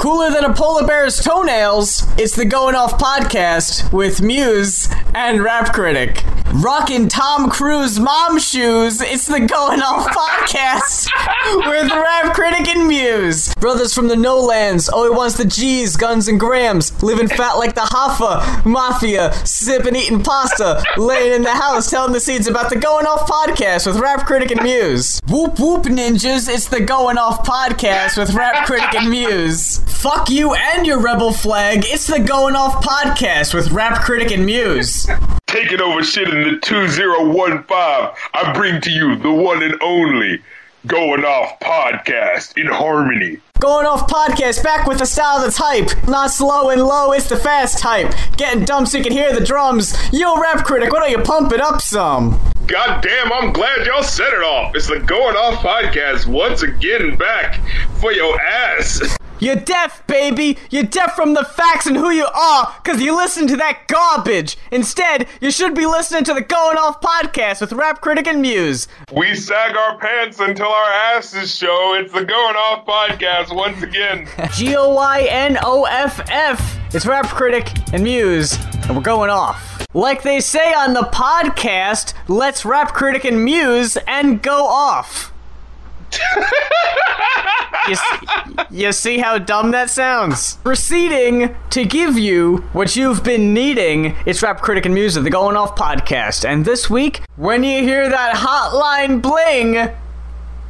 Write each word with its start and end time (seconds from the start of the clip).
Cooler 0.00 0.30
than 0.30 0.46
a 0.46 0.54
polar 0.54 0.86
bear's 0.86 1.22
toenails, 1.22 2.06
it's 2.18 2.34
the 2.34 2.46
Going 2.46 2.74
Off 2.74 2.98
podcast 2.98 3.92
with 3.92 4.22
Muse 4.22 4.88
and 5.14 5.44
Rap 5.44 5.74
Critic. 5.74 6.24
Rockin' 6.52 7.08
Tom 7.08 7.48
Cruise 7.48 8.00
mom 8.00 8.38
shoes, 8.40 9.00
it's 9.00 9.26
the 9.26 9.38
Going 9.38 9.80
Off 9.80 10.08
podcast 10.08 11.08
with 11.70 11.92
Rap 11.92 12.34
Critic 12.34 12.66
and 12.68 12.88
Muse. 12.88 13.54
Brothers 13.54 13.94
from 13.94 14.08
the 14.08 14.16
No 14.16 14.40
Lands, 14.40 14.90
oh, 14.92 15.04
he 15.04 15.16
wants 15.16 15.36
the 15.36 15.44
G's, 15.44 15.96
guns, 15.96 16.26
and 16.26 16.40
grams. 16.40 17.00
Living 17.04 17.28
fat 17.28 17.52
like 17.52 17.76
the 17.76 17.82
Hoffa 17.82 18.64
Mafia, 18.66 19.32
sipping, 19.46 19.94
eating 19.94 20.24
pasta, 20.24 20.82
laying 20.96 21.32
in 21.32 21.42
the 21.42 21.54
house, 21.54 21.88
telling 21.88 22.12
the 22.12 22.20
seeds 22.20 22.48
about 22.48 22.68
the 22.68 22.76
Going 22.76 23.06
Off 23.06 23.30
podcast 23.30 23.86
with 23.86 24.00
Rap 24.00 24.26
Critic 24.26 24.50
and 24.50 24.62
Muse. 24.62 25.20
Whoop 25.28 25.60
whoop 25.60 25.84
ninjas, 25.84 26.52
it's 26.52 26.66
the 26.66 26.80
Going 26.80 27.16
Off 27.16 27.46
podcast 27.46 28.18
with 28.18 28.34
Rap 28.34 28.66
Critic 28.66 28.92
and 28.96 29.08
Muse. 29.08 29.78
Fuck 29.86 30.28
you 30.28 30.54
and 30.54 30.84
your 30.84 31.00
rebel 31.00 31.32
flag. 31.32 31.84
It's 31.86 32.08
the 32.08 32.18
Going 32.18 32.56
Off 32.56 32.84
podcast 32.84 33.54
with 33.54 33.70
Rap 33.70 34.02
Critic 34.02 34.32
and 34.32 34.44
Muse. 34.44 35.08
Taking 35.50 35.80
over 35.80 36.04
shit 36.04 36.28
in 36.28 36.44
the 36.44 36.60
2015, 36.60 37.68
I 37.72 38.52
bring 38.54 38.80
to 38.82 38.88
you 38.88 39.16
the 39.16 39.32
one 39.32 39.64
and 39.64 39.74
only 39.82 40.40
Going 40.86 41.24
Off 41.24 41.58
podcast 41.58 42.56
in 42.56 42.68
harmony. 42.68 43.40
Going 43.58 43.84
Off 43.84 44.08
podcast 44.08 44.62
back 44.62 44.86
with 44.86 45.00
a 45.00 45.06
style 45.06 45.40
that's 45.40 45.56
hype. 45.56 45.90
Not 46.06 46.30
slow 46.30 46.70
and 46.70 46.80
low, 46.80 47.10
it's 47.10 47.28
the 47.28 47.36
fast 47.36 47.80
type. 47.80 48.14
Getting 48.36 48.64
dumb 48.64 48.86
so 48.86 48.98
you 48.98 49.02
can 49.02 49.12
hear 49.12 49.34
the 49.34 49.44
drums. 49.44 49.96
Yo, 50.12 50.40
Rap 50.40 50.64
Critic, 50.64 50.92
why 50.92 51.00
don't 51.00 51.10
you 51.10 51.18
pump 51.18 51.52
it 51.52 51.60
up 51.60 51.80
some? 51.80 52.40
God 52.68 53.02
damn, 53.02 53.32
I'm 53.32 53.52
glad 53.52 53.84
y'all 53.86 54.04
set 54.04 54.32
it 54.32 54.44
off. 54.44 54.76
It's 54.76 54.86
the 54.86 55.00
Going 55.00 55.34
Off 55.34 55.64
podcast 55.64 56.28
once 56.28 56.62
again 56.62 57.16
back 57.16 57.60
for 57.96 58.12
your 58.12 58.40
ass. 58.40 59.16
You're 59.40 59.56
deaf, 59.56 60.06
baby! 60.06 60.58
You're 60.68 60.82
deaf 60.82 61.16
from 61.16 61.32
the 61.32 61.44
facts 61.44 61.86
and 61.86 61.96
who 61.96 62.10
you 62.10 62.26
are, 62.26 62.74
cause 62.84 63.00
you 63.00 63.16
listen 63.16 63.46
to 63.46 63.56
that 63.56 63.88
garbage! 63.88 64.58
Instead, 64.70 65.28
you 65.40 65.50
should 65.50 65.74
be 65.74 65.86
listening 65.86 66.24
to 66.24 66.34
the 66.34 66.42
Going 66.42 66.76
Off 66.76 67.00
podcast 67.00 67.62
with 67.62 67.72
Rap 67.72 68.02
Critic 68.02 68.26
and 68.26 68.42
Muse. 68.42 68.86
We 69.10 69.34
sag 69.34 69.78
our 69.78 69.96
pants 69.96 70.40
until 70.40 70.66
our 70.66 70.90
asses 70.92 71.54
show. 71.54 71.94
It's 71.98 72.12
the 72.12 72.22
Going 72.22 72.54
Off 72.54 72.84
podcast 72.84 73.56
once 73.56 73.82
again. 73.82 74.28
G 74.52 74.76
O 74.76 74.92
Y 74.92 75.26
N 75.30 75.56
O 75.62 75.84
F 75.84 76.20
F. 76.28 76.76
It's 76.94 77.06
Rap 77.06 77.26
Critic 77.28 77.70
and 77.94 78.02
Muse, 78.04 78.58
and 78.84 78.94
we're 78.94 79.02
going 79.02 79.30
off. 79.30 79.86
Like 79.94 80.22
they 80.22 80.40
say 80.40 80.74
on 80.74 80.92
the 80.92 81.08
podcast, 81.14 82.12
let's 82.28 82.66
Rap 82.66 82.92
Critic 82.92 83.24
and 83.24 83.42
Muse 83.42 83.96
and 84.06 84.42
go 84.42 84.66
off. 84.66 85.32
You, 87.88 87.94
see, 87.94 88.26
you 88.70 88.92
see 88.92 89.18
how 89.18 89.38
dumb 89.38 89.70
that 89.70 89.90
sounds? 89.90 90.56
Proceeding 90.56 91.54
to 91.70 91.84
give 91.84 92.18
you 92.18 92.58
what 92.72 92.96
you've 92.96 93.22
been 93.24 93.54
needing, 93.54 94.16
it's 94.26 94.42
Rap 94.42 94.60
Critic 94.60 94.86
and 94.86 94.94
Muse 94.94 95.16
of 95.16 95.24
the 95.24 95.30
Going 95.30 95.56
Off 95.56 95.76
podcast. 95.76 96.48
And 96.48 96.64
this 96.64 96.88
week, 96.90 97.22
when 97.36 97.62
you 97.64 97.82
hear 97.82 98.08
that 98.08 98.34
hotline 98.36 99.20
bling, 99.22 99.90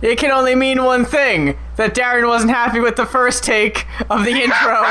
it 0.02 0.18
can 0.18 0.30
only 0.30 0.54
mean 0.54 0.82
one 0.82 1.04
thing 1.04 1.58
that 1.76 1.94
Darren 1.94 2.26
wasn't 2.26 2.52
happy 2.52 2.80
with 2.80 2.96
the 2.96 3.06
first 3.06 3.44
take 3.44 3.86
of 4.08 4.24
the 4.24 4.30
intro, 4.30 4.84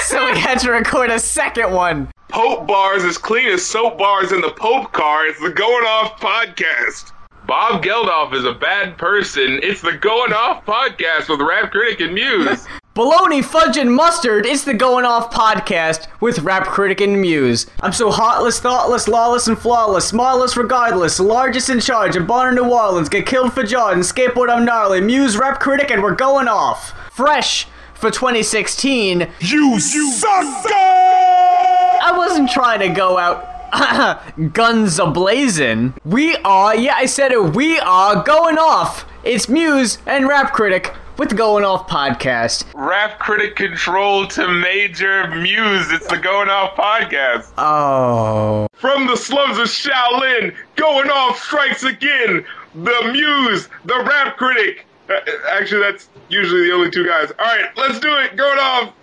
so 0.00 0.24
we 0.30 0.38
had 0.38 0.58
to 0.60 0.70
record 0.70 1.10
a 1.10 1.18
second 1.18 1.72
one. 1.72 2.08
Pope 2.30 2.66
bars 2.66 3.04
as 3.04 3.16
clean 3.18 3.48
as 3.48 3.64
soap 3.64 3.98
bars 3.98 4.32
in 4.32 4.40
the 4.40 4.50
Pope 4.50 4.92
car. 4.92 5.26
It's 5.26 5.40
the 5.40 5.50
Going 5.50 5.84
Off 5.84 6.20
podcast. 6.20 7.12
Bob 7.48 7.82
Geldof 7.82 8.34
is 8.34 8.44
a 8.44 8.52
bad 8.52 8.98
person. 8.98 9.58
It's 9.62 9.80
the 9.80 9.94
Going 9.94 10.34
Off 10.34 10.66
podcast 10.66 11.30
with 11.30 11.40
Rap 11.40 11.70
Critic 11.70 12.00
and 12.00 12.12
Muse. 12.12 12.66
Baloney, 12.94 13.42
fudge, 13.42 13.78
and 13.78 13.90
mustard, 13.90 14.44
it's 14.44 14.64
the 14.64 14.74
Going 14.74 15.06
Off 15.06 15.32
podcast 15.32 16.08
with 16.20 16.40
Rap 16.40 16.66
Critic 16.66 17.00
and 17.00 17.18
Muse. 17.18 17.66
I'm 17.80 17.94
so 17.94 18.10
heartless, 18.10 18.60
thoughtless, 18.60 19.08
lawless, 19.08 19.48
and 19.48 19.58
flawless, 19.58 20.08
smallest 20.08 20.58
regardless, 20.58 21.18
largest 21.18 21.70
in 21.70 21.80
charge, 21.80 22.16
and 22.16 22.26
born 22.26 22.50
in 22.50 22.54
New 22.56 22.70
Orleans, 22.70 23.08
get 23.08 23.24
killed 23.24 23.54
for 23.54 23.62
Jordan, 23.62 24.02
skateboard 24.02 24.50
I'm 24.50 24.66
gnarly, 24.66 25.00
Muse, 25.00 25.38
Rap 25.38 25.58
Critic, 25.58 25.90
and 25.90 26.02
we're 26.02 26.14
going 26.14 26.48
off. 26.48 26.92
Fresh 27.10 27.66
for 27.94 28.10
2016. 28.10 29.26
You 29.40 29.80
sucker! 29.80 30.74
I 30.74 32.12
wasn't 32.14 32.50
trying 32.50 32.80
to 32.80 32.90
go 32.90 33.16
out 33.16 33.57
guns 34.52 34.98
ablazing. 34.98 35.94
We 36.04 36.36
are, 36.36 36.74
yeah, 36.74 36.94
I 36.96 37.06
said 37.06 37.32
it, 37.32 37.54
we 37.54 37.78
are 37.80 38.22
going 38.22 38.58
off. 38.58 39.04
It's 39.24 39.48
Muse 39.48 39.98
and 40.06 40.26
Rap 40.28 40.52
Critic 40.52 40.94
with 41.18 41.28
the 41.30 41.34
Going 41.34 41.64
Off 41.64 41.88
podcast. 41.88 42.64
Rap 42.74 43.18
Critic 43.18 43.56
control 43.56 44.26
to 44.28 44.48
Major 44.48 45.26
Muse. 45.28 45.90
It's 45.90 46.06
the 46.06 46.16
Going 46.16 46.48
Off 46.48 46.76
podcast. 46.76 47.52
Oh. 47.58 48.68
From 48.74 49.06
the 49.06 49.16
slums 49.16 49.58
of 49.58 49.66
Shaolin, 49.66 50.54
Going 50.76 51.10
Off 51.10 51.38
strikes 51.38 51.82
again. 51.82 52.44
The 52.74 53.10
Muse, 53.12 53.68
the 53.84 53.98
Rap 53.98 54.36
Critic. 54.36 54.86
Uh, 55.10 55.18
Actually, 55.50 55.82
that's 55.82 56.08
usually 56.28 56.68
the 56.68 56.72
only 56.72 56.90
two 56.90 57.04
guys. 57.04 57.30
All 57.38 57.44
right, 57.44 57.66
let's 57.76 57.98
do 57.98 58.16
it. 58.18 58.36
Going 58.36 58.58
off. 58.58 58.94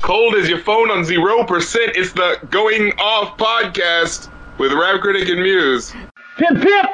Cold 0.00 0.34
as 0.34 0.48
your 0.48 0.58
phone 0.58 0.90
on 0.90 1.04
zero 1.04 1.44
percent. 1.44 1.92
It's 1.94 2.12
the 2.12 2.38
Going 2.50 2.90
Off 2.98 3.38
podcast 3.38 4.28
with 4.58 4.72
Rap 4.72 5.00
Critic 5.00 5.28
and 5.28 5.40
Muse. 5.40 5.92
Pip 6.36 6.60
pip! 6.60 6.86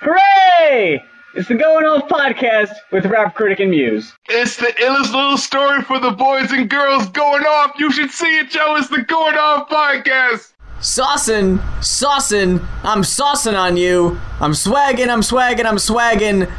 Hooray! 0.00 1.00
It's 1.34 1.46
the 1.46 1.54
Going 1.54 1.84
Off 1.84 2.08
podcast 2.08 2.72
with 2.90 3.06
Rap 3.06 3.36
Critic 3.36 3.60
and 3.60 3.70
Muse. 3.70 4.12
It's 4.28 4.56
the 4.56 4.74
illest 4.80 5.14
little 5.14 5.36
story 5.36 5.82
for 5.82 6.00
the 6.00 6.10
boys 6.10 6.50
and 6.50 6.68
girls 6.68 7.08
going 7.10 7.44
off. 7.44 7.78
You 7.78 7.92
should 7.92 8.10
see 8.10 8.38
it, 8.38 8.50
Joe. 8.50 8.74
It's 8.76 8.88
the 8.88 9.02
Going 9.02 9.36
Off 9.36 9.68
podcast. 9.68 10.52
Saucin', 10.80 11.58
saucin', 11.80 12.64
I'm 12.82 13.02
saucin' 13.02 13.58
on 13.58 13.76
you. 13.76 14.20
I'm 14.40 14.52
swaggin', 14.52 15.08
I'm 15.08 15.20
swaggin', 15.20 15.64
I'm 15.64 15.76
swaggin'. 15.76 16.52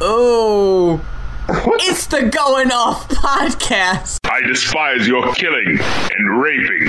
Oh. 0.00 1.00
It's 1.48 2.06
the 2.06 2.22
Going 2.22 2.72
Off 2.72 3.08
podcast. 3.08 4.18
I 4.24 4.40
despise 4.40 5.06
your 5.06 5.32
killing 5.34 5.78
and 5.78 6.42
raping. 6.42 6.88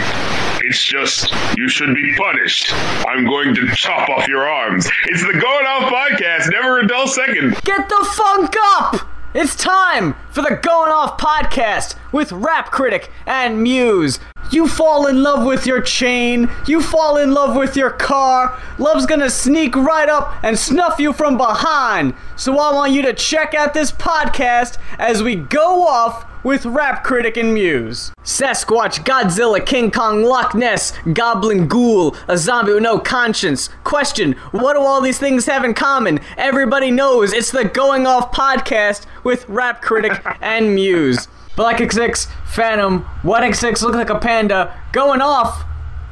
It's 0.64 0.84
just, 0.84 1.31
you 1.56 1.68
should 1.70 1.94
be 1.94 2.16
punished. 2.16 2.74
I'm 3.06 3.26
going 3.26 3.53
to 3.56 3.68
chop 3.76 4.09
off 4.09 4.28
your 4.28 4.47
arms. 4.47 4.90
It's 5.06 5.22
the 5.22 5.34
Going 5.34 5.66
Off 5.68 5.92
podcast, 5.92 6.52
never 6.52 6.80
a 6.80 6.88
dull 6.88 7.08
second. 7.08 7.62
Get 7.64 7.88
the 7.90 8.14
funk 8.18 8.56
up! 8.59 9.08
It's 9.38 9.53
time 9.53 10.16
for 10.31 10.41
the 10.44 10.56
Going 10.56 10.90
Off 10.94 11.19
podcast 11.19 11.96
with 12.13 12.31
Rap 12.31 12.72
Critic 12.72 13.12
and 13.25 13.62
Muse. 13.62 14.18
You 14.50 14.66
fall 14.66 15.07
in 15.07 15.23
love 15.23 15.46
with 15.46 15.68
your 15.68 15.81
chain, 15.81 16.50
you 16.66 16.81
fall 16.81 17.18
in 17.18 17.34
love 17.34 17.53
with 17.53 17.75
your 17.75 17.90
car. 17.90 18.57
Love's 18.78 19.06
gonna 19.06 19.29
sneak 19.29 19.75
right 19.75 20.07
up 20.07 20.41
and 20.41 20.57
snuff 20.57 21.00
you 21.00 21.12
from 21.12 21.35
behind. 21.35 22.13
So 22.38 22.57
I 22.57 22.73
want 22.73 22.94
you 22.94 23.01
to 23.01 23.13
check 23.13 23.53
out 23.53 23.73
this 23.73 23.91
podcast 23.91 24.78
as 24.97 25.22
we 25.22 25.35
go 25.35 25.85
off 25.85 26.25
with 26.45 26.63
Rap 26.63 27.03
Critic 27.03 27.38
and 27.38 27.56
Muse. 27.56 28.13
Sasquatch, 28.23 29.03
Godzilla, 29.03 29.66
King 29.66 29.89
Kong, 29.89 30.22
Loch 30.22 30.53
Ness, 30.53 30.94
Goblin 31.11 31.67
Ghoul, 31.67 32.16
a 32.28 32.38
zombie 32.38 32.73
with 32.73 32.83
no 32.83 33.00
conscience. 33.00 33.69
Question 33.83 34.33
What 34.51 34.75
do 34.75 34.79
all 34.79 35.01
these 35.01 35.17
things 35.17 35.47
have 35.47 35.66
in 35.66 35.73
common? 35.73 36.19
Everybody 36.38 36.91
knows 36.91 37.34
it's 37.34 37.50
the 37.51 37.66
Going 37.66 38.05
Off 38.05 38.31
podcast 38.31 39.07
with 39.23 39.50
Rap 39.50 39.81
Critic 39.81 40.23
and 40.41 40.75
Muse. 40.75 41.28
Black 41.55 41.78
X6, 41.78 42.28
Phantom, 42.45 43.00
White 43.23 43.51
X6 43.51 43.81
look 43.81 43.95
like 43.95 44.11
a 44.11 44.19
panda, 44.19 44.79
going 44.91 45.22
off 45.22 45.66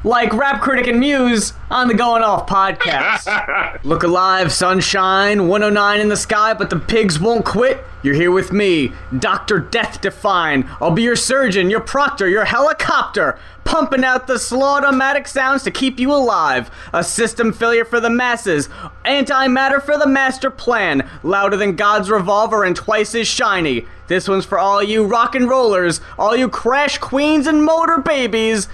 like 0.04 0.34
Rap 0.34 0.60
Critic 0.60 0.86
and 0.86 1.00
Muse 1.00 1.54
on 1.70 1.88
the 1.88 1.94
Going 1.94 2.22
Off 2.22 2.46
podcast. 2.46 3.80
Look 3.84 4.02
alive, 4.02 4.52
sunshine, 4.52 5.48
109 5.48 6.00
in 6.00 6.08
the 6.08 6.16
sky, 6.16 6.52
but 6.52 6.68
the 6.68 6.78
pigs 6.78 7.18
won't 7.18 7.46
quit. 7.46 7.82
You're 8.02 8.14
here 8.14 8.30
with 8.30 8.52
me, 8.52 8.92
Dr. 9.18 9.58
Death 9.58 10.02
Defying. 10.02 10.68
I'll 10.78 10.90
be 10.90 11.02
your 11.02 11.16
surgeon, 11.16 11.70
your 11.70 11.80
proctor, 11.80 12.28
your 12.28 12.44
helicopter, 12.44 13.38
pumping 13.64 14.04
out 14.04 14.26
the 14.26 14.34
slaughtomatic 14.34 15.26
sounds 15.26 15.62
to 15.62 15.70
keep 15.70 15.98
you 15.98 16.12
alive. 16.12 16.70
A 16.92 17.02
system 17.02 17.50
failure 17.50 17.86
for 17.86 18.00
the 18.00 18.10
masses, 18.10 18.68
antimatter 19.06 19.82
for 19.82 19.96
the 19.96 20.06
master 20.06 20.50
plan, 20.50 21.08
louder 21.22 21.56
than 21.56 21.76
God's 21.76 22.10
revolver 22.10 22.62
and 22.62 22.76
twice 22.76 23.14
as 23.14 23.26
shiny. 23.26 23.86
This 24.06 24.28
one's 24.28 24.44
for 24.44 24.58
all 24.58 24.82
you 24.82 25.06
rock 25.06 25.34
and 25.34 25.48
rollers, 25.48 26.02
all 26.18 26.36
you 26.36 26.50
crash 26.50 26.98
queens 26.98 27.46
and 27.46 27.64
motor 27.64 27.96
babies. 27.98 28.68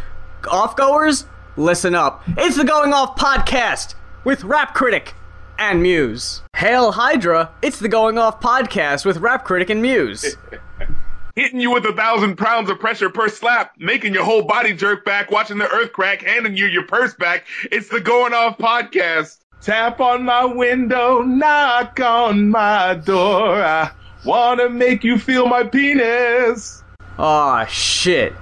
Off 0.49 0.77
goers, 0.77 1.27
listen 1.57 1.95
up. 1.95 2.23
It's 2.37 2.57
the 2.57 2.65
Going 2.65 2.93
Off 2.93 3.17
podcast 3.17 3.95
with 4.25 4.45
Rap 4.45 4.75
Critic 4.75 5.15
and 5.59 5.83
Muse. 5.83 6.43
Hail 6.57 6.93
Hydra, 6.93 7.51
it's 7.63 7.79
the 7.79 7.89
Going 7.89 8.19
Off 8.19 8.41
podcast 8.41 9.05
with 9.05 9.19
Rap 9.19 9.45
Critic 9.45 9.71
and 9.71 9.83
Muse. 9.83 10.37
hitting 11.37 11.61
you 11.61 11.71
with 11.71 11.85
a 11.87 11.93
thousand 11.93 12.37
pounds 12.37 12.69
of 12.71 12.79
pressure 12.79 13.11
per 13.11 13.29
slap, 13.29 13.73
making 13.79 14.15
your 14.15 14.25
whole 14.25 14.43
body 14.43 14.75
jerk 14.75 15.05
back, 15.05 15.31
watching 15.31 15.59
the 15.59 15.69
earth 15.71 15.93
crack, 15.93 16.23
handing 16.23 16.57
you 16.57 16.67
your 16.67 16.87
purse 16.87 17.15
back. 17.15 17.47
It's 17.71 17.89
the 17.89 18.01
Going 18.01 18.35
Off 18.35 18.59
Podcast. 18.59 19.39
Tap 19.63 20.01
on 20.01 20.25
my 20.25 20.45
window, 20.45 21.23
knock 21.23 22.01
on 22.01 22.49
my 22.49 22.95
door. 22.95 23.63
I 23.63 23.91
wanna 24.25 24.71
make 24.71 25.05
you 25.05 25.19
feel 25.19 25.47
my 25.47 25.65
penis. 25.65 26.83
Aw, 27.19 27.67
shit. 27.67 28.33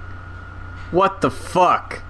What 0.91 1.21
the 1.21 1.29
fuck? 1.29 2.01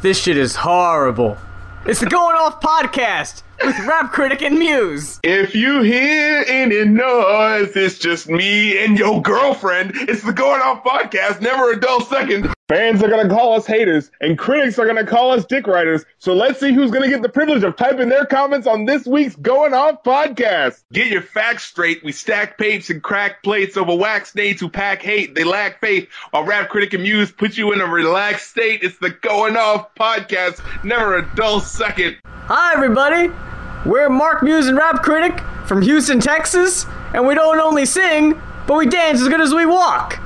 This 0.00 0.22
shit 0.22 0.38
is 0.38 0.56
horrible. 0.56 1.36
It's 1.84 2.00
the 2.00 2.06
Going 2.06 2.34
Off 2.36 2.58
Podcast 2.62 3.42
with 3.62 3.78
Rap 3.86 4.12
Critic 4.12 4.40
and 4.40 4.58
Muse. 4.58 5.20
If 5.22 5.54
you 5.54 5.82
hear 5.82 6.42
any 6.48 6.86
noise, 6.86 7.76
it's 7.76 7.98
just 7.98 8.28
me 8.30 8.82
and 8.82 8.98
your 8.98 9.20
girlfriend. 9.20 9.92
It's 9.94 10.22
the 10.22 10.32
Going 10.32 10.62
Off 10.62 10.84
Podcast, 10.84 11.42
never 11.42 11.70
a 11.72 11.78
dull 11.78 12.00
second. 12.00 12.55
Fans 12.68 13.00
are 13.00 13.08
gonna 13.08 13.28
call 13.28 13.52
us 13.52 13.64
haters, 13.64 14.10
and 14.20 14.36
critics 14.36 14.76
are 14.76 14.88
gonna 14.88 15.06
call 15.06 15.30
us 15.30 15.44
dick 15.44 15.68
writers. 15.68 16.04
So 16.18 16.34
let's 16.34 16.58
see 16.58 16.72
who's 16.72 16.90
gonna 16.90 17.08
get 17.08 17.22
the 17.22 17.28
privilege 17.28 17.62
of 17.62 17.76
typing 17.76 18.08
their 18.08 18.26
comments 18.26 18.66
on 18.66 18.86
this 18.86 19.06
week's 19.06 19.36
Going 19.36 19.72
Off 19.72 20.02
Podcast. 20.02 20.82
Get 20.92 21.06
your 21.06 21.22
facts 21.22 21.62
straight. 21.62 22.02
We 22.02 22.10
stack 22.10 22.58
papes 22.58 22.90
and 22.90 23.00
crack 23.00 23.44
plates 23.44 23.76
over 23.76 23.94
wax 23.94 24.34
nades 24.34 24.60
who 24.60 24.68
pack 24.68 25.00
hate. 25.00 25.36
They 25.36 25.44
lack 25.44 25.80
faith. 25.80 26.08
While 26.30 26.42
Rap 26.42 26.68
Critic 26.68 26.92
and 26.92 27.04
Muse 27.04 27.30
put 27.30 27.56
you 27.56 27.72
in 27.72 27.80
a 27.80 27.86
relaxed 27.86 28.50
state. 28.50 28.82
It's 28.82 28.98
the 28.98 29.10
Going 29.10 29.56
Off 29.56 29.94
Podcast, 29.94 30.60
never 30.82 31.18
a 31.18 31.36
dull 31.36 31.60
second. 31.60 32.16
Hi, 32.24 32.72
everybody. 32.74 33.30
We're 33.88 34.08
Mark 34.08 34.42
Muse 34.42 34.66
and 34.66 34.76
Rap 34.76 35.04
Critic 35.04 35.38
from 35.66 35.82
Houston, 35.82 36.18
Texas, 36.18 36.84
and 37.14 37.28
we 37.28 37.36
don't 37.36 37.60
only 37.60 37.86
sing, 37.86 38.42
but 38.66 38.76
we 38.76 38.86
dance 38.86 39.20
as 39.20 39.28
good 39.28 39.40
as 39.40 39.54
we 39.54 39.66
walk. 39.66 40.18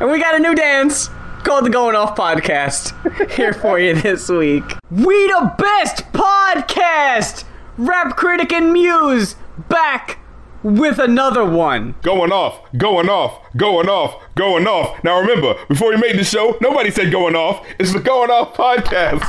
And 0.00 0.10
we 0.10 0.20
got 0.20 0.34
a 0.34 0.38
new 0.38 0.54
dance 0.54 1.08
called 1.46 1.64
the 1.64 1.70
Going 1.70 1.94
Off 1.94 2.16
Podcast 2.16 3.30
here 3.30 3.52
for 3.52 3.78
you 3.78 3.94
this 3.94 4.28
week. 4.28 4.64
We 4.90 5.28
the 5.28 5.54
best 5.56 6.02
podcast! 6.12 7.44
Rap 7.78 8.16
Critic 8.16 8.52
and 8.52 8.72
Muse 8.72 9.36
back 9.68 10.18
with 10.64 10.98
another 10.98 11.44
one. 11.44 11.94
Going 12.02 12.32
off, 12.32 12.68
going 12.76 13.08
off, 13.08 13.38
going 13.56 13.88
off, 13.88 14.20
going 14.34 14.66
off. 14.66 15.04
Now 15.04 15.20
remember, 15.20 15.54
before 15.68 15.90
we 15.90 15.98
made 15.98 16.18
the 16.18 16.24
show, 16.24 16.56
nobody 16.60 16.90
said 16.90 17.12
going 17.12 17.36
off. 17.36 17.64
It's 17.78 17.92
the 17.92 18.00
Going 18.00 18.30
Off 18.30 18.54
Podcast. 18.54 19.22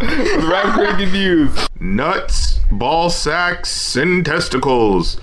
With 0.00 0.44
Rap 0.44 0.72
Critic 0.72 1.00
and 1.00 1.12
Muse. 1.12 1.68
Nuts, 1.78 2.60
ball 2.72 3.10
sacks, 3.10 3.94
and 3.94 4.24
testicles. 4.24 5.20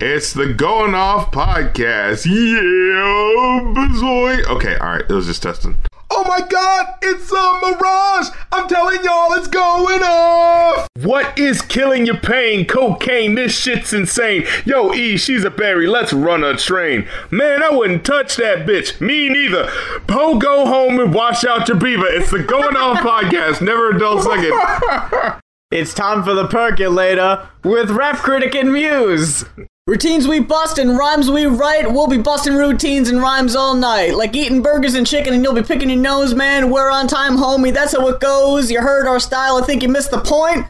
It's 0.00 0.32
the 0.32 0.52
Going 0.54 0.94
Off 0.94 1.32
Podcast. 1.32 2.24
Yeah, 2.24 3.72
bazoy. 3.74 4.44
Okay, 4.46 4.76
all 4.76 4.90
right, 4.90 5.04
it 5.08 5.12
was 5.12 5.26
just 5.26 5.42
testing. 5.42 5.76
Oh 6.10 6.24
my 6.28 6.40
god, 6.46 6.86
it's 7.02 7.30
a 7.32 7.60
mirage! 7.60 8.28
I'm 8.52 8.68
telling 8.68 9.02
y'all, 9.02 9.32
it's 9.34 9.48
going 9.48 10.02
off! 10.02 10.86
What 11.02 11.36
is 11.38 11.62
killing 11.62 12.06
your 12.06 12.16
pain? 12.16 12.64
Cocaine, 12.64 13.34
this 13.34 13.58
shit's 13.58 13.92
insane. 13.92 14.46
Yo, 14.64 14.94
E, 14.94 15.16
she's 15.16 15.42
a 15.44 15.50
berry, 15.50 15.88
let's 15.88 16.12
run 16.12 16.44
a 16.44 16.56
train. 16.56 17.08
Man, 17.32 17.62
I 17.62 17.70
wouldn't 17.70 18.04
touch 18.04 18.36
that 18.36 18.66
bitch. 18.66 19.00
Me 19.00 19.28
neither. 19.28 19.68
Poe, 20.06 20.38
go 20.38 20.64
home 20.64 21.00
and 21.00 21.12
wash 21.12 21.44
out 21.44 21.66
your 21.66 21.76
beaver. 21.76 22.06
It's 22.06 22.30
the 22.30 22.42
Going 22.44 22.76
Off 22.76 22.98
Podcast, 23.00 23.60
never 23.60 23.90
a 23.90 23.98
dull 23.98 24.22
second. 24.22 25.40
It's 25.70 25.92
time 25.92 26.24
for 26.24 26.32
the 26.32 26.46
percolator 26.46 27.46
with 27.62 27.90
Rap 27.90 28.16
Critic 28.16 28.54
and 28.54 28.72
Muse. 28.72 29.44
Routines 29.88 30.28
we 30.28 30.38
bust 30.38 30.76
and 30.76 30.98
rhymes 30.98 31.30
we 31.30 31.46
write. 31.46 31.90
We'll 31.90 32.08
be 32.08 32.18
busting 32.18 32.54
routines 32.54 33.08
and 33.08 33.22
rhymes 33.22 33.56
all 33.56 33.74
night. 33.74 34.14
Like 34.14 34.36
eating 34.36 34.60
burgers 34.60 34.92
and 34.92 35.06
chicken 35.06 35.32
and 35.32 35.42
you'll 35.42 35.54
be 35.54 35.62
picking 35.62 35.88
your 35.88 35.98
nose, 35.98 36.34
man. 36.34 36.70
We're 36.70 36.90
on 36.90 37.08
time, 37.08 37.38
homie. 37.38 37.72
That's 37.72 37.96
how 37.96 38.06
it 38.08 38.20
goes. 38.20 38.70
You 38.70 38.82
heard 38.82 39.06
our 39.06 39.18
style. 39.18 39.56
I 39.56 39.64
think 39.64 39.82
you 39.82 39.88
missed 39.88 40.10
the 40.10 40.20
point. 40.20 40.66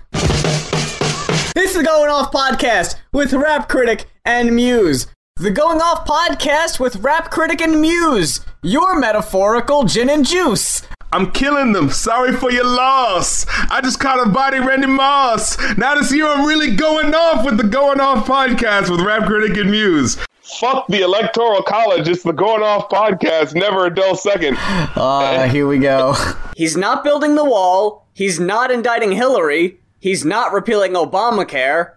This 1.53 1.73
is 1.73 1.79
the 1.79 1.82
Going 1.82 2.09
Off 2.09 2.31
Podcast 2.31 2.94
with 3.12 3.32
Rap 3.32 3.69
Critic 3.69 4.06
and 4.25 4.55
Muse. 4.55 5.09
The 5.35 5.50
Going 5.50 5.81
Off 5.81 6.06
Podcast 6.06 6.79
with 6.79 6.94
Rap 6.99 7.32
Critic 7.32 7.61
and 7.61 7.81
Muse. 7.81 8.47
Your 8.62 9.00
metaphorical 9.00 9.82
gin 9.82 10.11
and 10.11 10.25
juice. 10.25 10.82
I'm 11.10 11.31
killing 11.32 11.72
them. 11.72 11.88
Sorry 11.88 12.32
for 12.32 12.50
your 12.50 12.64
loss. 12.66 13.46
I 13.70 13.81
just 13.81 13.99
caught 13.99 14.26
a 14.26 14.28
body 14.28 14.58
Randy 14.58 14.87
Moss. 14.87 15.56
Now 15.78 15.94
this 15.94 16.12
year 16.12 16.26
I'm 16.26 16.44
really 16.46 16.76
going 16.76 17.14
off 17.14 17.46
with 17.46 17.56
the 17.56 17.64
Going 17.66 17.99
Off 17.99 18.26
podcast 18.26 18.90
with 18.90 19.00
Rap 19.00 19.26
Critic 19.26 19.56
and 19.56 19.70
Muse. 19.70 20.19
Fuck 20.60 20.87
the 20.88 21.00
Electoral 21.00 21.62
College. 21.62 22.08
It's 22.08 22.22
the 22.22 22.32
Going 22.32 22.62
Off 22.62 22.90
podcast. 22.90 23.55
Never 23.55 23.87
a 23.87 23.94
dull 23.94 24.16
second. 24.16 24.58
Uh, 24.60 25.49
here 25.49 25.66
we 25.66 25.78
go. 25.78 26.14
He's 26.56 26.76
not 26.76 27.05
building 27.05 27.37
the 27.37 27.44
wall. 27.44 28.06
He's 28.12 28.38
not 28.38 28.70
indicting 28.70 29.12
Hillary. 29.12 29.81
He's 30.00 30.25
not 30.26 30.52
repealing 30.52 30.93
Obamacare. 30.93 31.93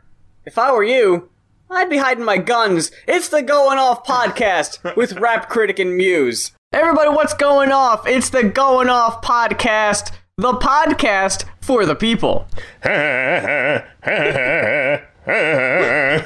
If 0.45 0.57
I 0.57 0.71
were 0.71 0.83
you, 0.83 1.29
I'd 1.69 1.89
be 1.89 1.97
hiding 1.97 2.23
my 2.25 2.37
guns. 2.37 2.91
It's 3.07 3.27
the 3.27 3.41
Going 3.41 3.77
Off 3.77 4.05
podcast 4.05 4.95
with 4.95 5.19
Rap 5.19 5.49
Critic 5.49 5.79
and 5.79 5.97
Muse. 5.97 6.53
Everybody, 6.73 7.09
what's 7.09 7.33
going 7.33 7.73
off? 7.73 8.07
It's 8.07 8.29
the 8.29 8.43
Going 8.43 8.87
Off 8.87 9.21
podcast, 9.21 10.13
the 10.37 10.53
podcast 10.53 11.43
for 11.59 11.85
the 11.85 11.95
people. 11.95 12.47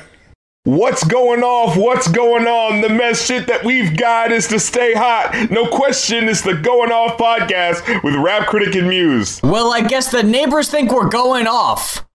What's 0.65 1.03
going 1.03 1.41
off? 1.41 1.75
What's 1.75 2.07
going 2.09 2.45
on? 2.45 2.81
The 2.81 2.89
best 2.89 3.25
shit 3.25 3.47
that 3.47 3.63
we've 3.63 3.97
got 3.97 4.31
is 4.31 4.47
to 4.49 4.59
stay 4.59 4.93
hot. 4.93 5.49
No 5.49 5.67
question, 5.67 6.29
it's 6.29 6.41
the 6.41 6.53
Going 6.53 6.91
Off 6.91 7.17
podcast 7.17 8.03
with 8.03 8.13
Rap 8.13 8.47
Critic 8.47 8.75
and 8.75 8.87
Muse. 8.87 9.41
Well, 9.41 9.73
I 9.73 9.81
guess 9.81 10.11
the 10.11 10.21
neighbors 10.21 10.69
think 10.69 10.91
we're 10.91 11.09
going 11.09 11.47
off. 11.47 12.05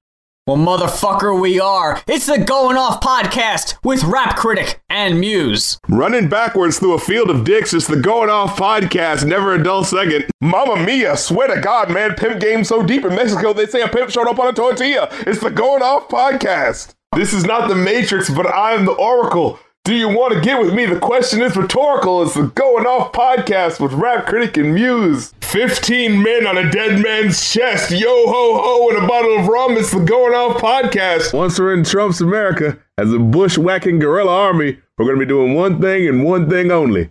Well, 0.46 0.56
motherfucker, 0.56 1.38
we 1.38 1.60
are. 1.60 2.00
It's 2.08 2.24
the 2.24 2.38
Going 2.38 2.78
Off 2.78 3.02
podcast 3.02 3.76
with 3.84 4.02
Rap 4.02 4.36
Critic 4.36 4.80
and 4.88 5.20
Muse. 5.20 5.78
Running 5.86 6.30
backwards 6.30 6.78
through 6.78 6.94
a 6.94 6.98
field 6.98 7.28
of 7.28 7.44
dicks 7.44 7.74
is 7.74 7.86
the 7.86 8.00
Going 8.00 8.30
Off 8.30 8.58
podcast, 8.58 9.26
never 9.26 9.54
a 9.54 9.62
dull 9.62 9.84
second. 9.84 10.24
Mama 10.40 10.82
mia, 10.82 11.18
swear 11.18 11.54
to 11.54 11.60
God, 11.60 11.90
man, 11.90 12.14
pimp 12.14 12.40
game 12.40 12.64
so 12.64 12.82
deep 12.82 13.04
in 13.04 13.14
Mexico 13.14 13.52
they 13.52 13.66
say 13.66 13.82
a 13.82 13.88
pimp 13.88 14.10
showed 14.10 14.28
up 14.28 14.38
on 14.38 14.48
a 14.48 14.52
tortilla. 14.54 15.08
It's 15.26 15.40
the 15.40 15.50
Going 15.50 15.82
Off 15.82 16.08
podcast. 16.08 16.94
This 17.14 17.34
is 17.34 17.44
not 17.44 17.68
the 17.68 17.74
Matrix, 17.74 18.30
but 18.30 18.46
I'm 18.46 18.86
the 18.86 18.92
Oracle. 18.92 19.60
Do 19.84 19.94
you 19.94 20.08
want 20.10 20.34
to 20.34 20.40
get 20.42 20.60
with 20.60 20.74
me? 20.74 20.84
The 20.84 20.98
question 20.98 21.40
is 21.40 21.56
rhetorical. 21.56 22.22
It's 22.22 22.34
the 22.34 22.48
Going 22.48 22.84
Off 22.84 23.12
podcast 23.12 23.80
with 23.80 23.94
Rap 23.94 24.26
Critic 24.26 24.58
and 24.58 24.74
Muse. 24.74 25.32
15 25.40 26.22
men 26.22 26.46
on 26.46 26.58
a 26.58 26.70
dead 26.70 27.02
man's 27.02 27.50
chest. 27.50 27.90
Yo 27.90 28.06
ho 28.06 28.60
ho 28.62 28.88
and 28.90 29.02
a 29.02 29.08
bottle 29.08 29.38
of 29.38 29.48
rum. 29.48 29.78
It's 29.78 29.90
the 29.90 30.04
Going 30.04 30.34
Off 30.34 30.60
podcast. 30.60 31.32
Once 31.32 31.58
we're 31.58 31.72
in 31.72 31.82
Trump's 31.82 32.20
America, 32.20 32.78
as 32.98 33.10
a 33.10 33.18
bushwhacking 33.18 34.00
guerrilla 34.00 34.30
army, 34.30 34.78
we're 34.98 35.06
going 35.06 35.18
to 35.18 35.24
be 35.24 35.28
doing 35.28 35.54
one 35.54 35.80
thing 35.80 36.06
and 36.06 36.24
one 36.24 36.50
thing 36.50 36.70
only 36.70 37.08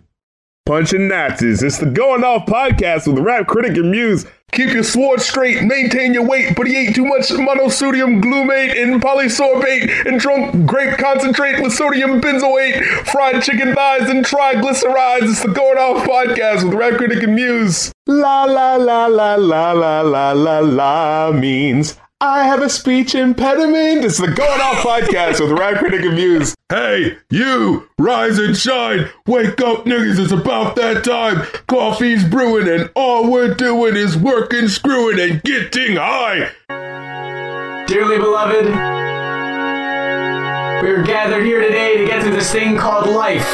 punching 0.64 1.08
Nazis. 1.08 1.64
It's 1.64 1.78
the 1.78 1.86
Going 1.86 2.22
Off 2.22 2.46
podcast 2.46 3.12
with 3.12 3.18
Rap 3.18 3.48
Critic 3.48 3.76
and 3.78 3.90
Muse. 3.90 4.26
Keep 4.52 4.72
your 4.72 4.82
sword 4.82 5.20
straight, 5.20 5.62
maintain 5.62 6.12
your 6.12 6.26
weight, 6.26 6.56
but 6.56 6.66
he 6.66 6.76
ate 6.76 6.94
too 6.94 7.04
much 7.04 7.28
monosodium 7.28 8.20
glutamate 8.20 8.80
and 8.82 9.00
polysorbate 9.00 10.06
and 10.06 10.18
drunk 10.18 10.66
grape 10.66 10.98
concentrate 10.98 11.62
with 11.62 11.72
sodium 11.72 12.20
benzoate, 12.20 12.82
fried 13.06 13.42
chicken 13.42 13.74
thighs 13.74 14.10
and 14.10 14.24
triglycerides. 14.24 15.30
It's 15.30 15.42
the 15.42 15.48
Going 15.48 15.78
Off 15.78 16.04
podcast 16.04 16.64
with 16.64 16.74
Rap 16.74 16.94
Critic 16.94 17.22
and 17.22 17.34
Muse. 17.34 17.92
La 18.06 18.44
la 18.44 18.74
la 18.74 19.06
la 19.06 19.36
la 19.36 19.72
la 19.72 20.00
la 20.00 20.32
la 20.32 20.58
la 20.58 21.30
means 21.32 21.96
I 22.22 22.44
have 22.44 22.60
a 22.60 22.68
speech 22.68 23.14
impediment. 23.14 24.04
It's 24.04 24.18
the 24.18 24.26
Going 24.26 24.60
Off 24.60 24.84
podcast 24.84 25.40
with 25.40 25.58
Rap 25.58 25.78
Critic 25.78 26.02
and 26.02 26.14
Muse. 26.14 26.54
Hey, 26.68 27.16
you, 27.30 27.88
rise 27.98 28.38
and 28.38 28.54
shine. 28.54 29.08
Wake 29.26 29.58
up, 29.62 29.86
niggas. 29.86 30.18
It's 30.18 30.30
about 30.30 30.76
that 30.76 31.02
time. 31.02 31.46
Coffee's 31.66 32.22
brewing, 32.22 32.68
and 32.68 32.90
all 32.94 33.30
we're 33.30 33.54
doing 33.54 33.96
is 33.96 34.18
working, 34.18 34.68
screwing, 34.68 35.18
and 35.18 35.42
getting 35.44 35.96
high. 35.96 36.50
Dearly 37.86 38.18
beloved, 38.18 38.66
we 40.82 40.90
are 40.90 41.02
gathered 41.02 41.46
here 41.46 41.62
today 41.62 41.96
to 41.96 42.04
get 42.04 42.22
through 42.22 42.32
this 42.32 42.52
thing 42.52 42.76
called 42.76 43.08
life. 43.08 43.48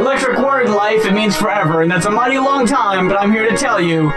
Electric 0.00 0.38
word 0.38 0.68
life, 0.70 1.06
it 1.06 1.12
means 1.12 1.36
forever, 1.36 1.82
and 1.82 1.90
that's 1.90 2.06
a 2.06 2.10
mighty 2.10 2.40
long 2.40 2.66
time, 2.66 3.06
but 3.06 3.16
I'm 3.20 3.30
here 3.30 3.48
to 3.48 3.56
tell 3.56 3.80
you 3.80 4.12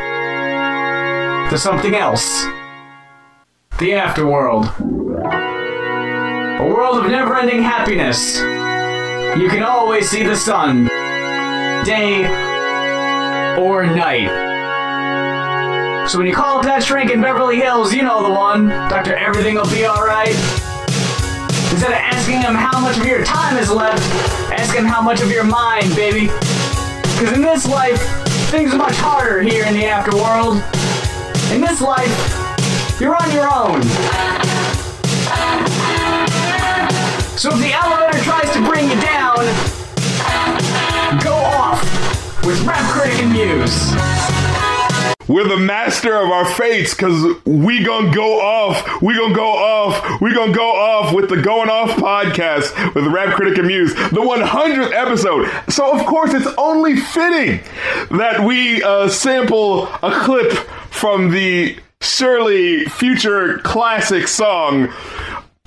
there's 1.50 1.62
something 1.62 1.96
else. 1.96 2.44
The 3.80 3.92
afterworld. 3.92 4.70
A 6.60 6.64
world 6.64 7.04
of 7.04 7.12
never 7.12 7.38
ending 7.38 7.64
happiness. 7.64 8.38
You 9.38 9.50
can 9.50 9.64
always 9.64 10.10
see 10.10 10.24
the 10.24 10.36
sun, 10.36 10.86
day 11.86 12.26
or 13.58 13.86
night. 13.86 14.48
So 16.10 16.18
when 16.18 16.28
you 16.28 16.34
call 16.34 16.58
up 16.58 16.64
that 16.64 16.84
shrink 16.84 17.12
in 17.12 17.22
Beverly 17.22 17.58
Hills, 17.58 17.94
you 17.94 18.04
know 18.04 18.24
the 18.24 18.34
one. 18.34 18.70
Doctor, 18.70 19.16
everything 19.16 19.56
will 19.56 19.70
be 19.70 19.86
alright. 19.86 20.36
Instead 21.72 21.92
of 21.92 21.98
asking 21.98 22.42
him 22.42 22.56
how 22.56 22.80
much 22.80 22.98
of 22.98 23.06
your 23.06 23.24
time 23.24 23.40
time 23.50 23.58
is 23.58 23.72
left 23.72 24.04
ask 24.54 24.76
him 24.76 24.86
how 24.86 25.02
much 25.02 25.22
of 25.22 25.32
your 25.32 25.44
mind, 25.44 25.96
baby. 25.96 26.28
Because 26.28 27.32
in 27.34 27.42
this 27.42 27.68
life, 27.68 28.00
things 28.52 28.74
are 28.74 28.78
much 28.78 28.96
harder 28.98 29.42
here 29.42 29.66
in 29.66 29.74
the 29.74 29.84
afterworld. 29.84 30.79
In 31.52 31.62
this 31.62 31.82
life, 31.82 33.00
you're 33.02 33.16
on 33.16 33.32
your 33.32 33.52
own. 33.52 33.82
So 37.38 37.50
if 37.50 37.60
the 37.60 37.72
elevator 37.74 38.24
tries 38.24 38.54
to 38.54 38.62
bring 38.64 38.88
you 38.88 39.02
down, 39.02 39.38
go 41.24 41.34
off 41.34 41.82
with 42.46 42.62
Rap 42.68 42.88
Critic 42.92 43.20
and 43.24 43.32
Muse. 43.32 44.39
We're 45.30 45.48
the 45.48 45.58
master 45.58 46.16
of 46.16 46.32
our 46.32 46.44
fates 46.44 46.96
because 46.96 47.36
we 47.46 47.84
gonna 47.84 48.12
go 48.12 48.42
off. 48.42 49.00
We 49.00 49.16
gonna 49.16 49.36
go 49.36 49.52
off. 49.52 50.20
We 50.22 50.34
gonna 50.34 50.56
go 50.56 50.72
off 50.72 51.14
with 51.14 51.30
the 51.30 51.40
Going 51.40 51.70
Off 51.70 51.92
podcast 51.92 52.96
with 52.96 53.06
Rap 53.06 53.36
Critic 53.36 53.60
and 53.60 53.68
Muse, 53.68 53.94
the 53.94 54.22
100th 54.22 54.92
episode. 54.92 55.48
So 55.72 55.92
of 55.92 56.04
course 56.08 56.34
it's 56.34 56.48
only 56.58 56.96
fitting 56.96 57.60
that 58.18 58.44
we 58.44 58.82
uh, 58.82 59.08
sample 59.08 59.84
a 60.02 60.20
clip 60.24 60.52
from 60.90 61.30
the 61.30 61.78
surely 62.02 62.86
future 62.86 63.60
classic 63.60 64.28
song. 64.28 64.92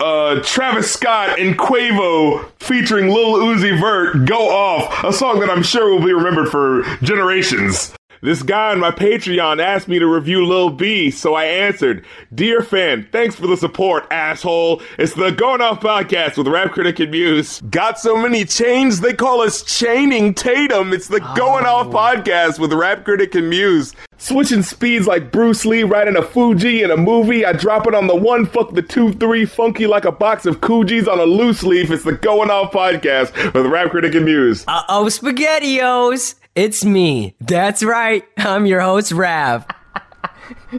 Uh, 0.01 0.41
Travis 0.43 0.91
Scott 0.91 1.39
and 1.39 1.57
Quavo 1.57 2.51
featuring 2.59 3.11
Lil 3.11 3.35
Uzi 3.35 3.79
Vert 3.79 4.25
go 4.27 4.49
off, 4.49 5.05
a 5.05 5.13
song 5.13 5.39
that 5.39 5.51
I'm 5.51 5.63
sure 5.63 5.95
will 5.95 6.05
be 6.05 6.13
remembered 6.13 6.49
for 6.49 6.83
generations. 7.05 7.95
This 8.25 8.45
guy 8.45 8.71
on 8.71 8.79
my 8.79 8.93
Patreon 8.93 9.61
asked 9.61 9.89
me 9.89 9.99
to 9.99 10.07
review 10.07 10.47
Lil 10.47 10.71
B, 10.71 11.11
so 11.11 11.35
I 11.35 11.43
answered, 11.43 12.07
Dear 12.33 12.63
fan, 12.63 13.09
thanks 13.11 13.35
for 13.35 13.49
the 13.49 13.57
support, 13.57 14.07
asshole. 14.13 14.81
It's 14.97 15.15
the 15.15 15.33
Going 15.33 15.61
Off 15.61 15.81
podcast 15.81 16.39
with 16.39 16.47
Rap 16.47 16.71
Critic 16.71 17.01
and 17.01 17.11
Muse. 17.11 17.61
Got 17.63 17.99
so 17.99 18.17
many 18.17 18.45
chains, 18.45 19.01
they 19.01 19.13
call 19.13 19.41
us 19.41 19.65
Chaining 19.65 20.35
Tatum. 20.35 20.93
It's 20.93 21.09
the 21.09 21.19
Going 21.35 21.67
Off 21.67 21.89
podcast 21.89 22.61
with 22.61 22.73
Rap 22.73 23.05
Critic 23.05 23.35
and 23.35 23.51
Muse. 23.51 23.93
Switching 24.19 24.63
speeds 24.63 25.09
like 25.09 25.33
Bruce 25.33 25.67
Lee 25.67 25.83
riding 25.83 26.15
a 26.15 26.23
Fuji 26.23 26.85
in 26.85 26.93
a 26.93 26.97
movie. 26.97 27.45
I 27.45 27.53
drop 27.53 27.89
it 27.89 27.95
on 27.97 28.07
the 28.07 28.15
one, 28.15 28.47
fuck 28.47 28.73
the 28.73 28.83
two, 28.83 29.13
three, 29.15 29.45
funky 29.45 29.89
like 29.89 30.05
a 30.05 30.13
box 30.13 30.47
of 30.47 30.61
Coogis 30.61 31.09
on 31.09 31.19
a 31.19 31.25
loose 31.25 31.65
leaf. 31.65 31.91
It's 31.91 32.05
the 32.05 32.13
Going 32.13 32.51
Off 32.51 32.71
podcast 32.71 33.53
with 33.53 33.67
Rap 33.67 33.91
Critic 33.91 34.15
and 34.15 34.27
Muse. 34.27 34.65
Uh 34.69 34.85
oh, 34.89 35.07
SpaghettiOs! 35.07 36.37
It's 36.55 36.85
me. 36.85 37.35
That's 37.41 37.83
right. 37.83 38.25
I'm 38.37 38.67
your 38.67 38.81
host, 38.81 39.13
Rav. 39.13 39.67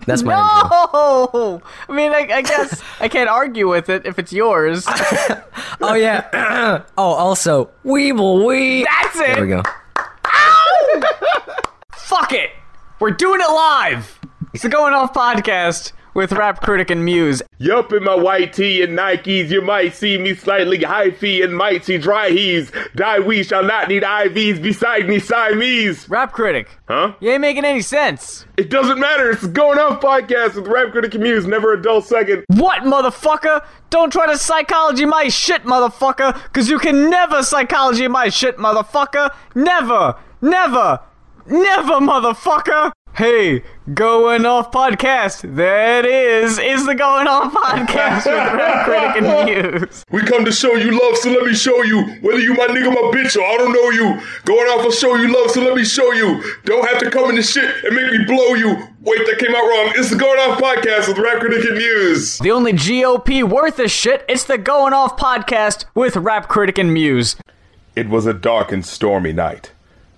That's 0.06 0.22
my 0.22 0.34
intro. 0.34 1.30
No! 1.34 1.62
I 1.90 1.94
mean, 1.94 2.12
I, 2.12 2.28
I 2.32 2.42
guess 2.44 2.84
I 3.00 3.08
can't 3.08 3.30
argue 3.30 3.68
with 3.68 3.90
it 3.90 4.06
if 4.06 4.20
it's 4.20 4.32
yours. 4.32 4.88
Oh, 5.82 5.96
yeah. 5.96 6.84
oh, 6.98 7.04
also, 7.04 7.70
Weeble 7.84 8.46
Wee. 8.46 8.86
That's 8.86 9.20
it! 9.20 9.36
There 9.36 9.42
we 9.42 9.50
go. 9.50 9.64
Ow! 9.98 11.02
Fuck 11.92 12.32
it! 12.32 12.52
We're 13.02 13.12
doing 13.12 13.42
it 13.42 13.52
live! 13.52 14.20
It's 14.54 14.64
the 14.64 14.70
Going 14.70 14.94
Off 14.94 15.14
podcast 15.14 15.92
with 16.14 16.32
Rap 16.32 16.62
Critic 16.62 16.90
and 16.90 17.04
Muse. 17.04 17.42
Yup, 17.58 17.92
in 17.94 18.04
my 18.04 18.16
white 18.16 18.54
tee 18.54 18.82
and 18.82 18.98
Nikes, 18.98 19.50
you 19.50 19.62
might 19.62 19.94
see 19.96 20.18
me 20.18 20.36
slightly 20.36 20.84
high 20.84 21.12
fee 21.12 21.42
and 21.42 21.56
might 21.56 21.86
see 21.86 21.98
dry 21.98 22.30
heaves. 22.30 22.72
Die 22.96 23.20
we 23.20 23.44
shall 23.44 23.64
not 23.64 23.88
need 23.88 24.04
IVs 24.04 24.62
beside 24.62 25.08
me 25.08 25.20
Siamese. 25.20 26.08
Rap 26.10 26.32
Critic, 26.34 26.68
Huh? 26.88 27.14
you 27.20 27.32
ain't 27.32 27.42
making 27.42 27.66
any 27.66 27.82
sense. 27.82 28.46
It 28.58 28.70
doesn't 28.70 29.00
matter. 29.00 29.32
It's 29.32 29.46
Going 29.48 29.80
Off 29.80 30.02
podcast 30.02 30.56
with 30.56 30.68
Rap 30.68 30.92
Critic 30.92 31.14
and 31.16 31.24
Muse. 31.24 31.46
Never 31.48 31.74
a 31.74 31.82
dull 31.82 32.02
second. 32.02 32.44
What, 32.48 32.84
motherfucker? 32.84 33.66
Don't 33.90 34.12
try 34.12 34.28
to 34.28 34.38
psychology 34.38 35.06
my 35.06 35.28
shit, 35.30 35.64
motherfucker, 35.64 36.34
cause 36.54 36.70
you 36.70 36.80
can 36.80 37.10
never 37.10 37.44
psychology 37.44 38.08
my 38.08 38.30
shit, 38.30 38.58
motherfucker. 38.58 39.30
Never, 39.56 40.16
never, 40.42 41.00
never, 41.48 41.94
motherfucker. 41.94 42.92
Hey, 43.16 43.62
Going 43.94 44.44
Off 44.48 44.72
Podcast. 44.72 45.56
That 45.56 46.04
is, 46.04 46.58
is 46.58 46.88
the 46.88 46.96
Going 46.96 47.28
Off 47.28 47.54
Podcast 47.54 48.26
with 48.26 48.54
Rap 48.56 48.86
Critic 48.86 49.22
and 49.22 49.82
Muse. 49.82 50.04
We 50.10 50.22
come 50.24 50.44
to 50.46 50.52
show 50.52 50.74
you 50.74 51.00
love, 51.00 51.18
so 51.18 51.30
let 51.30 51.44
me 51.46 51.54
show 51.54 51.84
you. 51.84 52.02
Whether 52.22 52.40
you 52.40 52.56
my 52.56 52.66
nigga, 52.66 52.90
my 52.90 53.12
bitch, 53.16 53.38
or 53.38 53.44
I 53.46 53.58
don't 53.58 53.72
know 53.72 53.90
you. 53.92 54.20
Going 54.46 54.68
off 54.70 54.84
will 54.84 54.92
show 54.92 55.14
you 55.14 55.32
love, 55.32 55.52
so 55.52 55.62
let 55.62 55.76
me 55.76 55.86
show 55.86 56.12
you. 56.14 56.44
Don't 56.66 56.88
have 56.90 56.98
to 57.04 57.12
come 57.12 57.30
in 57.30 57.36
the 57.36 57.44
shit 57.44 57.84
and 57.86 57.96
make 57.96 58.12
me 58.14 58.26
blow 58.26 58.56
you. 58.56 58.70
Wait, 59.02 59.20
that 59.28 59.38
came 59.38 59.52
out 59.54 59.62
wrong. 59.62 59.94
It's 59.96 60.10
the 60.10 60.16
Going 60.16 60.40
Off 60.40 60.60
podcast 60.60 61.08
with 61.08 61.20
Rap 61.20 61.40
Critic 61.40 61.66
and 61.66 61.78
Muse. 61.78 62.40
The 62.40 62.50
only 62.52 62.74
GOP 62.74 63.44
worth 63.44 63.78
a 63.78 63.88
shit, 63.88 64.26
it's 64.28 64.46
the 64.46 64.58
Going 64.58 64.94
Off 64.94 65.18
Podcast 65.18 65.86
with 65.94 66.16
Rap 66.18 66.48
Critic 66.48 66.80
and 66.80 66.92
Muse. 66.92 67.36
It 67.96 68.10
was 68.10 68.26
a 68.26 68.34
dark 68.34 68.72
and 68.72 68.84
stormy 68.84 69.34
night. 69.34 69.72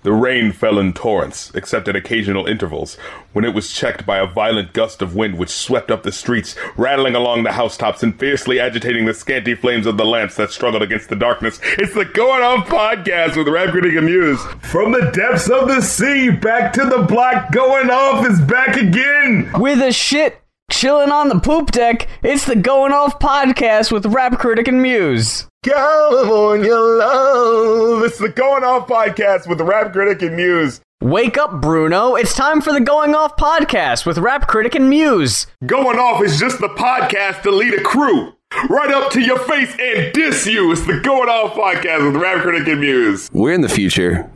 The 0.06 0.12
rain 0.12 0.52
fell 0.52 0.78
in 0.78 0.92
torrents, 0.92 1.50
except 1.52 1.88
at 1.88 1.96
occasional 1.96 2.46
intervals, 2.46 2.94
when 3.32 3.44
it 3.44 3.52
was 3.52 3.72
checked 3.72 4.06
by 4.06 4.18
a 4.18 4.26
violent 4.28 4.72
gust 4.72 5.02
of 5.02 5.16
wind 5.16 5.36
which 5.36 5.50
swept 5.50 5.90
up 5.90 6.04
the 6.04 6.12
streets, 6.12 6.54
rattling 6.76 7.16
along 7.16 7.42
the 7.42 7.50
housetops 7.50 8.04
and 8.04 8.16
fiercely 8.16 8.60
agitating 8.60 9.04
the 9.06 9.12
scanty 9.12 9.56
flames 9.56 9.84
of 9.84 9.96
the 9.96 10.04
lamps 10.04 10.36
that 10.36 10.52
struggled 10.52 10.84
against 10.84 11.08
the 11.08 11.16
darkness. 11.16 11.58
It's 11.76 11.92
the 11.92 12.04
Going 12.04 12.44
Off 12.44 12.68
Podcast 12.68 13.36
with 13.36 13.48
Rap 13.48 13.70
Critic 13.70 13.96
and 13.96 14.06
Muse. 14.06 14.40
From 14.60 14.92
the 14.92 15.10
depths 15.10 15.50
of 15.50 15.66
the 15.66 15.82
sea, 15.82 16.30
back 16.30 16.72
to 16.74 16.84
the 16.84 17.02
block, 17.02 17.50
Going 17.50 17.90
Off 17.90 18.24
is 18.28 18.40
back 18.42 18.76
again! 18.76 19.50
With 19.58 19.82
a 19.82 19.92
shit 19.92 20.40
chilling 20.70 21.10
on 21.10 21.30
the 21.30 21.40
poop 21.40 21.72
deck, 21.72 22.06
it's 22.22 22.44
the 22.44 22.54
Going 22.54 22.92
Off 22.92 23.18
Podcast 23.18 23.90
with 23.90 24.06
Rap 24.06 24.38
Critic 24.38 24.68
and 24.68 24.80
Muse. 24.80 25.48
California 25.66 26.76
love! 26.76 28.04
It's 28.04 28.18
the 28.18 28.28
Going 28.28 28.62
Off 28.62 28.86
Podcast 28.86 29.48
with 29.48 29.58
the 29.58 29.64
Rap 29.64 29.92
Critic 29.92 30.22
and 30.22 30.36
Muse. 30.36 30.80
Wake 31.00 31.36
up, 31.36 31.60
Bruno. 31.60 32.14
It's 32.14 32.36
time 32.36 32.60
for 32.60 32.72
the 32.72 32.80
Going 32.80 33.16
Off 33.16 33.36
Podcast 33.36 34.06
with 34.06 34.16
Rap 34.18 34.46
Critic 34.46 34.76
and 34.76 34.88
Muse. 34.88 35.48
Going 35.66 35.98
Off 35.98 36.22
is 36.22 36.38
just 36.38 36.60
the 36.60 36.68
podcast 36.68 37.42
to 37.42 37.50
lead 37.50 37.74
a 37.74 37.82
crew. 37.82 38.32
Right 38.70 38.92
up 38.92 39.10
to 39.10 39.20
your 39.20 39.40
face 39.40 39.74
and 39.80 40.12
diss 40.12 40.46
you. 40.46 40.70
It's 40.70 40.86
the 40.86 41.00
Going 41.00 41.28
Off 41.28 41.54
Podcast 41.54 42.12
with 42.12 42.22
Rap 42.22 42.42
Critic 42.42 42.68
and 42.68 42.80
Muse. 42.80 43.28
We're 43.32 43.52
in 43.52 43.62
the 43.62 43.68
future. 43.68 44.30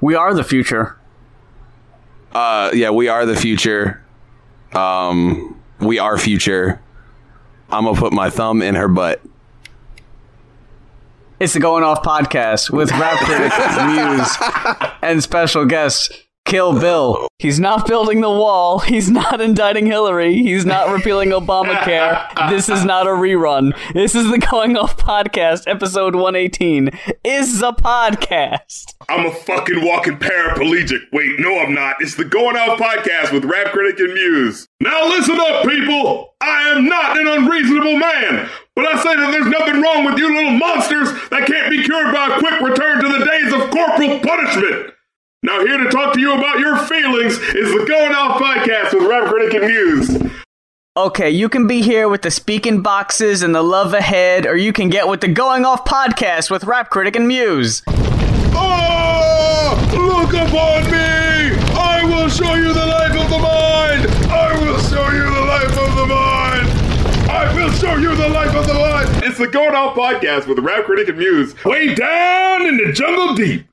We 0.00 0.14
are 0.14 0.34
the 0.34 0.44
future. 0.44 0.96
Uh, 2.30 2.70
yeah, 2.72 2.90
we 2.90 3.08
are 3.08 3.26
the 3.26 3.34
future. 3.34 4.04
Um, 4.72 5.60
we 5.80 5.98
are 5.98 6.16
future. 6.16 6.80
I'm 7.70 7.86
gonna 7.86 7.98
put 7.98 8.12
my 8.12 8.30
thumb 8.30 8.62
in 8.62 8.76
her 8.76 8.86
butt. 8.86 9.20
It's 11.44 11.52
the 11.52 11.60
Going 11.60 11.84
Off 11.84 12.02
Podcast 12.02 12.70
with 12.70 12.90
Rap 12.92 13.18
Critic, 13.18 13.52
Muse, 13.86 14.96
and 15.02 15.22
special 15.22 15.66
guest 15.66 16.23
Kill 16.44 16.78
Bill. 16.78 17.26
He's 17.38 17.58
not 17.58 17.86
building 17.86 18.20
the 18.20 18.28
wall. 18.28 18.78
He's 18.78 19.10
not 19.10 19.40
indicting 19.40 19.86
Hillary. 19.86 20.34
He's 20.34 20.66
not 20.66 20.90
repealing 20.90 21.30
Obamacare. 21.30 22.50
This 22.50 22.68
is 22.68 22.84
not 22.84 23.06
a 23.06 23.10
rerun. 23.10 23.72
This 23.94 24.14
is 24.14 24.30
the 24.30 24.38
Going 24.38 24.76
Off 24.76 24.96
Podcast, 24.98 25.66
episode 25.66 26.14
118. 26.14 26.90
Is 27.24 27.62
a 27.62 27.72
podcast. 27.72 28.94
I'm 29.08 29.24
a 29.26 29.32
fucking 29.32 29.84
walking 29.84 30.18
paraplegic. 30.18 31.00
Wait, 31.12 31.40
no, 31.40 31.58
I'm 31.60 31.72
not. 31.72 31.96
It's 32.00 32.14
the 32.16 32.26
Going 32.26 32.56
Off 32.56 32.78
Podcast 32.78 33.32
with 33.32 33.46
Rap 33.46 33.72
Critic 33.72 33.98
and 34.00 34.12
Muse. 34.12 34.68
Now 34.80 35.08
listen 35.08 35.40
up, 35.40 35.64
people. 35.64 36.34
I 36.42 36.68
am 36.70 36.84
not 36.84 37.18
an 37.18 37.26
unreasonable 37.26 37.96
man. 37.96 38.50
But 38.76 38.86
I 38.86 39.02
say 39.02 39.16
that 39.16 39.30
there's 39.30 39.46
nothing 39.46 39.80
wrong 39.80 40.04
with 40.04 40.18
you 40.18 40.34
little 40.34 40.52
monsters 40.58 41.08
that 41.30 41.46
can't 41.46 41.70
be 41.70 41.82
cured 41.84 42.12
by 42.12 42.36
a 42.36 42.38
quick 42.38 42.60
return 42.60 43.00
to 43.02 43.18
the 43.18 43.24
days 43.24 43.52
of 43.52 43.70
corporal 43.70 44.18
punishment. 44.20 44.93
Now, 45.44 45.60
here 45.62 45.76
to 45.76 45.90
talk 45.90 46.14
to 46.14 46.20
you 46.20 46.32
about 46.32 46.58
your 46.58 46.74
feelings 46.78 47.34
is 47.34 47.70
the 47.70 47.84
Going 47.86 48.12
Off 48.12 48.40
Podcast 48.40 48.94
with 48.94 49.06
Rap 49.06 49.28
Critic 49.28 49.52
and 49.52 49.66
Muse. 49.66 50.32
Okay, 50.96 51.28
you 51.28 51.50
can 51.50 51.66
be 51.66 51.82
here 51.82 52.08
with 52.08 52.22
the 52.22 52.30
speaking 52.30 52.80
boxes 52.80 53.42
and 53.42 53.54
the 53.54 53.60
love 53.60 53.92
ahead, 53.92 54.46
or 54.46 54.56
you 54.56 54.72
can 54.72 54.88
get 54.88 55.06
with 55.06 55.20
the 55.20 55.28
Going 55.28 55.66
Off 55.66 55.84
Podcast 55.84 56.50
with 56.50 56.64
Rap 56.64 56.88
Critic 56.88 57.14
and 57.14 57.28
Muse. 57.28 57.82
Oh, 58.56 59.76
look 59.92 60.32
upon 60.32 60.90
me! 60.90 61.52
I 61.76 62.00
will 62.04 62.30
show 62.30 62.54
you 62.54 62.72
the 62.72 62.86
life 62.86 63.12
of 63.12 63.28
the 63.28 63.38
mind! 63.38 64.08
I 64.32 64.58
will 64.62 64.78
show 64.78 65.10
you 65.10 65.24
the 65.24 65.44
life 65.44 65.76
of 65.76 65.94
the 65.94 66.06
mind! 66.06 66.70
I 67.28 67.52
will 67.54 67.70
show 67.72 67.96
you 67.96 68.16
the 68.16 68.30
life 68.30 68.54
of 68.56 68.66
the 68.66 68.72
mind! 68.72 69.22
It's 69.22 69.36
the 69.36 69.48
Going 69.48 69.74
Off 69.74 69.94
Podcast 69.94 70.46
with 70.46 70.58
Rap 70.60 70.86
Critic 70.86 71.08
and 71.08 71.18
Muse. 71.18 71.54
Way 71.66 71.94
down 71.94 72.64
in 72.64 72.78
the 72.78 72.94
jungle 72.94 73.34
deep. 73.34 73.66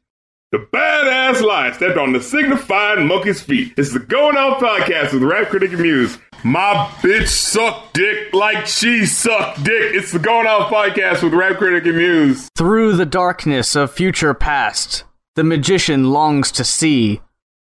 The 0.51 0.57
badass 0.57 1.41
lion 1.41 1.73
stepped 1.73 1.97
on 1.97 2.11
the 2.11 2.21
signifying 2.21 3.07
monkey's 3.07 3.39
feet. 3.41 3.73
It's 3.77 3.93
the 3.93 3.99
Going 3.99 4.35
Out 4.35 4.59
Podcast 4.59 5.13
with 5.13 5.23
Rap 5.23 5.47
Critic 5.47 5.71
and 5.71 5.81
Muse. 5.81 6.17
My 6.43 6.91
bitch 6.99 7.29
sucked 7.29 7.93
dick 7.93 8.33
like 8.33 8.67
she 8.67 9.05
sucked 9.05 9.63
dick. 9.63 9.95
It's 9.95 10.11
the 10.11 10.19
Going 10.19 10.47
Out 10.47 10.69
Podcast 10.69 11.23
with 11.23 11.33
Rap 11.33 11.55
Critic 11.55 11.85
and 11.85 11.95
Muse. 11.95 12.49
Through 12.57 12.97
the 12.97 13.05
darkness 13.05 13.77
of 13.77 13.93
future 13.93 14.33
past, 14.33 15.05
the 15.35 15.45
magician 15.45 16.11
longs 16.11 16.51
to 16.51 16.65
see 16.65 17.21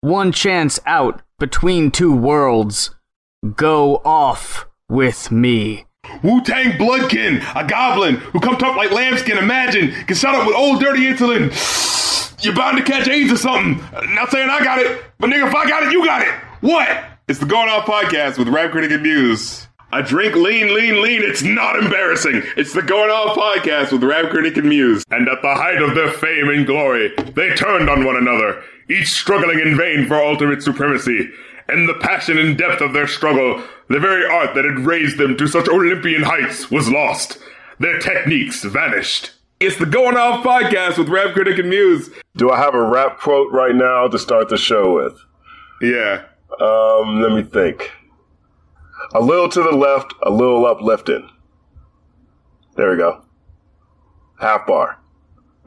one 0.01 0.31
chance 0.31 0.79
out 0.87 1.23
between 1.41 1.91
two 1.91 2.15
worlds. 2.15 2.95
Go 3.57 3.97
off 4.05 4.69
with 4.89 5.33
me. 5.33 5.87
Wu 6.23 6.45
Tang 6.45 6.79
Bloodkin, 6.79 7.43
a 7.57 7.67
goblin 7.67 8.19
who 8.19 8.39
comes 8.39 8.59
tough 8.59 8.77
like 8.77 8.93
lambskin. 8.93 9.37
Imagine, 9.37 9.93
get 10.07 10.17
shot 10.17 10.37
up 10.37 10.47
with 10.47 10.55
old 10.55 10.79
dirty 10.81 11.07
insulin. 11.13 11.53
You're 12.41 12.55
bound 12.55 12.79
to 12.79 12.85
catch 12.85 13.09
AIDS 13.09 13.33
or 13.33 13.37
something. 13.37 13.85
Not 14.15 14.31
saying 14.31 14.49
I 14.49 14.63
got 14.63 14.79
it, 14.79 15.03
but 15.19 15.29
nigga, 15.29 15.49
if 15.49 15.55
I 15.55 15.69
got 15.69 15.83
it, 15.83 15.93
you 15.93 16.05
got 16.05 16.23
it. 16.23 16.33
What? 16.61 16.89
It's 17.27 17.41
the 17.41 17.47
Going 17.47 17.69
Off 17.69 17.85
Podcast 17.85 18.39
with 18.39 18.49
Rap 18.49 18.71
Critic 18.71 18.93
and 18.93 19.03
Muse. 19.03 19.67
I 19.91 20.03
drink 20.03 20.37
lean, 20.37 20.73
lean, 20.73 21.03
lean. 21.03 21.23
It's 21.25 21.43
not 21.43 21.83
embarrassing. 21.83 22.43
It's 22.57 22.75
the 22.75 22.83
Going 22.83 23.11
Off 23.11 23.37
Podcast 23.37 23.91
with 23.91 24.05
Rap 24.05 24.31
Critic 24.31 24.57
and 24.57 24.69
Muse. 24.69 25.05
And 25.11 25.29
at 25.29 25.43
the 25.43 25.55
height 25.55 25.83
of 25.83 25.97
their 25.97 26.13
fame 26.13 26.49
and 26.49 26.65
glory, 26.65 27.13
they 27.35 27.55
turned 27.55 27.91
on 27.91 28.05
one 28.05 28.17
another, 28.17 28.63
each 28.89 29.09
struggling 29.09 29.59
in 29.59 29.77
vain 29.77 30.07
for 30.07 30.23
ultimate 30.23 30.63
supremacy. 30.63 31.29
And 31.69 31.89
the 31.89 31.95
passion 31.95 32.39
and 32.39 32.57
depth 32.57 32.81
of 32.81 32.93
their 32.93 33.09
struggle, 33.09 33.65
the 33.89 33.99
very 33.99 34.25
art 34.25 34.55
that 34.55 34.65
had 34.65 34.79
raised 34.81 35.19
them 35.19 35.37
to 35.39 35.49
such 35.49 35.69
Olympian 35.69 36.23
heights, 36.23 36.71
was 36.71 36.89
lost. 36.89 37.39
Their 37.81 37.99
techniques 37.99 38.63
vanished. 38.63 39.33
It's 39.61 39.77
the 39.77 39.87
Going 39.87 40.17
Off 40.17 40.45
Podcast 40.45 40.99
with 40.99 41.09
Rap 41.09 41.33
Critic 41.35 41.59
and 41.59 41.69
Muse. 41.69 42.11
Do 42.37 42.49
I 42.51 42.59
have 42.59 42.75
a 42.75 42.83
rap 42.83 43.19
quote 43.19 43.51
right 43.51 43.75
now 43.75 44.07
to 44.07 44.17
start 44.17 44.49
the 44.49 44.57
show 44.57 44.95
with? 44.95 45.19
Yeah. 45.83 46.27
Um, 46.61 47.21
let 47.21 47.33
me 47.33 47.43
think. 47.43 47.91
A 49.15 49.21
little 49.21 49.49
to 49.49 49.61
the 49.61 49.73
left, 49.73 50.15
a 50.23 50.31
little 50.31 50.65
uplifting. 50.65 51.29
There 52.77 52.91
we 52.93 52.97
go. 52.99 53.25
Half 54.39 54.69
bar. 54.69 55.01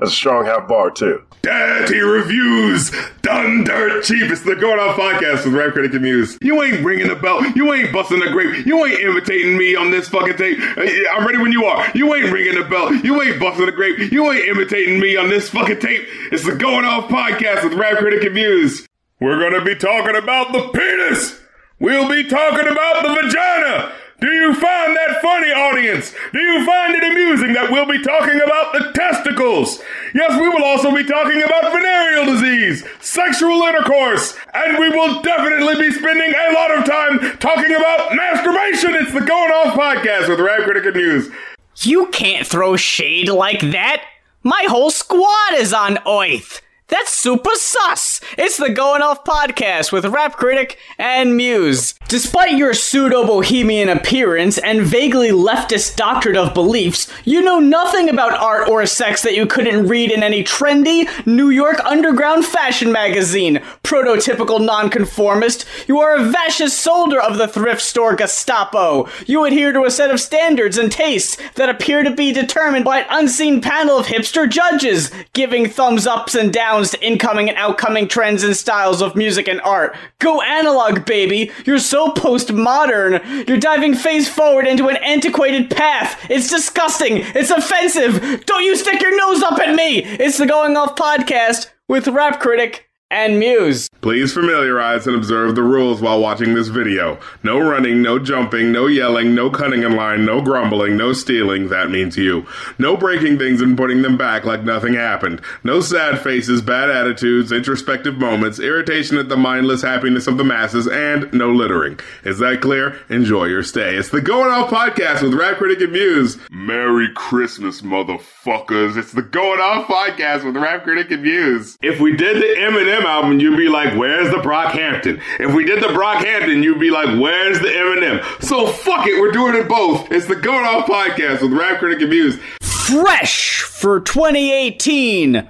That's 0.02 0.14
a 0.14 0.16
strong 0.16 0.46
half 0.46 0.68
bar 0.68 0.90
too. 0.90 1.22
Daddy 1.44 2.00
reviews, 2.00 2.92
done 3.22 3.64
dirt 3.64 4.04
cheap. 4.04 4.32
It's 4.32 4.42
the 4.42 4.56
Going 4.56 4.80
Off 4.80 4.96
Podcast 4.96 5.46
with 5.46 5.54
Rap 5.54 5.74
Critic 5.74 5.94
and 5.94 6.02
Muse. 6.02 6.40
You 6.42 6.60
ain't 6.64 6.84
ringing 6.84 7.08
the 7.08 7.16
bell. 7.16 7.46
You 7.52 7.72
ain't 7.72 7.94
busting 7.94 8.20
the 8.20 8.32
grape. 8.32 8.66
You 8.66 8.84
ain't 8.84 9.00
imitating 9.00 9.60
me 9.60 9.76
on 9.76 9.92
this 9.92 10.10
fucking 10.10 10.38
tape. 10.38 10.58
Uh, 10.60 10.88
I'm 11.12 11.24
ready 11.24 11.38
when 11.38 11.52
you 11.52 11.66
are. 11.66 11.86
You 11.94 12.16
ain't 12.16 12.34
ringing 12.34 12.56
the 12.56 12.68
bell. 12.68 12.92
You 12.92 13.22
ain't 13.22 13.40
busting 13.40 13.68
the 13.68 13.72
grape. 13.72 14.12
You 14.12 14.32
ain't 14.32 14.48
imitating 14.48 15.00
me 15.00 15.16
on 15.18 15.30
this 15.30 15.50
fucking 15.52 15.80
tape. 15.80 16.08
It's 16.32 16.46
the 16.46 16.56
Going 16.56 16.84
Off 16.86 17.08
Podcast 17.08 17.64
with 17.64 17.74
Rap 17.74 18.00
Critic 18.00 18.24
and 18.24 18.34
Muse. 18.34 18.88
We're 19.20 19.40
gonna 19.40 19.64
be 19.64 19.76
talking 19.76 20.16
about 20.16 20.52
the 20.52 20.68
penis. 20.70 21.40
We'll 21.80 22.10
be 22.10 22.28
talking 22.28 22.68
about 22.68 23.04
the 23.04 23.22
vagina. 23.22 23.92
Do 24.22 24.28
you 24.28 24.54
find 24.54 24.96
that 24.96 25.20
funny, 25.24 25.50
audience? 25.52 26.14
Do 26.32 26.40
you 26.40 26.64
find 26.64 26.94
it 26.94 27.04
amusing 27.04 27.54
that 27.54 27.72
we'll 27.72 27.88
be 27.88 28.04
talking 28.04 28.40
about 28.40 28.72
the 28.72 28.92
testicles? 28.94 29.82
Yes, 30.14 30.40
we 30.40 30.48
will 30.48 30.64
also 30.64 30.94
be 30.94 31.04
talking 31.04 31.42
about 31.42 31.74
venereal 31.74 32.26
disease, 32.26 32.86
sexual 33.00 33.64
intercourse, 33.64 34.38
and 34.54 34.78
we 34.78 34.90
will 34.90 35.24
definitely 35.24 35.74
be 35.82 35.92
spending 35.92 36.32
a 36.36 36.54
lot 36.54 36.70
of 36.70 36.86
time 36.86 37.38
talking 37.40 37.74
about 37.74 38.16
masturbation. 38.16 38.94
It's 38.94 39.12
the 39.12 39.22
Going 39.22 39.52
Off 39.52 39.74
Podcast 39.74 40.30
with 40.30 40.40
Rap 40.40 40.66
Critic 40.66 40.94
News. 40.94 41.32
You 41.78 42.06
can't 42.08 42.46
throw 42.46 42.76
shade 42.76 43.28
like 43.28 43.62
that. 43.72 44.06
My 44.44 44.66
whole 44.70 44.92
squad 44.92 45.56
is 45.56 45.74
on 45.74 45.98
Oath. 46.06 46.62
That's 46.92 47.14
super 47.14 47.56
sus! 47.56 48.20
It's 48.38 48.58
the 48.58 48.70
Going 48.70 49.02
Off 49.02 49.24
podcast 49.24 49.94
with 49.94 50.04
Rap 50.04 50.34
Critic 50.34 50.78
and 50.98 51.38
Muse. 51.38 51.94
Despite 52.10 52.58
your 52.58 52.74
pseudo 52.74 53.26
bohemian 53.26 53.88
appearance 53.88 54.58
and 54.58 54.82
vaguely 54.82 55.30
leftist 55.30 55.96
doctrine 55.96 56.36
of 56.36 56.54
beliefs, 56.54 57.10
you 57.24 57.42
know 57.42 57.60
nothing 57.60 58.10
about 58.10 58.34
art 58.34 58.68
or 58.68 58.86
sex 58.86 59.22
that 59.22 59.36
you 59.38 59.46
couldn't 59.46 59.88
read 59.88 60.12
in 60.12 60.22
any 60.22 60.44
trendy 60.44 61.08
New 61.26 61.50
York 61.50 61.80
underground 61.86 62.44
fashion 62.44 62.92
magazine. 62.92 63.62
Prototypical 63.84 64.60
nonconformist, 64.60 65.66
you 65.88 66.02
are 66.02 66.18
a 66.18 66.26
vicious 66.26 66.78
soldier 66.78 67.22
of 67.22 67.38
the 67.38 67.48
thrift 67.48 67.82
store 67.82 68.18
Gestapo. 68.18 69.08
You 69.26 69.46
adhere 69.46 69.72
to 69.72 69.86
a 69.86 69.92
set 69.92 70.12
of 70.12 70.20
standards 70.20 70.78
and 70.78 70.92
tastes 70.92 71.38
that 71.54 71.70
appear 71.70 72.04
to 72.04 72.12
be 72.12 72.34
determined 72.34 72.84
by 72.84 73.00
an 73.00 73.08
unseen 73.10 73.62
panel 73.62 73.98
of 73.98 74.08
hipster 74.08 74.50
judges, 74.50 75.10
giving 75.32 75.70
thumbs 75.70 76.06
ups 76.06 76.36
and 76.36 76.52
downs 76.52 76.81
to 76.90 77.06
incoming 77.06 77.48
and 77.48 77.58
outcoming 77.58 78.08
trends 78.08 78.44
and 78.44 78.58
styles 78.58 79.02
of 79.02 79.16
music 79.16 79.48
and 79.48 79.62
art. 79.62 79.96
Go 80.18 80.42
analog, 80.42 81.06
baby! 81.06 81.52
You're 81.66 81.78
so 81.78 82.08
postmodern! 82.14 83.48
You're 83.48 83.60
diving 83.60 83.94
face 83.94 84.28
forward 84.28 84.66
into 84.66 84.90
an 84.90 84.98
antiquated 84.98 85.70
path! 85.70 86.20
It's 86.30 86.50
disgusting! 86.50 87.18
It's 87.18 87.52
offensive! 87.52 88.46
Don't 88.46 88.64
you 88.64 88.76
stick 88.76 89.02
your 89.02 89.16
nose 89.16 89.44
up 89.44 89.60
at 89.60 89.76
me! 89.76 90.04
It's 90.04 90.40
the 90.40 90.48
Going 90.48 90.76
Off 90.76 90.96
podcast 90.96 91.70
with 91.88 92.08
Rap 92.08 92.40
Critic 92.40 92.91
and 93.12 93.38
Muse. 93.38 93.90
Please 94.00 94.34
familiarize 94.34 95.06
and 95.06 95.16
observe 95.16 95.54
the 95.54 95.62
rules 95.62 96.02
while 96.02 96.20
watching 96.20 96.56
this 96.56 96.70
video. 96.70 97.20
No 97.44 97.60
running, 97.60 98.02
no 98.02 98.18
jumping, 98.18 98.72
no 98.72 98.88
yelling, 98.88 99.36
no 99.36 99.52
cutting 99.52 99.84
in 99.84 99.96
line, 99.96 100.26
no 100.26 100.42
grumbling, 100.42 100.98
no 100.98 101.14
stealing, 101.14 101.68
that 101.68 101.92
means 101.92 102.18
you. 102.18 102.48
No 102.80 102.98
breaking 102.98 103.38
things 103.38 103.62
and 103.62 103.78
putting 103.78 104.02
them 104.02 104.18
back 104.18 104.46
like 104.46 104.64
nothing 104.64 104.94
happened. 104.96 105.42
No 105.64 105.82
sad 105.82 106.20
faces, 106.20 106.62
bad 106.62 106.90
attitudes, 106.90 107.52
introspective 107.52 108.18
moments, 108.18 108.60
irritation 108.60 109.18
at 109.18 109.30
the 109.30 109.38
mindless 109.38 109.82
happiness 109.84 110.26
of 110.26 110.38
the 110.38 110.44
masses, 110.44 110.88
and 110.88 111.32
no 111.34 111.52
littering. 111.52 112.00
Is 112.24 112.40
that 112.40 112.62
clear? 112.62 112.98
Enjoy 113.10 113.46
your 113.46 113.62
stay. 113.62 113.96
It's 113.98 114.10
the 114.10 114.22
Going 114.22 114.50
Off 114.50 114.72
Podcast 114.72 115.22
with 115.22 115.34
Rap 115.34 115.58
Critic 115.58 115.82
and 115.82 115.92
Muse. 115.92 116.38
Merry 116.50 117.10
Christmas, 117.14 117.82
motherfuckers. 117.82 118.96
It's 118.96 119.12
the 119.12 119.22
Going 119.22 119.60
Off 119.60 119.88
Podcast 119.88 120.46
with 120.46 120.56
Rap 120.56 120.84
Critic 120.84 121.12
and 121.12 121.24
Muse. 121.24 121.78
If 121.82 122.00
we 122.00 122.16
did 122.16 122.38
the 122.38 122.60
Eminem 122.60 123.01
album, 123.06 123.40
you'd 123.40 123.58
be 123.58 123.68
like, 123.68 123.98
where's 123.98 124.30
the 124.30 124.38
Brockhampton? 124.38 125.22
If 125.40 125.54
we 125.54 125.64
did 125.66 125.82
the 125.82 125.88
Brockhampton, 125.88 126.64
you'd 126.64 126.80
be 126.80 126.92
like, 126.92 127.20
where's 127.20 127.60
the 127.60 127.68
Eminem? 127.68 128.24
So 128.44 128.68
fuck 128.68 129.08
it, 129.08 129.20
we're 129.20 129.32
doing 129.32 129.56
it 129.56 129.68
both. 129.68 130.12
It's 130.12 130.28
the 130.28 130.36
Going 130.36 130.66
Off 130.66 130.88
Podcast 130.88 131.42
with 131.42 131.54
Rap 131.54 131.80
Critic 131.80 132.02
and 132.02 132.10
Muse. 132.10 132.40
Fresh 132.62 133.62
for 133.62 134.00
2018. 134.00 135.50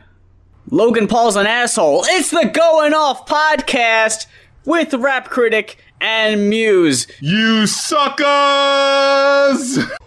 Logan 0.69 1.07
Paul's 1.07 1.35
an 1.35 1.47
asshole. 1.47 2.03
It's 2.07 2.29
the 2.29 2.49
Going 2.53 2.93
Off 2.93 3.27
podcast 3.27 4.27
with 4.65 4.93
Rap 4.93 5.29
Critic 5.29 5.77
and 5.99 6.49
Muse. 6.49 7.07
You 7.19 7.67
suckers! 7.67 8.27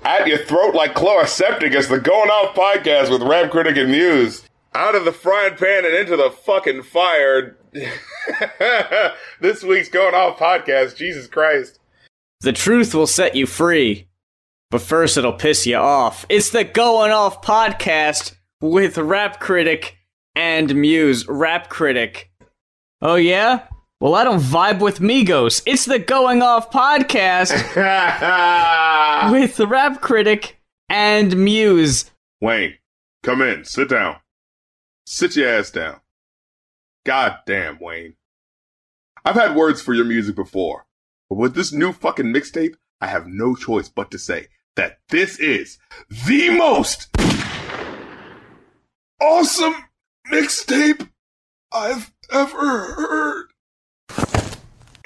At 0.05 0.27
your 0.27 0.39
throat 0.39 0.75
like 0.75 0.95
Chloraseptic, 0.95 1.75
it's 1.75 1.89
the 1.89 2.01
Going 2.01 2.31
Off 2.31 2.55
Podcast 2.57 3.11
with 3.11 3.23
Rap 3.23 3.51
Critic 3.51 3.77
and 3.77 3.91
Muse. 3.91 4.44
Out 4.77 4.97
of 4.97 5.05
the 5.05 5.13
frying 5.13 5.55
pan 5.55 5.85
and 5.85 5.95
into 5.95 6.17
the 6.17 6.31
fucking 6.31 6.83
fire. 6.83 7.57
this 9.41 9.63
week's 9.63 9.89
Going 9.89 10.15
Off 10.15 10.37
Podcast, 10.37 10.97
Jesus 10.97 11.29
Christ. 11.29 11.79
The 12.41 12.53
truth 12.53 12.93
will 12.93 13.07
set 13.07 13.37
you 13.37 13.47
free, 13.47 14.09
but 14.73 14.81
first 14.81 15.17
it'll 15.17 15.33
piss 15.33 15.65
you 15.65 15.77
off. 15.77 16.27
It's 16.29 16.51
the 16.51 16.65
Going 16.65 17.13
Off 17.13 17.41
podcast 17.41 18.35
with 18.61 18.99
Rap 18.99 19.39
Critic 19.39 19.97
and 20.35 20.75
Muse. 20.75 21.25
Rap 21.29 21.71
Critic. 21.71 22.33
Oh, 23.01 23.15
yeah? 23.15 23.69
Well, 24.01 24.17
I 24.17 24.25
don't 24.25 24.41
vibe 24.41 24.81
with 24.81 24.99
Migos. 24.99 25.63
It's 25.67 25.85
the 25.85 26.01
Going 26.01 26.43
Off 26.43 26.73
podcast 26.73 27.53
with 29.31 29.61
Rap 29.61 30.01
Critic 30.01 30.61
and 30.89 31.37
Muse. 31.37 32.11
Wayne, 32.41 32.75
come 33.23 33.41
in, 33.41 33.65
sit 33.65 33.89
down. 33.89 34.17
Sit 35.05 35.37
your 35.37 35.49
ass 35.49 35.71
down. 35.71 36.01
God 37.05 37.39
damn, 37.47 37.79
Wayne. 37.79 38.17
I've 39.25 39.35
had 39.35 39.57
words 39.57 39.81
for 39.81 39.95
your 39.95 40.05
music 40.05 40.35
before, 40.35 40.87
but 41.29 41.37
with 41.37 41.55
this 41.55 41.73
new 41.73 41.93
fucking 41.93 42.27
mixtape, 42.27 42.75
I 43.01 43.07
have 43.09 43.27
no 43.27 43.55
choice 43.55 43.89
but 43.89 44.11
to 44.11 44.19
say 44.19 44.49
that 44.77 44.99
this 45.11 45.39
is 45.39 45.79
the 46.27 46.51
most 46.51 47.09
awesome 49.21 49.75
mixtape 50.31 51.09
I've 51.73 52.13
ever 52.31 52.95
heard. 52.95 53.54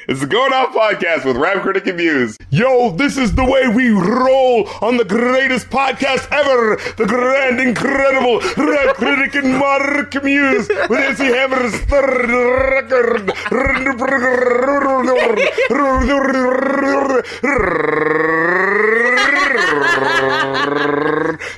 It's 0.09 0.21
the 0.21 0.27
Going 0.27 0.55
Off 0.55 0.75
Podcast 0.75 1.27
with 1.27 1.37
Rap 1.37 1.61
Critic 1.61 1.87
and 1.87 1.99
Muse. 1.99 2.39
Yo, 2.49 2.93
this 2.93 3.19
is 3.19 3.35
the 3.35 3.45
way 3.45 3.69
we 3.69 3.91
roll 3.91 4.67
on 4.81 4.97
the 4.97 5.05
greatest 5.05 5.69
podcast 5.69 6.27
ever, 6.33 6.77
the 6.97 7.05
grand, 7.05 7.61
incredible 7.61 8.41
Rap 8.57 8.97
Critic 8.97 9.35
and 9.35 9.59
Mark 9.59 10.15
Muse 10.25 10.67
with 10.67 10.93
MC 10.93 11.27
Hammer's 11.27 11.79
third 11.81 12.31
record. 12.31 13.31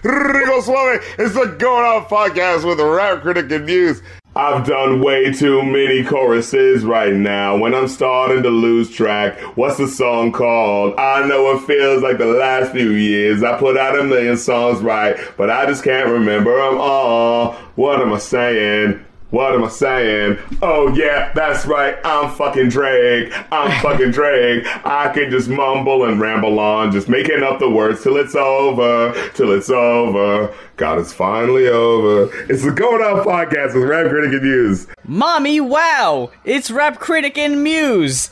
Rico 0.03 0.61
Suave. 0.61 1.05
It's 1.21 1.35
the 1.35 1.55
Going 1.57 1.85
Off 1.85 2.09
Podcast 2.09 2.67
with 2.67 2.81
Rap 2.81 3.23
Critic 3.23 3.49
and 3.53 3.65
Muse. 3.65 4.03
I've 4.41 4.67
done 4.67 5.03
way 5.03 5.31
too 5.35 5.63
many 5.63 6.03
choruses 6.03 6.83
right 6.83 7.13
now 7.13 7.59
when 7.59 7.75
I'm 7.75 7.87
starting 7.87 8.43
to 8.43 8.49
lose 8.49 8.89
track. 8.89 9.39
What's 9.55 9.77
the 9.77 9.87
song 9.87 10.33
called? 10.33 10.99
I 10.99 11.27
know 11.27 11.51
it 11.51 11.67
feels 11.67 12.03
like 12.03 12.17
the 12.17 12.25
last 12.25 12.73
few 12.73 12.93
years. 12.93 13.43
I 13.43 13.59
put 13.59 13.77
out 13.77 13.99
a 13.99 14.03
million 14.03 14.39
songs 14.39 14.81
right, 14.81 15.19
but 15.37 15.51
I 15.51 15.67
just 15.67 15.85
can't 15.85 16.09
remember 16.09 16.57
them 16.57 16.79
all. 16.81 17.53
What 17.75 18.01
am 18.01 18.15
I 18.15 18.19
saying? 18.19 19.05
What 19.31 19.55
am 19.55 19.63
I 19.63 19.69
saying? 19.69 20.39
Oh 20.61 20.93
yeah, 20.93 21.33
that's 21.35 21.65
right. 21.65 21.97
I'm 22.05 22.35
fucking 22.35 22.69
Drake. 22.69 23.33
I'm 23.53 23.81
fucking 23.83 24.11
Drake. 24.11 24.67
I 24.85 25.09
can 25.15 25.31
just 25.31 25.49
mumble 25.49 26.05
and 26.05 26.21
ramble 26.21 26.59
on, 26.59 26.91
just 26.91 27.09
making 27.09 27.45
up 27.45 27.61
the 27.61 27.71
words 27.71 28.03
till 28.03 28.17
it's 28.17 28.35
over, 28.35 29.15
till 29.35 29.53
it's 29.53 29.71
over. 29.71 30.53
God, 30.77 30.99
it's 30.99 31.13
finally 31.13 31.69
over. 31.69 32.29
It's 32.51 32.65
the 32.65 32.73
Going 32.73 33.03
Off 33.03 33.25
podcast 33.25 33.75
with 33.75 33.85
Rap 33.85 34.09
Critic 34.09 34.33
and 34.33 34.43
Muse. 34.43 34.87
Mommy, 35.05 35.61
wow! 35.61 36.31
It's 36.45 36.71
Rap 36.71 36.99
Critic 36.99 37.39
and 37.39 37.63
Muse. 37.63 38.31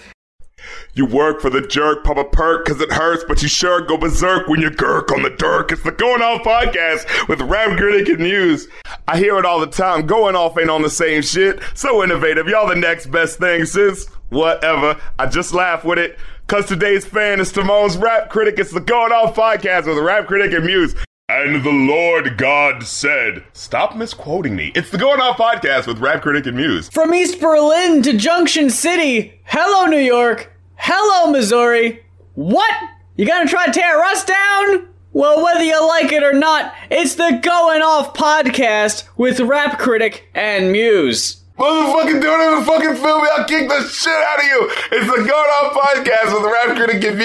You 0.95 1.07
work 1.07 1.41
for 1.41 1.51
the 1.51 1.61
jerk, 1.61 2.05
pop 2.05 2.17
a 2.17 2.25
perk 2.25 2.67
cause 2.67 2.81
it 2.81 2.93
hurts, 2.93 3.25
but 3.27 3.43
you 3.43 3.49
sure 3.49 3.81
go 3.81 3.97
berserk 3.97 4.49
when 4.49 4.61
you 4.61 4.71
gurk 4.71 5.13
on 5.13 5.23
the 5.23 5.31
dirt. 5.31 5.73
It's 5.73 5.83
the 5.83 5.93
Going 5.93 6.23
Off 6.23 6.43
podcast 6.43 7.29
with 7.29 7.41
Rap 7.41 7.77
Critic 7.77 8.09
and 8.09 8.21
Muse. 8.21 8.69
I 9.07 9.19
hear 9.19 9.39
it 9.39 9.45
all 9.45 9.61
the 9.61 9.67
time. 9.67 10.07
Going 10.07 10.37
off 10.37 10.59
ain't 10.59 10.71
on 10.71 10.83
the 10.83 10.91
same 10.91 11.23
shit. 11.23 11.61
So 11.75 12.03
innovative. 12.03 12.49
Y'all 12.49 12.69
the 12.69 12.75
next 12.75 13.07
best 13.07 13.39
thing, 13.39 13.65
sis. 13.65 14.09
Whatever. 14.31 15.01
I 15.19 15.27
just 15.27 15.55
laugh 15.55 15.85
with 15.85 15.99
it. 15.99 16.19
Cause 16.47 16.67
today's 16.67 17.05
fan 17.05 17.41
is 17.41 17.53
Timon's 17.53 17.97
Rap 17.97 18.31
Critic. 18.31 18.59
It's 18.59 18.73
the 18.73 18.81
Going 18.81 19.13
Off 19.13 19.37
podcast 19.37 19.87
with 19.87 19.99
Rap 19.99 20.27
Critic 20.27 20.53
and 20.53 20.65
Muse. 20.65 20.95
And 21.31 21.63
the 21.63 21.71
Lord 21.71 22.39
God 22.39 22.85
said, 22.85 23.45
Stop 23.53 23.95
misquoting 23.95 24.57
me. 24.57 24.73
It's 24.75 24.89
the 24.89 24.97
Going 24.97 25.21
Off 25.21 25.37
podcast 25.37 25.87
with 25.87 25.99
Rap 25.99 26.23
Critic 26.23 26.47
and 26.47 26.57
Muse. 26.57 26.89
From 26.89 27.13
East 27.13 27.39
Berlin 27.39 28.01
to 28.05 28.17
Junction 28.17 28.71
City. 28.71 29.39
Hello, 29.45 29.85
New 29.85 29.99
York. 29.99 30.51
Hello, 30.77 31.31
Missouri. 31.31 32.03
What? 32.33 32.73
You 33.17 33.27
gonna 33.27 33.47
try 33.47 33.67
to 33.67 33.73
tear 33.73 34.03
us 34.05 34.25
down? 34.25 34.89
Well, 35.13 35.45
whether 35.45 35.63
you 35.63 35.87
like 35.87 36.13
it 36.13 36.23
or 36.23 36.33
not, 36.33 36.73
it's 36.91 37.17
the 37.17 37.39
Going 37.43 37.83
Off 37.83 38.15
podcast 38.15 39.07
with 39.19 39.39
Rap 39.41 39.79
Critic 39.79 40.31
and 40.35 40.73
Muse. 40.73 41.43
Motherfucking 41.59 42.23
don't 42.23 42.53
even 42.53 42.65
fucking 42.65 42.95
feel 42.95 43.21
me. 43.21 43.29
I'll 43.37 43.45
kick 43.45 43.69
the 43.69 43.87
shit 43.89 44.15
out 44.15 44.39
of 44.39 44.45
you. 44.45 44.71
It's 44.93 45.07
the 45.11 45.17
Going 45.17 45.29
Off 45.29 45.75
podcast 45.77 46.33
with 46.33 46.51
Rap 46.51 46.75
Critic 46.75 47.05
and 47.05 47.19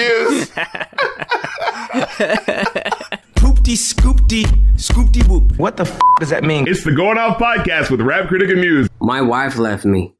Muse. 3.14 3.20
Poopty 3.64 3.94
scoopty 3.94 4.44
scoopty 4.74 5.26
whoop. 5.26 5.58
What 5.58 5.78
the 5.78 5.84
f 5.84 5.98
does 6.20 6.28
that 6.28 6.44
mean? 6.44 6.68
it's 6.68 6.84
the 6.84 6.92
Going 6.92 7.16
Off 7.16 7.38
podcast 7.38 7.90
with 7.90 8.02
Rap 8.02 8.28
Critic 8.28 8.50
and 8.50 8.60
Muse. 8.60 8.90
My 9.00 9.22
wife 9.22 9.56
left 9.56 9.86
me. 9.86 10.14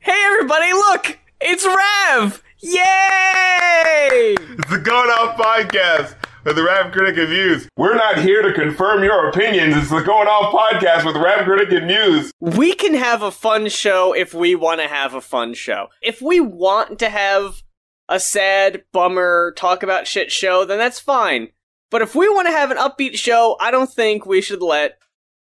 Hey, 0.00 0.22
everybody, 0.26 0.70
look! 0.74 1.18
It's 1.40 1.64
Rev! 1.64 2.42
Yay! 2.58 4.34
It's 4.38 4.70
the 4.70 4.80
Going 4.84 5.08
Off 5.08 5.38
podcast 5.38 6.14
with 6.44 6.56
the 6.56 6.62
Rap 6.62 6.92
Critic 6.92 7.16
and 7.16 7.30
Muse. 7.30 7.70
We're 7.78 7.94
not 7.94 8.18
here 8.18 8.42
to 8.42 8.52
confirm 8.52 9.02
your 9.02 9.30
opinions. 9.30 9.74
It's 9.74 9.88
the 9.88 10.02
Going 10.02 10.28
Off 10.28 10.52
podcast 10.52 11.06
with 11.06 11.16
Rap 11.16 11.46
Critic 11.46 11.70
and 11.72 11.86
Muse. 11.86 12.30
We 12.38 12.74
can 12.74 12.92
have 12.92 13.22
a 13.22 13.30
fun 13.30 13.70
show 13.70 14.12
if 14.12 14.34
we 14.34 14.54
want 14.54 14.82
to 14.82 14.88
have 14.88 15.14
a 15.14 15.22
fun 15.22 15.54
show. 15.54 15.88
If 16.02 16.20
we 16.20 16.38
want 16.38 16.98
to 16.98 17.08
have 17.08 17.62
a 18.10 18.20
sad, 18.20 18.82
bummer, 18.92 19.54
talk 19.56 19.82
about 19.82 20.06
shit 20.06 20.30
show, 20.30 20.66
then 20.66 20.76
that's 20.76 21.00
fine. 21.00 21.48
But 21.90 22.02
if 22.02 22.14
we 22.14 22.28
want 22.28 22.46
to 22.48 22.52
have 22.52 22.70
an 22.70 22.76
upbeat 22.76 23.14
show, 23.16 23.56
I 23.60 23.70
don't 23.70 23.90
think 23.90 24.26
we 24.26 24.40
should 24.40 24.62
let 24.62 24.98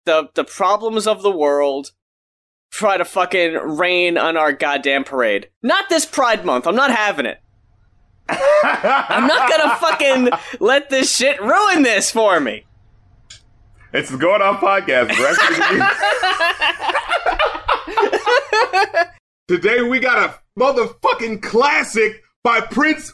the 0.06 0.30
the 0.34 0.44
problems 0.44 1.08
of 1.08 1.22
the 1.22 1.32
world 1.32 1.92
try 2.72 2.98
to 2.98 3.06
fucking 3.06 3.54
rain 3.54 4.18
on 4.18 4.36
our 4.36 4.52
goddamn 4.52 5.04
parade. 5.06 5.50
Not 5.64 5.88
this 5.90 6.06
Pride 6.06 6.46
Month. 6.46 6.68
I'm 6.68 6.76
not 6.76 6.92
having 6.92 7.26
it. 7.26 7.40
I'm 8.28 9.28
not 9.28 9.50
gonna 9.50 9.76
fucking 9.80 10.30
let 10.60 10.90
this 10.90 11.16
shit 11.16 11.42
ruin 11.42 11.84
this 11.84 12.12
for 12.12 12.40
me. 12.40 12.66
It's 13.94 14.10
the 14.10 14.18
Going 14.18 14.42
on 14.42 14.58
podcast 14.58 15.08
with 15.10 15.20
Rap 15.20 15.36
Critic 15.36 15.64
and 15.64 15.78
Muse. 18.98 19.08
Today 19.48 19.82
we 19.84 20.00
got 20.00 20.18
a 20.18 20.60
motherfucking 20.60 21.42
classic 21.42 22.24
by 22.44 22.60
Prince. 22.60 23.14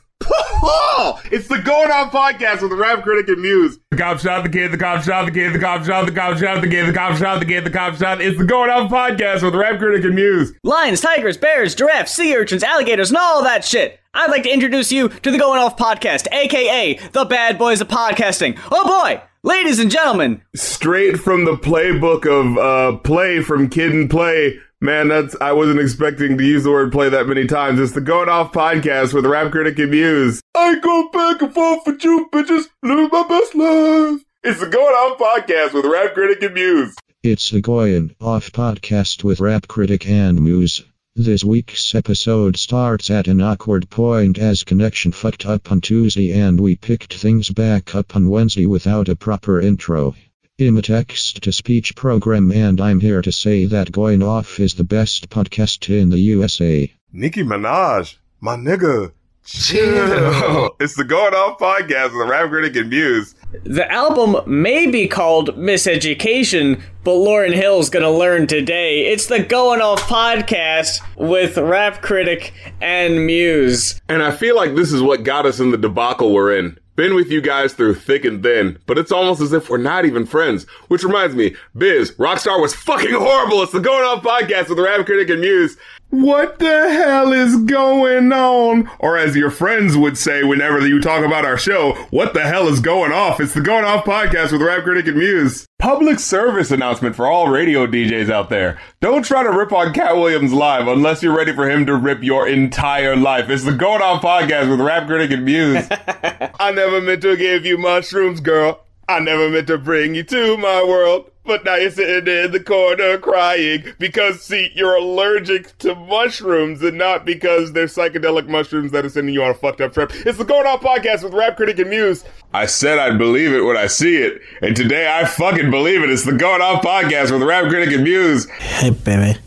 It's 1.31 1.47
the 1.47 1.59
Going 1.63 1.91
Off 1.91 2.11
podcast 2.11 2.61
with 2.61 2.71
the 2.71 2.75
Rap 2.77 3.03
Critic 3.03 3.27
and 3.29 3.41
Muse. 3.41 3.79
The 3.89 3.97
cop 3.97 4.19
shot 4.19 4.43
the 4.43 4.49
kid, 4.49 4.71
the 4.71 4.77
cop 4.77 5.03
shot 5.03 5.25
the 5.25 5.31
kid, 5.31 5.53
the 5.53 5.59
cop 5.59 5.85
shot 5.85 6.05
the 6.05 6.11
cop 6.11 6.37
shot 6.37 6.61
the 6.61 6.69
kid, 6.69 6.87
the 6.87 6.93
cop 6.93 7.17
shot 7.17 7.39
the 7.39 7.45
kid, 7.45 7.63
the 7.63 7.69
cop 7.69 7.95
shot. 7.95 8.21
It's 8.21 8.37
the 8.37 8.43
Going 8.45 8.69
Off 8.69 8.91
podcast 8.91 9.41
with 9.43 9.53
the 9.53 9.59
Rap 9.59 9.79
Critic 9.79 10.03
and 10.05 10.15
Muse. 10.15 10.53
Lions, 10.63 11.01
tigers, 11.01 11.37
bears, 11.37 11.73
giraffes, 11.75 12.11
sea 12.13 12.35
urchins, 12.35 12.63
alligators, 12.63 13.09
and 13.09 13.17
all 13.17 13.43
that 13.43 13.65
shit. 13.65 13.99
I'd 14.13 14.29
like 14.29 14.43
to 14.43 14.53
introduce 14.53 14.91
you 14.91 15.09
to 15.09 15.31
the 15.31 15.39
Going 15.39 15.59
Off 15.59 15.77
podcast, 15.77 16.27
aka 16.31 16.99
the 17.13 17.25
bad 17.25 17.57
boys 17.57 17.81
of 17.81 17.87
podcasting. 17.87 18.59
Oh 18.71 18.85
boy! 18.85 19.21
Ladies 19.43 19.79
and 19.79 19.89
gentlemen, 19.89 20.41
Straight 20.55 21.17
from 21.17 21.45
the 21.45 21.55
playbook 21.55 22.27
of 22.27 22.57
uh, 22.57 22.97
play 22.99 23.41
from 23.41 23.69
Kid 23.69 23.91
and 23.91 24.09
Play. 24.09 24.59
Man, 24.83 25.09
that's 25.09 25.35
I 25.39 25.51
wasn't 25.51 25.79
expecting 25.79 26.39
to 26.39 26.43
use 26.43 26.63
the 26.63 26.71
word 26.71 26.91
play 26.91 27.07
that 27.07 27.27
many 27.27 27.45
times. 27.45 27.79
It's 27.79 27.91
the 27.91 28.01
Going 28.01 28.29
Off 28.29 28.51
podcast 28.51 29.13
with 29.13 29.27
Rap 29.27 29.51
Critic 29.51 29.77
and 29.77 29.91
Muse. 29.91 30.41
I 30.55 30.79
go 30.79 31.07
back 31.09 31.39
and 31.43 31.53
forth 31.53 31.85
with 31.85 32.03
you 32.03 32.27
bitches, 32.33 32.63
live 32.81 33.11
my 33.11 33.27
best 33.27 33.53
life. 33.53 34.21
It's 34.41 34.59
the 34.59 34.65
Going 34.65 34.95
Off 34.95 35.19
podcast 35.19 35.75
with 35.75 35.85
Rap 35.85 36.15
Critic 36.15 36.41
and 36.41 36.55
Muse. 36.55 36.95
It's 37.21 37.51
the 37.51 37.61
Going 37.61 38.15
Off 38.19 38.51
podcast 38.51 39.23
with 39.23 39.39
Rap 39.39 39.67
Critic 39.67 40.07
and 40.07 40.41
Muse. 40.41 40.83
This 41.15 41.43
week's 41.43 41.93
episode 41.93 42.57
starts 42.57 43.11
at 43.11 43.27
an 43.27 43.39
awkward 43.39 43.87
point 43.87 44.39
as 44.39 44.63
connection 44.63 45.11
fucked 45.11 45.45
up 45.45 45.71
on 45.71 45.81
Tuesday 45.81 46.31
and 46.31 46.59
we 46.59 46.75
picked 46.75 47.13
things 47.13 47.51
back 47.51 47.93
up 47.93 48.15
on 48.15 48.29
Wednesday 48.31 48.65
without 48.65 49.09
a 49.09 49.15
proper 49.15 49.61
intro. 49.61 50.15
I'm 50.59 50.77
a 50.77 50.81
text 50.83 51.41
to 51.43 51.51
speech 51.51 51.95
program 51.95 52.51
and 52.51 52.79
I'm 52.79 52.99
here 52.99 53.21
to 53.23 53.31
say 53.31 53.65
that 53.65 53.91
Going 53.91 54.21
Off 54.21 54.59
is 54.59 54.75
the 54.75 54.83
best 54.83 55.29
podcast 55.29 55.89
in 55.89 56.09
the 56.11 56.19
USA. 56.19 56.91
Nicki 57.11 57.41
Minaj, 57.43 58.15
my 58.41 58.55
nigga. 58.57 59.11
Chill. 59.43 60.69
It's 60.79 60.95
the 60.95 61.03
Going 61.03 61.33
Off 61.33 61.57
podcast 61.57 62.15
with 62.15 62.29
Rap 62.29 62.49
Critic 62.49 62.75
and 62.75 62.89
Muse. 62.89 63.33
the 63.63 63.91
album 63.91 64.35
may 64.45 64.85
be 64.85 65.07
called 65.07 65.49
Miseducation, 65.57 66.79
but 67.03 67.13
Lauryn 67.13 67.53
Hill's 67.53 67.89
gonna 67.89 68.11
learn 68.11 68.45
today. 68.45 69.07
It's 69.07 69.25
the 69.27 69.41
Going 69.43 69.81
Off 69.81 70.01
podcast 70.03 70.99
with 71.17 71.57
Rap 71.57 72.03
Critic 72.03 72.53
and 72.81 73.25
Muse. 73.25 73.99
And 74.07 74.21
I 74.21 74.29
feel 74.29 74.55
like 74.55 74.75
this 74.75 74.91
is 74.93 75.01
what 75.01 75.23
got 75.23 75.47
us 75.47 75.59
in 75.59 75.71
the 75.71 75.77
debacle 75.77 76.31
we're 76.33 76.55
in. 76.55 76.77
Been 76.97 77.15
with 77.15 77.31
you 77.31 77.39
guys 77.39 77.73
through 77.73 77.95
thick 77.95 78.25
and 78.25 78.43
thin, 78.43 78.77
but 78.85 78.97
it's 78.97 79.13
almost 79.13 79.39
as 79.39 79.53
if 79.53 79.69
we're 79.69 79.77
not 79.77 80.03
even 80.05 80.25
friends. 80.25 80.65
Which 80.89 81.05
reminds 81.05 81.35
me, 81.35 81.55
Biz, 81.77 82.11
Rockstar 82.17 82.61
was 82.61 82.75
fucking 82.75 83.13
horrible. 83.13 83.63
It's 83.63 83.71
the 83.71 83.79
Going 83.79 84.03
Off 84.03 84.23
podcast 84.23 84.67
with 84.67 84.77
Rap 84.77 85.05
Critic 85.05 85.29
and 85.29 85.39
Muse. 85.39 85.77
What 86.11 86.59
the 86.59 86.89
hell 86.91 87.31
is 87.31 87.55
going 87.55 88.33
on? 88.33 88.91
Or 88.99 89.17
as 89.17 89.37
your 89.37 89.49
friends 89.49 89.95
would 89.95 90.17
say 90.17 90.43
whenever 90.43 90.85
you 90.85 90.99
talk 90.99 91.23
about 91.23 91.45
our 91.45 91.57
show, 91.57 91.93
what 92.09 92.33
the 92.33 92.41
hell 92.41 92.67
is 92.67 92.81
going 92.81 93.13
off? 93.13 93.39
It's 93.39 93.53
the 93.53 93.61
Going 93.61 93.85
Off 93.85 94.03
podcast 94.03 94.51
with 94.51 94.61
Rap 94.61 94.83
Critic 94.83 95.07
and 95.07 95.15
Muse. 95.15 95.65
Public 95.79 96.19
service 96.19 96.69
announcement 96.69 97.15
for 97.15 97.27
all 97.27 97.47
radio 97.47 97.87
DJs 97.87 98.29
out 98.29 98.49
there. 98.49 98.77
Don't 98.99 99.23
try 99.23 99.41
to 99.41 99.53
rip 99.53 99.71
on 99.71 99.93
Katt 99.93 100.17
Williams 100.17 100.51
live 100.51 100.85
unless 100.85 101.23
you're 101.23 101.35
ready 101.35 101.55
for 101.55 101.69
him 101.69 101.85
to 101.85 101.95
rip 101.95 102.21
your 102.21 102.45
entire 102.45 103.15
life. 103.15 103.49
It's 103.49 103.63
the 103.63 103.71
Going 103.71 104.01
Off 104.01 104.21
podcast 104.21 104.69
with 104.69 104.81
Rap 104.81 105.07
Critic 105.07 105.31
and 105.31 105.45
Muse. 105.45 105.87
I 106.59 106.73
never 106.73 106.99
meant 106.99 107.21
to 107.21 107.37
give 107.37 107.65
you 107.65 107.77
mushrooms, 107.77 108.41
girl. 108.41 108.83
I 109.07 109.19
never 109.19 109.49
meant 109.49 109.67
to 109.67 109.77
bring 109.77 110.15
you 110.15 110.23
to 110.23 110.57
my 110.57 110.83
world. 110.83 111.30
But 111.43 111.65
now 111.65 111.75
you're 111.75 111.89
sitting 111.89 112.31
in 112.31 112.51
the 112.51 112.59
corner 112.59 113.17
crying 113.17 113.83
because, 113.97 114.41
see, 114.43 114.71
you're 114.75 114.95
allergic 114.95 115.75
to 115.79 115.95
mushrooms 115.95 116.83
and 116.83 116.99
not 116.99 117.25
because 117.25 117.73
they're 117.73 117.87
psychedelic 117.87 118.47
mushrooms 118.47 118.91
that 118.91 119.05
are 119.05 119.09
sending 119.09 119.33
you 119.33 119.43
on 119.43 119.49
a 119.49 119.53
fucked 119.55 119.81
up 119.81 119.91
trip. 119.93 120.11
It's 120.13 120.37
the 120.37 120.45
Going 120.45 120.67
Off 120.67 120.81
podcast 120.81 121.23
with 121.23 121.33
Rap 121.33 121.57
Critic 121.57 121.79
and 121.79 121.89
Muse. 121.89 122.23
I 122.53 122.67
said 122.67 122.99
I'd 122.99 123.17
believe 123.17 123.53
it 123.53 123.61
when 123.61 123.75
I 123.75 123.87
see 123.87 124.17
it, 124.17 124.39
and 124.61 124.75
today 124.75 125.11
I 125.11 125.25
fucking 125.25 125.71
believe 125.71 126.03
it. 126.03 126.11
It's 126.11 126.25
the 126.25 126.33
Going 126.33 126.61
Off 126.61 126.83
podcast 126.83 127.31
with 127.31 127.41
Rap 127.41 127.69
Critic 127.69 127.95
and 127.95 128.03
Muse. 128.03 128.47
Hey, 128.49 128.91
baby. 128.91 129.39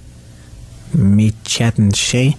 Me, 0.93 1.33
Chad, 1.45 1.79
and 1.79 1.95
Shay. 1.95 2.37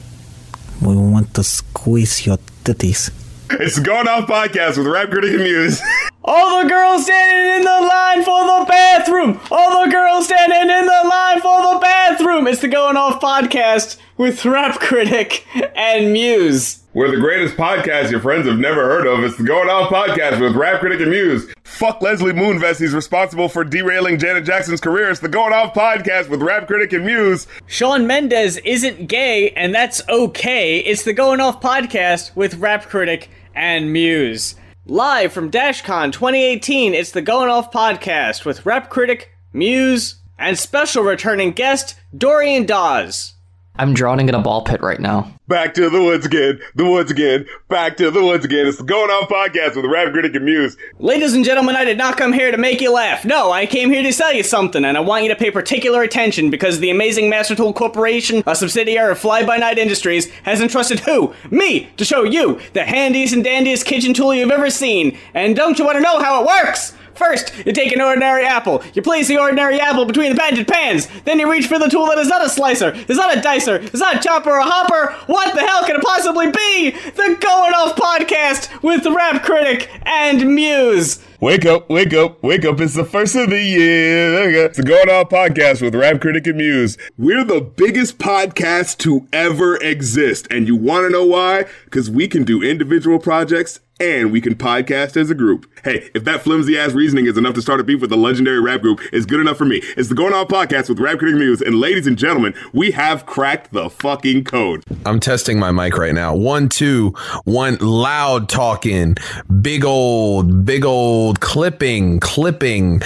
We 0.82 0.96
want 0.96 1.34
to 1.36 1.44
squeeze 1.44 2.26
your 2.26 2.38
titties. 2.66 3.10
It's 3.52 3.78
the 3.78 3.82
Going 3.84 4.08
Off 4.10 4.28
podcast 4.28 4.78
with 4.78 4.88
Rap 4.88 5.10
Critic 5.10 5.32
and 5.36 5.44
Muse. 5.44 5.82
All 6.28 6.64
the 6.64 6.68
girls 6.68 7.04
standing 7.06 7.58
in 7.58 7.62
the 7.62 7.88
line 7.88 8.24
for 8.24 8.44
the 8.46 8.66
bathroom. 8.68 9.40
All 9.52 9.86
the 9.86 9.92
girls 9.92 10.26
standing 10.26 10.76
in 10.76 10.86
the 10.88 11.08
line 11.08 11.40
for 11.40 11.62
the 11.62 11.80
bathroom. 11.80 12.48
It's 12.48 12.62
the 12.62 12.68
Going 12.68 12.98
Off 12.98 13.22
podcast 13.22 13.98
with 14.18 14.44
Rap 14.44 14.80
Critic 14.80 15.46
and 15.76 16.12
Muse. 16.14 16.82
We're 16.96 17.12
the 17.12 17.22
greatest 17.22 17.56
podcast 17.56 18.10
your 18.10 18.22
friends 18.22 18.48
have 18.48 18.58
never 18.58 18.86
heard 18.86 19.06
of. 19.06 19.24
It's 19.24 19.38
the 19.38 19.44
Going 19.44 19.70
Off 19.70 19.92
podcast 19.92 20.42
with 20.42 20.56
Rap 20.56 20.80
Critic 20.80 21.00
and 21.02 21.12
Muse. 21.12 21.54
Fuck 21.64 22.02
Leslie 22.02 22.34
Moonves. 22.34 22.80
He's 22.80 22.96
responsible 22.96 23.48
for 23.48 23.64
derailing 23.64 24.18
Janet 24.18 24.46
Jackson's 24.46 24.82
career. 24.82 25.12
It's 25.12 25.20
the 25.20 25.30
Going 25.30 25.54
Off 25.54 25.76
podcast 25.76 26.30
with 26.30 26.42
Rap 26.42 26.66
Critic 26.66 26.92
and 26.94 27.06
Muse. 27.06 27.46
Shawn 27.68 28.08
Mendes 28.08 28.58
isn't 28.66 29.08
gay, 29.08 29.52
and 29.52 29.76
that's 29.76 30.02
okay. 30.10 30.80
It's 30.80 31.04
the 31.04 31.14
Going 31.14 31.40
Off 31.40 31.62
podcast 31.62 32.36
with 32.36 32.56
Rap 32.56 32.86
Critic 32.86 33.30
and 33.54 33.94
Muse. 33.94 34.56
Live 34.88 35.34
from 35.34 35.50
DashCon 35.50 36.12
2018, 36.12 36.94
it's 36.94 37.10
the 37.10 37.24
Going 37.24 37.50
Off 37.50 37.72
podcast 37.72 38.46
with 38.46 38.68
Rap 38.68 38.88
Critic, 38.92 39.32
Muse, 39.52 40.18
and 40.38 40.60
special 40.60 41.02
returning 41.02 41.54
guest, 41.54 41.96
Dorian 42.16 42.68
Dawes. 42.68 43.35
I'm 43.78 43.94
drowning 43.94 44.30
in 44.30 44.36
a 44.36 44.42
ball 44.42 44.62
pit 44.62 44.82
right 44.82 45.00
now. 45.00 45.34
Back 45.50 45.74
to 45.74 45.90
the 45.90 46.02
woods 46.02 46.26
again, 46.26 46.60
the 46.76 46.90
woods 46.90 47.12
again, 47.12 47.46
back 47.68 47.98
to 47.98 48.10
the 48.10 48.24
woods 48.24 48.46
again. 48.46 48.66
It's 48.66 48.78
the 48.78 48.84
Going 48.84 49.12
On 49.12 49.28
Podcast 49.28 49.76
with 49.76 49.86
Rap 49.86 50.14
Critic 50.14 50.34
and 50.34 50.46
Muse. 50.46 50.78
Ladies 50.98 51.34
and 51.34 51.44
gentlemen, 51.44 51.76
I 51.76 51.84
did 51.84 51.98
not 51.98 52.18
come 52.18 52.32
here 52.32 52.52
to 52.52 52.58
make 52.58 52.80
you 52.80 52.92
laugh. 52.92 53.26
No, 53.26 53.52
I 53.52 53.66
came 53.66 53.92
here 53.92 54.02
to 54.02 54.14
sell 54.14 54.34
you 54.34 54.44
something, 54.44 54.86
and 54.86 54.98
I 54.98 55.02
want 55.02 55.24
you 55.24 55.30
to 55.30 55.36
pay 55.36 55.52
particular 55.52 56.02
attention 56.04 56.50
because 56.50 56.80
the 56.80 56.90
amazing 56.90 57.30
Master 57.30 57.54
Tool 57.54 57.74
Corporation, 57.74 58.44
a 58.48 58.56
subsidiary 58.56 59.12
of 59.12 59.20
Fly 59.20 59.46
By 59.46 59.58
Night 59.58 59.78
Industries, 59.78 60.30
has 60.44 60.62
entrusted 60.62 61.02
who? 61.02 61.34
Me, 61.52 61.90
to 61.98 62.06
show 62.06 62.24
you 62.24 62.60
the 62.74 62.86
handiest 62.86 63.34
and 63.34 63.44
dandiest 63.44 63.86
kitchen 63.86 64.14
tool 64.14 64.34
you've 64.34 64.52
ever 64.52 64.70
seen. 64.70 65.18
And 65.34 65.56
don't 65.56 65.78
you 65.78 65.86
want 65.86 65.98
to 65.98 66.02
know 66.02 66.20
how 66.20 66.42
it 66.42 66.48
works? 66.48 66.94
First, 67.16 67.54
you 67.66 67.72
take 67.72 67.94
an 67.94 68.02
ordinary 68.02 68.44
apple. 68.46 68.84
You 68.94 69.02
place 69.02 69.28
the 69.28 69.38
ordinary 69.38 69.80
apple 69.80 70.06
between 70.06 70.32
the 70.32 70.38
patented 70.38 70.68
pans. 70.68 71.08
Then 71.24 71.40
you 71.40 71.50
reach 71.50 71.68
for 71.68 71.80
the 71.80 71.88
tool 71.88 72.06
that 72.08 72.18
is 72.18 72.28
not 72.28 72.46
a 72.46 72.50
slicer, 72.50 72.92
is 73.08 73.18
not 73.18 73.36
a 73.36 73.42
dicer, 73.42 73.78
is 73.94 74.00
not 74.00 74.18
a 74.18 74.20
chopper 74.20 74.52
or 74.52 74.58
a 74.58 74.64
hopper. 74.64 75.14
What 75.28 75.56
the 75.56 75.62
hell 75.62 75.86
can 75.86 75.96
it 75.96 76.02
possibly 76.04 76.52
be? 76.52 76.92
The 76.92 77.38
Going 77.40 77.74
Off 77.74 77.96
Podcast 77.96 78.84
with 78.84 79.04
the 79.04 79.12
Rap 79.12 79.44
Critic 79.44 79.90
and 80.04 80.54
Muse. 80.54 81.24
Wake 81.42 81.66
up, 81.66 81.90
wake 81.90 82.14
up, 82.14 82.42
wake 82.42 82.64
up. 82.64 82.80
It's 82.80 82.94
the 82.94 83.04
first 83.04 83.36
of 83.36 83.50
the 83.50 83.62
year. 83.62 84.66
It's 84.66 84.78
the 84.78 84.84
Going 84.84 85.10
On 85.10 85.26
Podcast 85.26 85.82
with 85.82 85.94
Rap 85.94 86.22
Critic 86.22 86.48
and 86.48 86.56
Muse. 86.56 86.98
We're 87.18 87.44
the 87.44 87.60
biggest 87.60 88.20
podcast 88.20 89.00
to 89.00 89.28
ever 89.34 89.76
exist. 89.76 90.48
And 90.50 90.66
you 90.66 90.78
want 90.78 91.06
to 91.06 91.10
know 91.10 91.26
why? 91.26 91.66
Because 91.84 92.10
we 92.10 92.30
can 92.30 92.46
do 92.46 92.64
individual 92.64 93.20
projects 93.20 93.82
and 94.00 94.32
we 94.32 94.42
can 94.42 94.56
podcast 94.56 95.16
as 95.16 95.30
a 95.30 95.36
group. 95.36 95.72
Hey, 95.84 96.10
if 96.14 96.26
that 96.26 96.42
flimsy 96.42 96.78
ass 96.78 96.92
reasoning 96.92 97.28
is 97.28 97.38
enough 97.38 97.54
to 97.56 97.62
start 97.62 97.80
a 97.80 97.84
beef 97.84 98.02
with 98.02 98.10
the 98.10 98.18
legendary 98.18 98.60
rap 98.60 98.82
group, 98.82 99.00
it's 99.14 99.26
good 99.26 99.40
enough 99.40 99.58
for 99.58 99.64
me. 99.66 99.78
It's 99.96 100.10
the 100.10 100.16
Going 100.16 100.34
On 100.34 100.46
Podcast 100.48 100.90
with 100.90 101.00
Rap 101.00 101.20
Critic 101.20 101.38
Muse. 101.38 101.62
And 101.62 101.80
ladies 101.80 102.06
and 102.08 102.18
gentlemen, 102.18 102.54
we 102.74 102.92
have 102.92 103.26
cracked 103.26 103.72
the 103.72 103.90
fucking 103.90 104.44
code. 104.44 104.84
I'm 105.06 105.20
testing 105.20 105.60
my 105.60 105.72
mic 105.72 105.98
right 105.98 106.14
now. 106.14 106.36
One, 106.36 106.68
two, 106.68 107.12
one, 107.46 107.78
loud 107.78 108.50
talking, 108.50 109.16
big 109.62 109.86
old, 109.86 110.66
big 110.66 110.84
old 110.84 111.25
clipping, 111.34 112.20
clipping, 112.20 113.00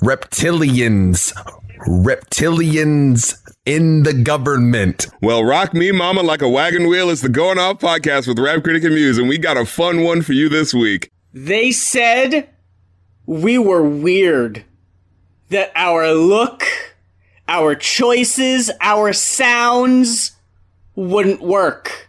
reptilians, 0.00 1.32
reptilians 1.86 3.38
in 3.66 4.02
the 4.02 4.14
government. 4.14 5.06
Well, 5.20 5.44
rock 5.44 5.74
me, 5.74 5.92
mama, 5.92 6.22
like 6.22 6.40
a 6.40 6.48
wagon 6.48 6.88
wheel. 6.88 7.10
It's 7.10 7.20
the 7.20 7.28
Going 7.28 7.58
Off 7.58 7.80
Podcast 7.80 8.26
with 8.26 8.38
Rap 8.38 8.62
Critic 8.62 8.84
and 8.84 8.94
Muse. 8.94 9.18
And 9.18 9.28
we 9.28 9.36
got 9.36 9.56
a 9.56 9.66
fun 9.66 10.02
one 10.02 10.22
for 10.22 10.32
you 10.32 10.48
this 10.48 10.72
week. 10.72 11.10
They 11.34 11.70
said 11.70 12.48
we 13.26 13.58
were 13.58 13.82
weird. 13.82 14.64
That 15.50 15.72
our 15.74 16.12
look, 16.12 16.64
our 17.46 17.74
choices, 17.74 18.70
our 18.80 19.12
sounds 19.12 20.32
wouldn't 20.94 21.40
work. 21.40 22.08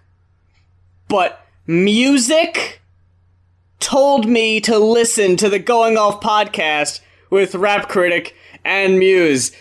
But 1.07 1.45
music 1.67 2.78
told 3.79 4.27
me 4.27 4.59
to 4.61 4.77
listen 4.77 5.37
to 5.37 5.49
the 5.49 5.59
Going 5.59 5.97
Off 5.97 6.21
podcast 6.21 6.99
with 7.29 7.55
Rap 7.55 7.87
Critic 7.87 8.35
and 8.65 8.99
Muse. 8.99 9.51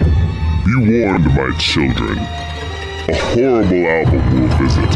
Be 0.00 0.74
warned, 0.76 1.26
my 1.34 1.56
children. 1.58 2.18
A 2.18 3.14
horrible 3.14 3.86
album 3.86 4.40
will 4.40 4.56
visit, 4.58 4.92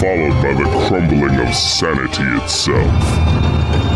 followed 0.00 0.42
by 0.42 0.54
the 0.54 0.86
crumbling 0.88 1.38
of 1.40 1.54
sanity 1.54 2.22
itself. 2.44 3.02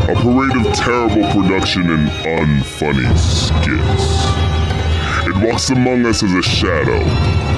A 0.08 0.14
parade 0.16 0.66
of 0.66 0.72
terrible 0.74 1.30
production 1.32 1.90
and 1.90 2.08
unfunny 2.24 3.16
skits. 3.18 4.49
Walks 5.42 5.70
among 5.70 6.05
us 6.05 6.22
as 6.22 6.35
a 6.35 6.42
shadow, 6.42 7.00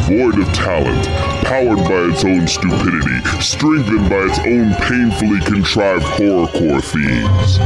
void 0.07 0.39
of 0.39 0.47
talent, 0.55 1.05
powered 1.45 1.79
by 1.79 2.15
its 2.15 2.25
own 2.25 2.47
stupidity, 2.47 3.19
strengthened 3.41 4.09
by 4.09 4.23
its 4.31 4.39
own 4.39 4.73
painfully 4.87 5.41
contrived 5.41 6.05
horrorcore 6.05 6.81
themes. 6.81 7.59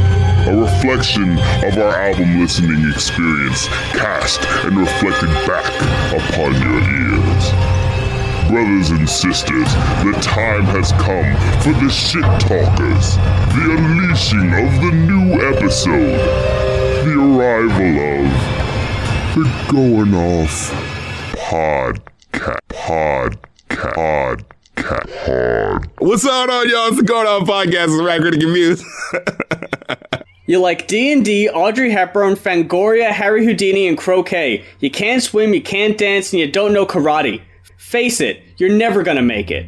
A 0.49 0.57
reflection 0.57 1.33
of 1.69 1.77
our 1.77 1.95
album 1.95 2.41
listening 2.41 2.91
experience, 2.91 3.69
cast 3.93 4.41
and 4.65 4.79
reflected 4.79 5.29
back 5.47 5.69
upon 6.17 6.55
your 6.65 6.81
ears. 6.81 7.77
Brothers 8.49 8.91
and 8.97 9.07
sisters, 9.07 9.69
the 10.01 10.17
time 10.23 10.65
has 10.73 10.93
come 10.93 11.29
for 11.61 11.79
the 11.85 11.91
shit 11.91 12.25
talkers, 12.41 13.17
the 13.53 13.77
unleashing 13.77 14.49
of 14.65 14.81
the 14.81 14.93
new 14.97 15.43
episode, 15.53 16.17
the 17.05 17.21
arrival 17.21 18.25
of 18.25 18.56
the 19.37 19.43
going 19.71 20.15
off 20.15 20.71
podcast, 21.37 22.59
podcast, 22.71 23.37
podcast. 24.77 25.89
What's 25.99 26.25
going 26.25 26.49
on, 26.49 26.71
y'all? 26.71 26.89
It's 26.89 26.97
the 26.97 27.03
Going 27.03 27.27
On 27.27 27.45
Podcast 27.45 27.89
with 27.89 28.07
Rap 28.07 28.23
Critic 28.23 28.43
and 28.43 28.53
Muse. 28.55 28.83
You 30.49 30.61
like 30.61 30.87
D&D, 30.87 31.49
Audrey 31.49 31.91
Hepburn, 31.91 32.37
Fangoria, 32.37 33.11
Harry 33.11 33.45
Houdini, 33.45 33.89
and 33.89 33.99
croquet. 33.99 34.65
You 34.79 34.93
can't 34.93 35.21
swim, 35.21 35.53
you 35.53 35.61
can't 35.61 35.99
dance, 35.99 36.33
and 36.33 36.39
you 36.39 36.49
don't 36.49 36.73
know 36.73 36.87
karate. 36.87 37.43
Face 37.79 38.21
it, 38.21 38.45
you're 38.57 38.71
never 38.71 39.03
gonna 39.03 39.23
make 39.23 39.51
it. 39.51 39.67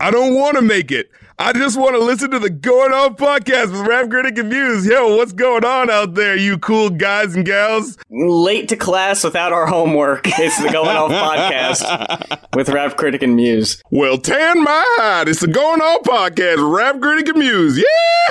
I 0.00 0.10
don't 0.10 0.34
want 0.34 0.56
to 0.56 0.62
make 0.62 0.90
it. 0.90 1.08
I 1.38 1.52
just 1.52 1.78
want 1.78 1.94
to 1.94 1.98
listen 1.98 2.30
to 2.30 2.38
the 2.38 2.48
Going 2.48 2.94
On 2.94 3.14
Podcast 3.14 3.70
with 3.70 3.86
Rap 3.86 4.08
Critic 4.08 4.38
and 4.38 4.48
Muse. 4.48 4.86
Yo, 4.86 5.16
what's 5.16 5.32
going 5.32 5.66
on 5.66 5.90
out 5.90 6.14
there, 6.14 6.34
you 6.34 6.56
cool 6.56 6.88
guys 6.88 7.34
and 7.34 7.44
gals? 7.44 7.98
Late 8.08 8.70
to 8.70 8.76
class 8.76 9.22
without 9.22 9.52
our 9.52 9.66
homework. 9.66 10.22
It's 10.24 10.62
the 10.62 10.70
Going 10.70 10.96
Off 10.96 11.10
Podcast 11.10 12.38
with 12.56 12.70
Rap 12.70 12.96
Critic 12.96 13.22
and 13.22 13.36
Muse. 13.36 13.82
Well, 13.90 14.16
tan 14.16 14.62
my 14.64 14.82
hide. 14.96 15.28
It's 15.28 15.40
the 15.40 15.48
Going 15.48 15.82
On 15.82 16.02
Podcast 16.04 16.56
with 16.56 16.74
Rap 16.74 17.02
Critic 17.02 17.28
and 17.28 17.38
Muse. 17.38 17.84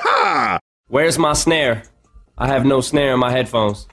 Yeah! 0.03 0.57
Where's 0.87 1.19
my 1.19 1.33
snare? 1.33 1.83
I 2.39 2.47
have 2.47 2.65
no 2.65 2.81
snare 2.81 3.13
in 3.13 3.19
my 3.19 3.31
headphones. 3.31 3.87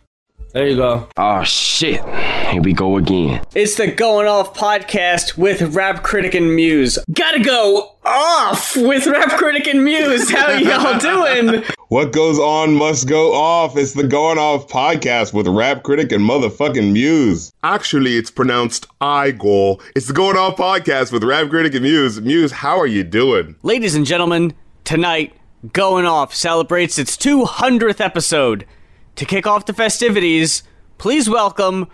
There 0.53 0.69
you 0.69 0.77
go. 0.77 1.09
Oh 1.17 1.43
shit. 1.45 2.05
Here 2.51 2.61
we 2.61 2.75
go 2.75 2.99
again. 2.99 3.43
It's 3.55 3.77
the 3.77 3.87
Going 3.87 4.27
Off 4.27 4.55
Podcast 4.55 5.39
with 5.39 5.63
Rap 5.75 6.03
Critic 6.03 6.35
and 6.35 6.55
Muse. 6.55 6.99
Gotta 7.11 7.43
go 7.43 7.95
off 8.05 8.77
with 8.77 9.07
Rap 9.07 9.31
Critic 9.39 9.67
and 9.67 9.83
Muse. 9.83 10.31
How 10.31 10.51
y'all 10.59 10.99
doing? 10.99 11.65
What 11.89 12.13
goes 12.13 12.39
on 12.39 12.75
must 12.75 13.09
go 13.09 13.33
off. 13.33 13.79
It's 13.79 13.95
the 13.95 14.07
Going 14.07 14.37
Off 14.37 14.69
Podcast 14.69 15.33
with 15.33 15.49
Rap 15.49 15.85
Critic 15.85 16.13
and 16.13 16.23
motherfucking 16.29 16.93
Muse. 16.93 17.51
Actually, 17.63 18.19
it's 18.19 18.31
pronounced 18.31 18.87
"I 19.01 19.29
Igor. 19.29 19.79
It's 19.97 20.09
the 20.09 20.13
Going 20.13 20.37
Off 20.37 20.59
Podcast 20.59 21.13
with 21.13 21.25
Rap 21.25 21.49
Critic 21.49 21.73
and 21.73 21.83
Muse. 21.85 22.21
Muse, 22.21 22.53
how 22.53 22.79
are 22.79 22.87
you 22.87 23.05
doing? 23.05 23.57
Ladies 23.63 23.95
and 23.95 24.05
gentlemen, 24.05 24.53
tonight, 24.85 25.33
Going 25.73 26.05
Off 26.05 26.35
celebrates 26.35 26.99
its 26.99 27.17
200th 27.17 28.03
episode. 28.03 28.67
To 29.17 29.25
kick 29.27 29.47
off 29.47 29.67
the 29.67 29.75
festivities, 29.75 30.63
please 30.99 31.29
welcome 31.29 31.89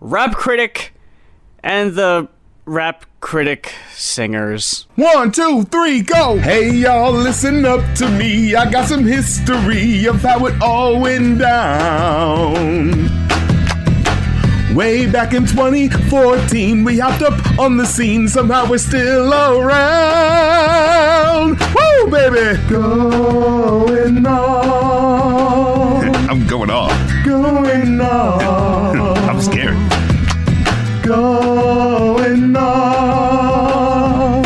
Rap 0.00 0.34
Critic 0.34 0.94
and 1.64 1.94
the 1.94 2.28
Rap 2.64 3.06
Critic 3.20 3.74
Singers. 3.92 4.86
One, 4.94 5.32
two, 5.32 5.64
three, 5.64 6.00
go! 6.02 6.38
Hey, 6.38 6.70
y'all, 6.70 7.10
listen 7.12 7.64
up 7.64 7.80
to 7.96 8.08
me. 8.08 8.54
I 8.54 8.70
got 8.70 8.86
some 8.88 9.04
history 9.04 10.06
of 10.06 10.22
how 10.22 10.46
it 10.46 10.62
all 10.62 11.00
went 11.00 11.40
down. 11.40 13.08
Way 14.74 15.10
back 15.10 15.34
in 15.34 15.44
2014, 15.46 16.84
we 16.84 17.00
hopped 17.00 17.22
up 17.22 17.58
on 17.58 17.76
the 17.76 17.84
scene. 17.84 18.28
Somehow 18.28 18.70
we're 18.70 18.78
still 18.78 19.34
around. 19.34 19.98
Woo, 21.58 22.06
baby! 22.08 22.56
Going 22.68 24.24
on. 24.24 25.79
I'm 26.30 26.46
going 26.46 26.70
off. 26.70 26.92
Going 27.24 28.00
on. 28.00 29.18
I'm 29.28 29.40
scared. 29.40 29.74
Going 31.02 32.54
on. 32.54 34.42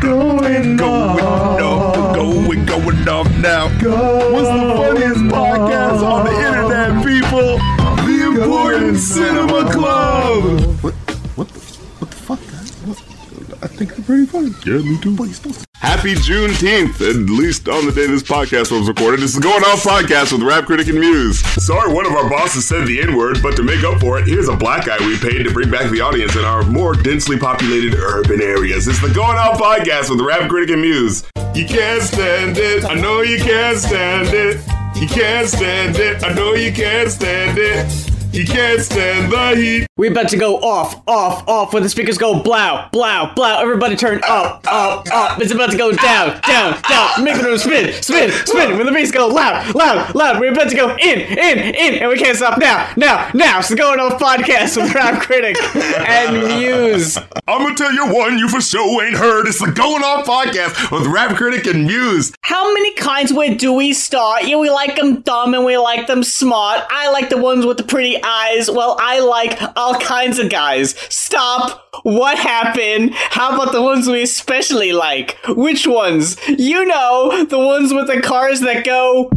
Going 0.00 0.80
on. 0.80 2.14
Going, 2.14 2.64
going 2.64 3.08
off 3.08 3.28
now. 3.38 3.66
What's 3.68 3.82
the 3.82 4.74
funniest 4.76 5.24
podcast 5.34 6.00
on 6.00 6.26
the 6.26 6.32
internet, 6.46 7.04
people? 7.04 7.58
The 8.06 8.40
Important 8.40 8.98
Cinema 8.98 9.72
Club. 9.72 10.44
What? 10.84 10.94
What 11.34 11.48
the? 11.48 11.60
What 11.98 12.10
the 12.12 12.16
fuck, 12.16 12.40
guys? 12.52 12.70
What? 12.86 13.64
I 13.64 13.66
think 13.66 13.96
they're 13.96 14.04
pretty 14.04 14.26
funny. 14.26 14.50
Yeah, 14.64 14.78
me 14.88 14.96
too. 15.00 15.16
What 15.16 15.28
are 15.28 15.32
supposed 15.32 15.57
to? 15.57 15.57
Happy 15.98 16.14
Juneteenth, 16.14 17.00
at 17.00 17.28
least 17.28 17.68
on 17.68 17.84
the 17.84 17.90
day 17.90 18.06
this 18.06 18.22
podcast 18.22 18.70
was 18.70 18.86
recorded. 18.86 19.18
This 19.18 19.34
is 19.34 19.40
Going 19.40 19.64
Off 19.64 19.82
Podcast 19.82 20.30
with 20.30 20.42
Rap 20.42 20.66
Critic 20.66 20.86
and 20.86 21.00
Muse. 21.00 21.40
Sorry, 21.60 21.92
one 21.92 22.06
of 22.06 22.12
our 22.12 22.30
bosses 22.30 22.68
said 22.68 22.86
the 22.86 23.00
N 23.02 23.16
word, 23.16 23.38
but 23.42 23.56
to 23.56 23.64
make 23.64 23.82
up 23.82 23.98
for 23.98 24.16
it, 24.16 24.28
here's 24.28 24.48
a 24.48 24.54
black 24.54 24.86
guy 24.86 24.96
we 25.04 25.18
paid 25.18 25.42
to 25.42 25.52
bring 25.52 25.72
back 25.72 25.90
the 25.90 26.00
audience 26.00 26.36
in 26.36 26.44
our 26.44 26.62
more 26.62 26.94
densely 26.94 27.36
populated 27.36 27.96
urban 27.96 28.40
areas. 28.40 28.86
It's 28.86 29.02
the 29.02 29.12
Going 29.12 29.38
Off 29.38 29.58
Podcast 29.58 30.08
with 30.08 30.20
Rap 30.20 30.48
Critic 30.48 30.70
and 30.70 30.82
Muse. 30.82 31.28
You 31.56 31.66
can't 31.66 32.04
stand 32.04 32.58
it. 32.58 32.84
I 32.84 32.94
know 32.94 33.22
you 33.22 33.38
can't 33.38 33.78
stand 33.78 34.28
it. 34.28 34.64
You 35.02 35.08
can't 35.08 35.48
stand 35.48 35.96
it. 35.96 36.22
I 36.22 36.32
know 36.32 36.54
you 36.54 36.72
can't 36.72 37.10
stand 37.10 37.58
it. 37.58 38.07
He 38.32 38.44
can't 38.44 38.80
stand 38.80 39.32
the 39.32 39.56
heat. 39.56 39.86
We 39.96 40.08
about 40.08 40.28
to 40.28 40.36
go 40.36 40.58
off, 40.58 41.02
off, 41.08 41.48
off 41.48 41.72
when 41.72 41.82
the 41.82 41.88
speakers 41.88 42.18
go 42.18 42.40
blow, 42.40 42.86
blow, 42.92 43.32
blow. 43.34 43.58
Everybody 43.60 43.96
turn 43.96 44.20
up, 44.28 44.64
up, 44.70 45.08
up. 45.12 45.40
It's 45.40 45.50
about 45.50 45.70
to 45.72 45.78
go 45.78 45.90
down, 45.92 46.40
down, 46.42 46.80
down. 46.82 47.24
Make 47.24 47.38
the 47.38 47.44
room 47.44 47.58
spin, 47.58 47.92
spin, 48.00 48.30
spin. 48.30 48.76
When 48.76 48.86
the 48.86 48.92
beats 48.92 49.10
go 49.10 49.26
loud, 49.26 49.74
loud, 49.74 50.14
loud. 50.14 50.38
We're 50.40 50.52
about 50.52 50.68
to 50.68 50.76
go 50.76 50.90
in, 50.90 51.18
in, 51.20 51.58
in, 51.74 51.94
and 51.94 52.08
we 52.10 52.16
can't 52.16 52.36
stop 52.36 52.58
now, 52.58 52.92
now, 52.96 53.30
now. 53.34 53.58
It's 53.58 53.70
the 53.70 53.76
Going 53.76 53.98
Off 53.98 54.20
podcast 54.20 54.80
with 54.80 54.94
Rap 54.94 55.20
Critic 55.22 55.56
and 55.76 56.58
Muse. 56.60 57.16
I'm 57.48 57.62
gonna 57.62 57.74
tell 57.74 57.92
you 57.92 58.12
one 58.14 58.38
you 58.38 58.48
for 58.48 58.60
sure 58.60 59.04
ain't 59.04 59.16
heard. 59.16 59.48
It's 59.48 59.58
the 59.58 59.72
Going 59.72 60.04
Off 60.04 60.26
podcast 60.26 60.92
with 60.92 61.08
Rap 61.08 61.36
Critic 61.36 61.66
and 61.66 61.86
Muse. 61.86 62.32
How 62.42 62.72
many 62.72 62.94
kinds 62.94 63.32
way 63.32 63.54
do 63.54 63.72
we 63.72 63.92
start? 63.92 64.44
Yeah, 64.44 64.58
we 64.58 64.70
like 64.70 64.96
them 64.96 65.22
dumb 65.22 65.54
and 65.54 65.64
we 65.64 65.76
like 65.76 66.06
them 66.06 66.22
smart. 66.22 66.82
I 66.90 67.10
like 67.10 67.30
the 67.30 67.38
ones 67.38 67.66
with 67.66 67.78
the 67.78 67.84
pretty 67.84 68.17
eyes. 68.22 68.70
Well, 68.70 68.96
I 69.00 69.20
like 69.20 69.58
all 69.76 69.94
kinds 70.00 70.38
of 70.38 70.50
guys. 70.50 70.94
Stop. 71.08 71.84
What 72.02 72.38
happened? 72.38 73.14
How 73.14 73.54
about 73.54 73.72
the 73.72 73.82
ones 73.82 74.06
we 74.06 74.22
especially 74.22 74.92
like? 74.92 75.36
Which 75.48 75.86
ones? 75.86 76.36
You 76.48 76.84
know, 76.84 77.44
the 77.44 77.58
ones 77.58 77.92
with 77.92 78.06
the 78.06 78.20
cars 78.20 78.60
that 78.60 78.84
go. 78.84 79.30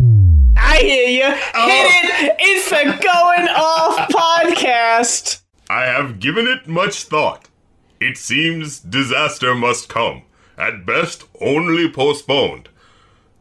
I 0.57 0.77
hear 0.77 1.07
you. 1.09 1.35
Oh. 1.55 1.69
Hit 1.69 2.09
it. 2.29 2.35
It's 2.39 2.69
the 2.69 2.83
Going 2.83 3.47
Off 3.49 4.09
podcast. 4.09 5.41
I 5.69 5.83
have 5.85 6.19
given 6.19 6.47
it 6.47 6.67
much 6.67 7.03
thought. 7.03 7.47
It 7.99 8.17
seems 8.17 8.79
disaster 8.79 9.55
must 9.55 9.89
come. 9.89 10.23
At 10.57 10.85
best, 10.85 11.23
only 11.39 11.89
postponed. 11.89 12.69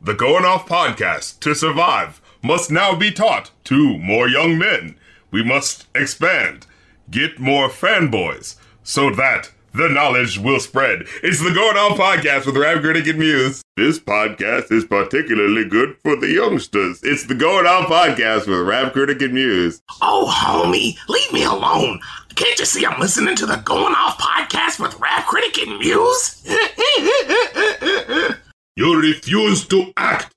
The 0.03 0.15
Going 0.15 0.45
Off 0.45 0.67
podcast, 0.67 1.41
to 1.41 1.55
survive, 1.55 2.21
must 2.43 2.71
now 2.71 2.95
be 2.95 3.11
taught 3.11 3.51
to 3.65 3.99
more 3.99 4.29
young 4.29 4.57
men. 4.59 4.97
We 5.31 5.45
must 5.45 5.87
expand, 5.95 6.67
get 7.11 7.39
more 7.39 7.69
fanboys, 7.69 8.57
so 8.83 9.11
that 9.11 9.51
the 9.73 9.89
knowledge 9.89 10.39
will 10.39 10.59
spread. 10.59 11.05
It's 11.23 11.41
the 11.43 11.53
Going 11.53 11.77
Off 11.77 11.97
podcast 11.99 12.47
with 12.47 12.57
Rap 12.57 12.81
Critic 12.81 13.07
and 13.07 13.19
Muse. 13.21 13.63
This 13.77 14.01
podcast 14.01 14.73
is 14.73 14.85
particularly 14.85 15.65
good 15.65 15.97
for 16.03 16.17
the 16.17 16.29
youngsters. 16.29 17.01
It's 17.05 17.25
the 17.25 17.37
Going 17.37 17.67
Off 17.67 17.89
podcast 17.89 18.49
with 18.49 18.67
Rap 18.67 18.93
Critic 18.93 19.23
and 19.23 19.35
Muse. 19.35 19.81
Oh, 20.03 20.27
homie, 20.29 20.97
leave 21.09 21.33
me 21.33 21.45
alone. 21.45 22.01
Can't 22.35 22.59
you 22.59 22.65
see 22.65 22.85
I'm 22.85 22.99
listening 23.01 23.37
to 23.37 23.47
the 23.47 23.57
Going 23.59 23.95
Off 23.95 24.19
podcast 24.19 24.81
with 24.81 24.99
Rap 24.99 25.27
Critic 25.27 25.59
and 25.67 25.79
Muse? 25.79 26.45
You 28.77 28.99
refuse 28.99 29.67
to 29.69 29.93
act. 29.99 30.33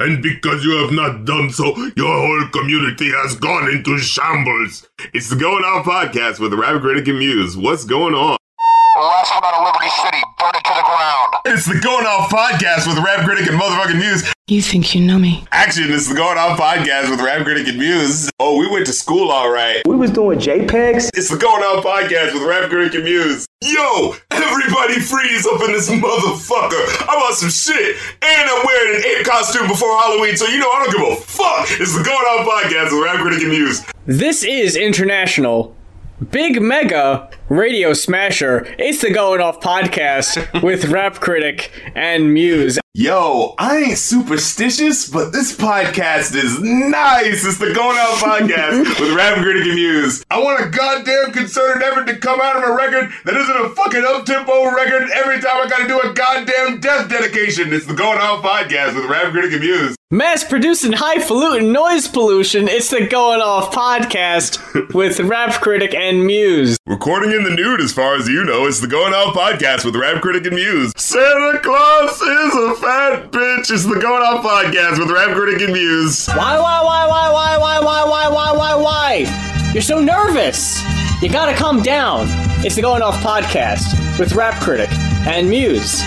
And 0.00 0.22
because 0.22 0.62
you 0.62 0.78
have 0.78 0.92
not 0.92 1.24
done 1.24 1.50
so, 1.50 1.74
your 1.96 2.06
whole 2.06 2.48
community 2.50 3.10
has 3.10 3.34
gone 3.34 3.68
into 3.68 3.98
shambles. 3.98 4.86
It's 5.12 5.28
the 5.28 5.34
Going 5.34 5.64
Off 5.64 5.86
podcast 5.86 6.38
with 6.38 6.54
Rap 6.54 6.80
Critic 6.82 7.08
and 7.08 7.18
Muse. 7.18 7.56
What's 7.56 7.84
going 7.84 8.14
on? 8.14 8.38
Last 8.94 9.34
one 9.34 9.42
out 9.42 9.58
of 9.58 9.66
Liberty 9.66 9.90
City, 9.90 10.22
burn 10.38 10.54
it 10.54 10.62
to 10.62 10.70
the 10.70 10.86
ground. 10.86 11.17
It's 11.44 11.66
the 11.66 11.78
Going 11.80 12.06
Off 12.06 12.30
podcast 12.30 12.86
with 12.86 12.98
Rap 13.04 13.24
Critic 13.24 13.48
and 13.48 13.58
motherfucking 13.60 13.98
Muse. 13.98 14.32
You 14.48 14.62
think 14.62 14.94
you 14.94 15.00
know 15.02 15.18
me? 15.18 15.44
Action, 15.52 15.84
it's 15.88 16.08
the 16.08 16.14
Going 16.14 16.38
Off 16.38 16.58
podcast 16.58 17.10
with 17.10 17.20
Rap 17.20 17.44
Critic 17.44 17.68
and 17.68 17.78
Muse. 17.78 18.30
Oh, 18.38 18.58
we 18.58 18.70
went 18.70 18.86
to 18.86 18.92
school 18.92 19.30
all 19.30 19.50
right. 19.50 19.82
We 19.86 19.96
was 19.96 20.10
doing 20.10 20.38
JPEGs. 20.38 21.10
It's 21.14 21.28
the 21.30 21.36
Going 21.38 21.62
Off 21.62 21.84
podcast 21.84 22.34
with 22.34 22.42
Rap 22.42 22.68
Critic 22.70 22.94
and 22.94 23.04
Muse. 23.04 23.46
Yo, 23.62 24.14
everybody 24.30 25.00
freeze 25.00 25.46
up 25.46 25.60
in 25.62 25.72
this 25.72 25.90
motherfucker. 25.90 27.06
I'm 27.08 27.18
on 27.22 27.32
some 27.34 27.50
shit. 27.50 27.96
And 28.22 28.50
I'm 28.50 28.64
wearing 28.64 28.96
an 29.00 29.04
ape 29.06 29.26
costume 29.26 29.68
before 29.68 29.98
Halloween, 29.98 30.36
so 30.36 30.46
you 30.46 30.58
know 30.58 30.70
I 30.70 30.84
don't 30.84 30.96
give 30.96 31.18
a 31.18 31.20
fuck. 31.22 31.68
It's 31.80 31.96
the 31.96 32.04
Going 32.04 32.16
Off 32.16 32.46
podcast 32.46 32.92
with 32.92 33.04
Rap 33.04 33.20
Critic 33.20 33.40
and 33.42 33.50
Muse. 33.50 33.84
This 34.06 34.44
is 34.44 34.76
international. 34.76 35.74
Big 36.18 36.60
mega 36.60 37.30
radio 37.48 37.92
smasher. 37.92 38.66
It's 38.76 39.02
the 39.02 39.12
Going 39.12 39.40
Off 39.40 39.60
podcast 39.60 40.62
with 40.64 40.86
Rap 40.86 41.14
Critic 41.20 41.70
and 41.94 42.34
Muse. 42.34 42.76
Yo, 42.92 43.54
I 43.56 43.76
ain't 43.76 43.98
superstitious, 43.98 45.08
but 45.08 45.30
this 45.30 45.56
podcast 45.56 46.34
is 46.34 46.58
nice. 46.60 47.44
It's 47.44 47.58
the 47.58 47.72
Going 47.72 47.96
Off 47.98 48.20
podcast 48.20 49.00
with 49.00 49.14
Rap 49.14 49.36
Critic 49.42 49.62
and 49.62 49.74
Muse. 49.76 50.24
I 50.28 50.42
want 50.42 50.60
a 50.60 50.68
goddamn 50.68 51.30
concerted 51.32 51.84
effort 51.84 52.06
to 52.08 52.16
come 52.16 52.40
out 52.42 52.56
of 52.56 52.64
a 52.68 52.72
record 52.72 53.12
that 53.24 53.36
isn't 53.36 53.56
a 53.56 53.68
fucking 53.76 54.04
up-tempo 54.04 54.74
record 54.74 55.08
every 55.14 55.40
time 55.40 55.62
I 55.62 55.68
gotta 55.68 55.86
do 55.86 56.00
a 56.00 56.12
goddamn 56.14 56.80
death 56.80 57.08
dedication. 57.08 57.72
It's 57.72 57.86
the 57.86 57.94
Going 57.94 58.18
Off 58.18 58.44
podcast 58.44 58.96
with 58.96 59.04
Rap 59.04 59.30
Critic 59.30 59.52
and 59.52 59.60
Muse. 59.60 59.97
Mass 60.10 60.42
producing 60.42 60.92
highfalutin 60.92 61.70
noise 61.70 62.08
pollution. 62.08 62.66
It's 62.66 62.88
the 62.88 63.06
Going 63.06 63.42
Off 63.42 63.74
podcast 63.74 64.94
with 64.94 65.20
Rap 65.20 65.60
Critic 65.60 65.94
and 65.94 66.24
Muse. 66.24 66.78
Recording 66.86 67.32
in 67.32 67.44
the 67.44 67.50
nude, 67.50 67.82
as 67.82 67.92
far 67.92 68.16
as 68.16 68.26
you 68.26 68.42
know, 68.42 68.64
it's 68.64 68.80
the 68.80 68.86
Going 68.86 69.12
Out 69.12 69.34
podcast 69.34 69.84
with 69.84 69.94
Rap 69.94 70.22
Critic 70.22 70.46
and 70.46 70.54
Muse. 70.54 70.94
Santa 70.96 71.58
Claus 71.62 72.22
is 72.22 72.54
a 72.54 72.74
fat 72.76 73.30
bitch. 73.30 73.70
It's 73.70 73.84
the 73.84 74.00
Going 74.00 74.22
Out 74.24 74.42
podcast 74.42 74.98
with 74.98 75.10
Rap 75.10 75.36
Critic 75.36 75.60
and 75.60 75.74
Muse. 75.74 76.26
Why, 76.28 76.58
why, 76.58 76.82
why, 76.82 77.06
why, 77.06 77.30
why, 77.30 77.58
why, 77.58 77.80
why, 77.80 78.04
why, 78.04 78.28
why, 78.30 78.52
why, 78.56 78.74
why? 78.76 79.70
You're 79.74 79.82
so 79.82 80.00
nervous. 80.00 80.80
You 81.20 81.28
gotta 81.28 81.54
calm 81.54 81.82
down. 81.82 82.24
It's 82.64 82.76
the 82.76 82.80
Going 82.80 83.02
Off 83.02 83.22
podcast 83.22 84.18
with 84.18 84.32
Rap 84.32 84.58
Critic 84.62 84.88
and 85.26 85.50
Muse. 85.50 86.02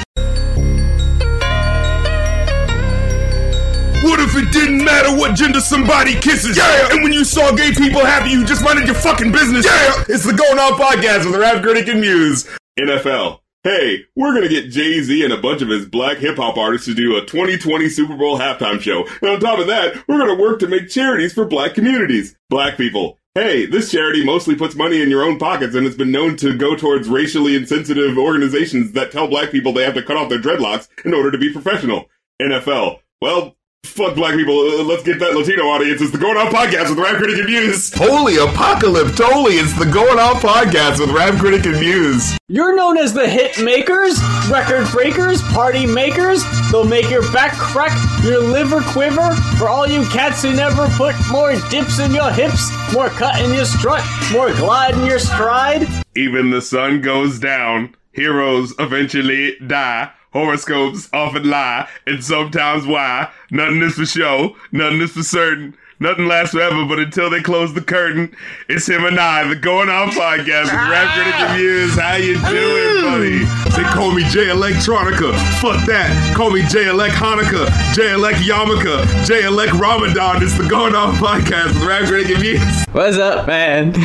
What 4.01 4.19
if 4.19 4.35
it 4.35 4.51
didn't 4.51 4.83
matter 4.83 5.15
what 5.15 5.35
gender 5.35 5.59
somebody 5.59 6.15
kisses? 6.15 6.57
Yeah! 6.57 6.89
And 6.91 7.03
when 7.03 7.13
you 7.13 7.23
saw 7.23 7.51
gay 7.51 7.71
people 7.71 8.03
happy, 8.03 8.31
you 8.31 8.43
just 8.43 8.63
minded 8.63 8.87
your 8.87 8.95
fucking 8.95 9.31
business? 9.31 9.63
Yeah! 9.63 10.03
It's 10.09 10.25
the 10.25 10.33
Going 10.33 10.57
On 10.57 10.73
Podcast 10.73 11.29
with 11.29 11.39
Rap 11.39 11.61
Critic 11.61 11.87
and 11.87 12.01
Muse. 12.01 12.49
NFL. 12.79 13.41
Hey, 13.63 14.05
we're 14.15 14.33
gonna 14.33 14.49
get 14.49 14.71
Jay 14.71 15.01
Z 15.03 15.23
and 15.23 15.31
a 15.31 15.37
bunch 15.37 15.61
of 15.61 15.69
his 15.69 15.85
black 15.85 16.17
hip 16.17 16.37
hop 16.37 16.57
artists 16.57 16.87
to 16.87 16.95
do 16.95 17.15
a 17.15 17.25
2020 17.25 17.89
Super 17.89 18.17
Bowl 18.17 18.39
halftime 18.39 18.81
show. 18.81 19.05
And 19.21 19.29
on 19.29 19.39
top 19.39 19.59
of 19.59 19.67
that, 19.67 20.03
we're 20.07 20.17
gonna 20.17 20.41
work 20.41 20.57
to 20.61 20.67
make 20.67 20.89
charities 20.89 21.33
for 21.33 21.45
black 21.45 21.75
communities. 21.75 22.35
Black 22.49 22.77
people. 22.77 23.19
Hey, 23.35 23.67
this 23.67 23.91
charity 23.91 24.25
mostly 24.25 24.55
puts 24.55 24.73
money 24.73 25.03
in 25.03 25.11
your 25.11 25.23
own 25.23 25.37
pockets 25.37 25.75
and 25.75 25.85
it's 25.85 25.95
been 25.95 26.11
known 26.11 26.37
to 26.37 26.57
go 26.57 26.75
towards 26.75 27.07
racially 27.07 27.55
insensitive 27.55 28.17
organizations 28.17 28.93
that 28.93 29.11
tell 29.11 29.27
black 29.27 29.51
people 29.51 29.73
they 29.73 29.83
have 29.83 29.93
to 29.93 30.01
cut 30.01 30.17
off 30.17 30.29
their 30.29 30.41
dreadlocks 30.41 30.87
in 31.05 31.13
order 31.13 31.29
to 31.29 31.37
be 31.37 31.53
professional. 31.53 32.05
NFL. 32.41 32.97
Well, 33.21 33.55
Fuck 33.83 34.15
black 34.15 34.35
people. 34.35 34.57
Uh, 34.57 34.83
Let's 34.83 35.03
get 35.03 35.19
that 35.19 35.33
Latino 35.35 35.63
audience. 35.63 36.01
It's 36.01 36.11
the 36.11 36.17
Going 36.17 36.37
On 36.37 36.47
Podcast 36.47 36.89
with 36.89 36.99
Rap 36.99 37.17
Critic 37.17 37.39
and 37.39 37.47
Muse. 37.47 37.91
Holy 37.93 38.37
apocalypse. 38.37 39.17
Totally. 39.17 39.55
It's 39.55 39.73
the 39.77 39.85
Going 39.85 40.19
On 40.19 40.35
Podcast 40.35 40.99
with 40.99 41.09
Rap 41.09 41.37
Critic 41.39 41.65
and 41.65 41.79
Muse. 41.79 42.37
You're 42.47 42.75
known 42.75 42.97
as 42.97 43.11
the 43.13 43.27
hit 43.27 43.59
makers, 43.61 44.21
record 44.49 44.87
breakers, 44.91 45.41
party 45.51 45.85
makers. 45.87 46.43
They'll 46.71 46.85
make 46.85 47.09
your 47.09 47.23
back 47.33 47.53
crack, 47.53 47.91
your 48.23 48.39
liver 48.39 48.81
quiver. 48.81 49.33
For 49.57 49.67
all 49.67 49.87
you 49.87 50.05
cats 50.09 50.43
who 50.43 50.53
never 50.53 50.87
put 50.89 51.15
more 51.31 51.53
dips 51.69 51.99
in 51.99 52.13
your 52.13 52.31
hips, 52.31 52.69
more 52.93 53.09
cut 53.09 53.41
in 53.41 53.51
your 53.53 53.65
strut, 53.65 54.05
more 54.31 54.53
glide 54.53 54.93
in 54.93 55.05
your 55.05 55.19
stride. 55.19 55.87
Even 56.15 56.49
the 56.51 56.61
sun 56.61 57.01
goes 57.01 57.39
down. 57.39 57.95
Heroes 58.13 58.73
eventually 58.79 59.57
die. 59.65 60.11
Horoscopes 60.33 61.09
often 61.11 61.49
lie, 61.49 61.89
and 62.07 62.23
sometimes 62.23 62.85
why. 62.85 63.29
Nothing 63.51 63.81
is 63.81 63.95
for 63.95 64.05
show, 64.05 64.55
nothing 64.71 65.01
is 65.01 65.11
for 65.11 65.23
certain. 65.23 65.75
Nothing 66.01 66.25
lasts 66.25 66.55
forever, 66.55 66.83
but 66.85 66.97
until 66.97 67.29
they 67.29 67.41
close 67.43 67.75
the 67.75 67.81
curtain, 67.81 68.35
it's 68.67 68.89
him 68.89 69.05
and 69.05 69.19
I, 69.19 69.47
the 69.47 69.55
Going 69.55 69.87
On 69.87 70.09
Podcast 70.09 70.63
with 70.63 70.73
Rap 70.73 71.13
Critic 71.13 71.61
Muse. 71.61 71.93
How 71.95 72.15
you 72.15 72.33
doing, 72.41 73.03
buddy? 73.03 73.45
They 73.77 73.83
call 73.83 74.11
me 74.11 74.23
Jay 74.23 74.47
Electronica. 74.47 75.31
Fuck 75.61 75.85
that. 75.85 76.33
Call 76.35 76.49
me 76.49 76.63
J 76.63 76.89
Elect 76.89 77.13
Hanukkah, 77.13 77.69
J 77.93 78.13
Elect 78.13 78.39
Yarmulke, 78.39 79.27
J 79.27 79.43
Elect 79.45 79.73
Ramadan. 79.73 80.41
It's 80.41 80.57
the 80.57 80.67
Going 80.67 80.95
On 80.95 81.13
Podcast 81.13 81.67
with 81.67 81.83
Rap 81.83 82.05
Critic 82.05 82.39
Muse. 82.39 82.85
What's 82.93 83.17
up, 83.17 83.45
man? 83.45 83.89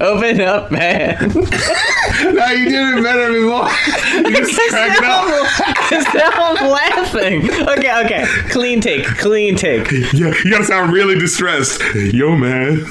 Open 0.00 0.40
up, 0.40 0.70
man. 0.70 1.18
now 1.28 2.50
you 2.52 2.70
did 2.70 2.98
it 2.98 3.02
better 3.02 3.32
before. 3.32 3.68
You 4.18 4.36
just 4.44 4.58
crack 4.70 4.98
it 4.98 5.04
up. 5.04 6.14
Now 6.14 6.30
I'm 6.34 6.70
laughing. 6.70 7.50
Okay, 7.50 8.04
okay. 8.04 8.24
Clean 8.50 8.80
take, 8.80 9.04
clean 9.04 9.54
take. 9.56 9.90
Yeah, 9.90 10.34
you 10.44 10.50
gotta 10.50 10.64
sound 10.64 10.92
really 11.08 11.20
distressed. 11.20 11.80
Yo, 11.94 12.36
man. 12.36 12.80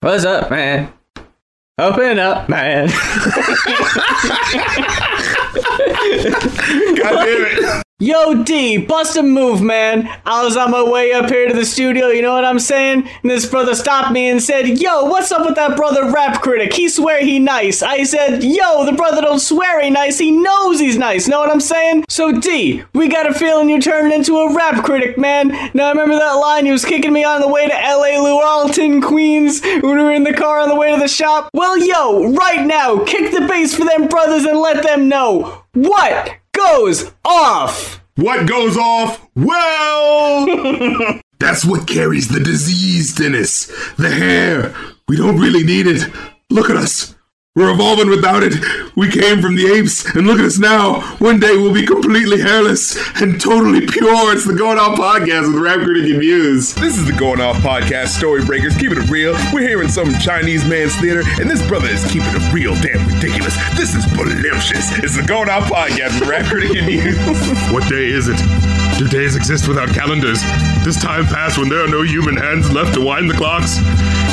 What's 0.00 0.24
up, 0.26 0.50
man? 0.50 0.92
Open 1.78 2.18
up, 2.18 2.48
man. 2.50 2.88
God 6.96 7.24
damn 7.24 7.46
it. 7.46 7.82
Yo, 8.02 8.42
D, 8.44 8.78
bust 8.78 9.18
a 9.18 9.22
move, 9.22 9.60
man. 9.60 10.08
I 10.24 10.42
was 10.42 10.56
on 10.56 10.70
my 10.70 10.82
way 10.82 11.12
up 11.12 11.28
here 11.28 11.46
to 11.46 11.52
the 11.52 11.66
studio, 11.66 12.06
you 12.06 12.22
know 12.22 12.32
what 12.32 12.46
I'm 12.46 12.58
saying? 12.58 13.06
And 13.22 13.30
this 13.30 13.44
brother 13.44 13.74
stopped 13.74 14.10
me 14.10 14.30
and 14.30 14.42
said, 14.42 14.78
Yo, 14.78 15.04
what's 15.04 15.30
up 15.30 15.44
with 15.44 15.56
that 15.56 15.76
brother 15.76 16.10
rap 16.10 16.40
critic? 16.40 16.72
He 16.72 16.88
swear 16.88 17.22
he 17.22 17.38
nice. 17.38 17.82
I 17.82 18.04
said, 18.04 18.42
Yo, 18.42 18.86
the 18.86 18.94
brother 18.94 19.20
don't 19.20 19.38
swear 19.38 19.82
he 19.82 19.90
nice, 19.90 20.16
he 20.18 20.30
knows 20.30 20.80
he's 20.80 20.96
nice, 20.96 21.28
know 21.28 21.40
what 21.40 21.50
I'm 21.50 21.60
saying? 21.60 22.06
So, 22.08 22.32
D, 22.32 22.82
we 22.94 23.08
got 23.08 23.28
a 23.28 23.34
feeling 23.34 23.68
you're 23.68 23.80
turning 23.80 24.14
into 24.14 24.38
a 24.38 24.54
rap 24.54 24.82
critic, 24.82 25.18
man. 25.18 25.48
Now, 25.74 25.88
I 25.88 25.90
remember 25.90 26.18
that 26.18 26.32
line 26.32 26.64
you 26.64 26.72
was 26.72 26.86
kicking 26.86 27.12
me 27.12 27.22
on 27.22 27.42
the 27.42 27.48
way 27.48 27.68
to 27.68 27.74
LA 27.74 28.16
Lewalton, 28.16 29.02
Queens, 29.02 29.60
when 29.60 29.82
we 29.82 30.02
were 30.02 30.12
in 30.12 30.24
the 30.24 30.32
car 30.32 30.58
on 30.58 30.70
the 30.70 30.74
way 30.74 30.90
to 30.90 30.98
the 30.98 31.06
shop? 31.06 31.50
Well, 31.52 31.76
yo, 31.76 32.32
right 32.32 32.64
now, 32.64 33.04
kick 33.04 33.30
the 33.30 33.46
bass 33.46 33.74
for 33.74 33.84
them 33.84 34.08
brothers 34.08 34.46
and 34.46 34.58
let 34.58 34.82
them 34.82 35.06
know 35.06 35.64
what 35.74 36.39
goes 36.52 37.10
off. 37.24 38.02
What 38.16 38.48
goes 38.48 38.76
off? 38.76 39.26
Well, 39.34 41.20
that's 41.38 41.64
what 41.64 41.88
carries 41.88 42.28
the 42.28 42.40
disease, 42.40 43.14
Dennis. 43.14 43.66
The 43.96 44.10
hair. 44.10 44.74
We 45.08 45.16
don't 45.16 45.38
really 45.38 45.64
need 45.64 45.86
it. 45.86 46.02
Look 46.50 46.70
at 46.70 46.76
us. 46.76 47.14
We're 47.56 47.72
evolving 47.72 48.08
without 48.08 48.44
it. 48.44 48.54
We 48.94 49.10
came 49.10 49.42
from 49.42 49.56
the 49.56 49.66
apes, 49.66 50.06
and 50.14 50.24
look 50.24 50.38
at 50.38 50.44
us 50.44 50.60
now. 50.60 51.00
One 51.18 51.40
day 51.40 51.56
we'll 51.56 51.74
be 51.74 51.84
completely 51.84 52.40
hairless 52.40 52.96
and 53.20 53.40
totally 53.40 53.88
pure. 53.88 54.32
It's 54.32 54.46
the 54.46 54.54
Going 54.54 54.78
Off 54.78 54.96
Podcast 54.96 55.52
with 55.52 55.60
Rap 55.60 55.80
Critic 55.80 56.08
and 56.10 56.20
Muse. 56.20 56.72
This 56.76 56.96
is 56.96 57.06
the 57.06 57.12
Going 57.12 57.40
Off 57.40 57.56
Podcast, 57.56 58.16
Story 58.16 58.44
Breakers, 58.44 58.76
keeping 58.76 58.98
it 58.98 59.10
real. 59.10 59.32
We're 59.52 59.66
here 59.66 59.82
in 59.82 59.88
some 59.88 60.16
Chinese 60.20 60.64
man's 60.68 60.94
theater, 61.00 61.22
and 61.40 61.50
this 61.50 61.66
brother 61.66 61.88
is 61.88 62.04
keeping 62.12 62.30
it 62.30 62.52
real 62.52 62.76
damn 62.76 63.04
ridiculous. 63.14 63.56
This 63.76 63.96
is 63.96 64.04
voluptuous. 64.14 64.96
It's 65.02 65.16
the 65.16 65.24
Going 65.26 65.50
Off 65.50 65.64
Podcast 65.64 66.20
with 66.20 66.28
Rap 66.28 66.46
Critic 66.46 66.76
and 66.76 66.86
Muse. 66.86 67.72
What 67.72 67.88
day 67.88 68.10
is 68.10 68.28
it? 68.28 68.79
Do 69.00 69.08
days 69.08 69.34
exist 69.34 69.66
without 69.66 69.88
calendars? 69.88 70.42
Does 70.84 70.98
time 70.98 71.24
pass 71.24 71.56
when 71.56 71.70
there 71.70 71.82
are 71.82 71.88
no 71.88 72.02
human 72.02 72.36
hands 72.36 72.70
left 72.70 72.92
to 72.92 73.00
wind 73.00 73.30
the 73.30 73.34
clocks? 73.34 73.78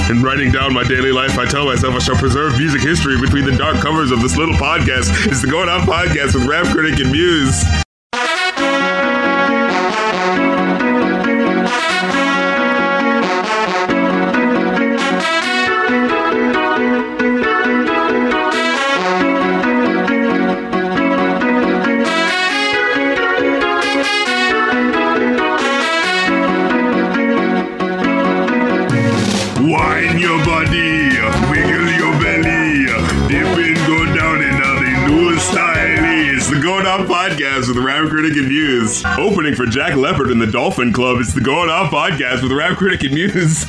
In 0.09 0.21
writing 0.21 0.51
down 0.51 0.73
my 0.73 0.83
daily 0.83 1.13
life, 1.13 1.39
I 1.39 1.45
tell 1.45 1.63
myself 1.63 1.95
I 1.95 1.99
shall 1.99 2.17
preserve 2.17 2.57
music 2.57 2.81
history 2.81 3.17
between 3.17 3.45
the 3.45 3.55
dark 3.55 3.77
covers 3.77 4.11
of 4.11 4.21
this 4.21 4.35
little 4.35 4.55
podcast. 4.55 5.25
It's 5.25 5.41
the 5.41 5.47
Going 5.47 5.69
Off 5.69 5.87
Podcast 5.87 6.35
with 6.35 6.47
Rap 6.47 6.65
Critic 6.65 6.99
and 6.99 7.13
Muse. 7.13 7.63
Going 36.67 36.85
Off 36.85 37.07
Podcast 37.07 37.69
with 37.69 37.77
Rap 37.77 38.09
Critic 38.09 38.33
and 38.33 38.49
Muse. 38.49 39.01
Opening 39.17 39.55
for 39.55 39.65
Jack 39.65 39.95
Leopard 39.95 40.29
and 40.31 40.41
the 40.41 40.51
Dolphin 40.51 40.91
Club, 40.91 41.21
it's 41.21 41.33
the 41.33 41.39
Going 41.39 41.69
Off 41.69 41.89
Podcast 41.89 42.43
with 42.43 42.51
Rap 42.51 42.77
Critic 42.77 43.03
and 43.03 43.13
Muse. 43.13 43.63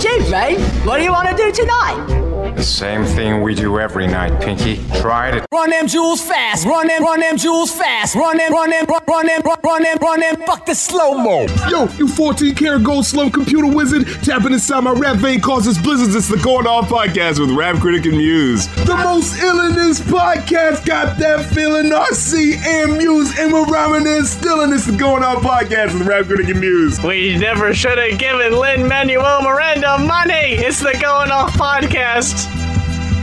Gee, 0.00 0.30
mate, 0.30 0.60
what 0.86 0.98
do 0.98 1.02
you 1.02 1.10
want 1.10 1.28
to 1.28 1.36
do 1.36 1.50
tonight? 1.50 2.19
The 2.60 2.66
same 2.66 3.06
thing 3.06 3.40
we 3.40 3.54
do 3.54 3.78
every 3.78 4.06
night, 4.06 4.38
Pinky. 4.38 4.76
Try 5.00 5.30
it. 5.30 5.46
Run 5.50 5.70
them 5.70 5.86
jewels 5.86 6.20
fast, 6.20 6.66
run 6.66 6.88
them, 6.88 7.02
run 7.02 7.20
them 7.20 7.38
jewels 7.38 7.72
fast, 7.72 8.14
run 8.14 8.36
them, 8.36 8.52
run 8.52 8.68
them, 8.68 8.84
run, 8.84 9.00
run 9.08 9.26
them, 9.26 9.40
run, 9.42 9.58
run 9.64 9.82
them, 9.82 9.96
run 9.96 10.20
them, 10.20 10.36
fuck 10.42 10.66
the 10.66 10.74
slow 10.74 11.14
mo. 11.14 11.46
Yo, 11.70 11.88
you 11.96 12.06
14 12.06 12.54
karat 12.54 12.84
gold 12.84 13.06
slow 13.06 13.30
computer 13.30 13.66
wizard, 13.66 14.06
tapping 14.22 14.52
inside 14.52 14.80
my 14.80 14.92
rap 14.92 15.16
vein 15.16 15.40
causes 15.40 15.78
blizzards. 15.78 16.14
It's 16.14 16.28
the 16.28 16.36
Going 16.36 16.66
Off 16.66 16.90
Podcast 16.90 17.40
with 17.40 17.50
Rap 17.50 17.80
Critic 17.80 18.04
and 18.04 18.18
Muse. 18.18 18.66
The 18.84 18.94
most 18.94 19.40
ill 19.40 19.60
in 19.60 19.74
this 19.74 20.00
podcast 20.00 20.84
got 20.84 21.18
that 21.18 21.46
feeling. 21.54 21.86
RC 21.86 22.56
and 22.58 22.98
Muse 22.98 23.38
and 23.38 23.54
we're 23.54 23.64
rhyming 23.64 24.06
and 24.06 24.26
still 24.26 24.60
in 24.60 24.68
this 24.68 24.84
the 24.84 24.98
Going 24.98 25.24
Off 25.24 25.42
Podcast 25.42 25.98
with 25.98 26.06
Rap 26.06 26.26
Critic 26.26 26.48
and 26.50 26.60
Muse. 26.60 27.02
We 27.02 27.38
never 27.38 27.72
should 27.72 27.96
have 27.96 28.18
given 28.18 28.52
Lin 28.52 28.86
Manuel 28.86 29.40
Miranda 29.40 29.96
money. 30.00 30.56
It's 30.60 30.80
the 30.80 30.92
Going 31.00 31.30
Off 31.30 31.54
Podcast 31.54 32.49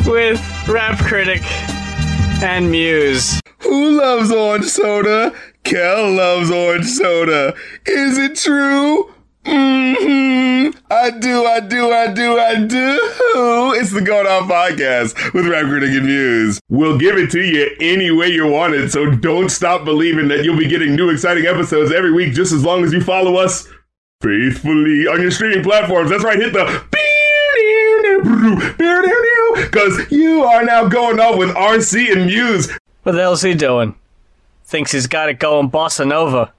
with 0.08 0.68
Rap 0.70 0.98
Critic 1.00 1.42
and 2.42 2.72
Muse. 2.72 3.42
Who 3.60 3.98
loves 3.98 4.32
orange 4.32 4.66
soda? 4.66 5.34
Kel 5.64 6.12
loves 6.12 6.50
orange 6.50 6.86
soda. 6.86 7.54
Is 7.86 8.18
it 8.18 8.36
true? 8.38 9.14
Mm-hmm. 9.44 10.78
I 10.90 11.10
do, 11.12 11.46
I 11.46 11.60
do, 11.60 11.92
I 11.92 12.14
do, 12.14 12.40
I 12.40 12.56
do. 12.56 13.00
It's 13.76 13.92
the 13.92 14.02
Going 14.02 14.28
Off 14.28 14.50
Podcast 14.50 15.34
with 15.34 15.48
Rap 15.48 15.66
Critic 15.66 15.92
and 15.92 16.06
Muse. 16.06 16.60
We'll 16.70 16.98
give 16.98 17.18
it 17.18 17.30
to 17.32 17.42
you 17.42 17.70
any 17.80 18.10
way 18.12 18.30
you 18.30 18.48
want 18.48 18.76
it, 18.76 18.92
so 18.92 19.12
don't 19.12 19.50
stop 19.50 19.84
believing 19.84 20.30
that 20.30 20.44
you'll 20.44 20.58
be 20.58 20.68
getting 20.68 20.96
new 20.96 21.10
exciting 21.10 21.46
episodes 21.46 21.92
every 21.92 22.14
week 22.14 22.34
just 22.34 22.54
as 22.54 22.64
long 22.64 22.84
as 22.84 22.94
you 22.94 23.02
follow 23.02 23.36
us 23.36 23.68
faithfully 24.22 25.08
on 25.08 25.22
your 25.22 25.32
streaming 25.32 25.64
platforms. 25.64 26.10
That's 26.10 26.24
right, 26.24 26.40
hit 26.40 26.54
the 26.54 26.88
because 29.72 30.12
you 30.12 30.44
are 30.44 30.64
now 30.64 30.88
going 30.88 31.20
off 31.20 31.38
with 31.38 31.50
RC 31.56 32.12
and 32.12 32.26
Muse. 32.26 32.72
What 33.04 33.14
the 33.14 33.20
hell's 33.22 33.42
he 33.42 33.54
doing? 33.54 33.96
Thinks 34.66 34.92
he's 34.92 35.08
got 35.08 35.30
it 35.30 35.40
going 35.40 35.70
bossa 35.72 36.08
nova. 36.08 36.52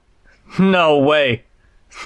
No 0.57 0.97
way. 0.97 1.43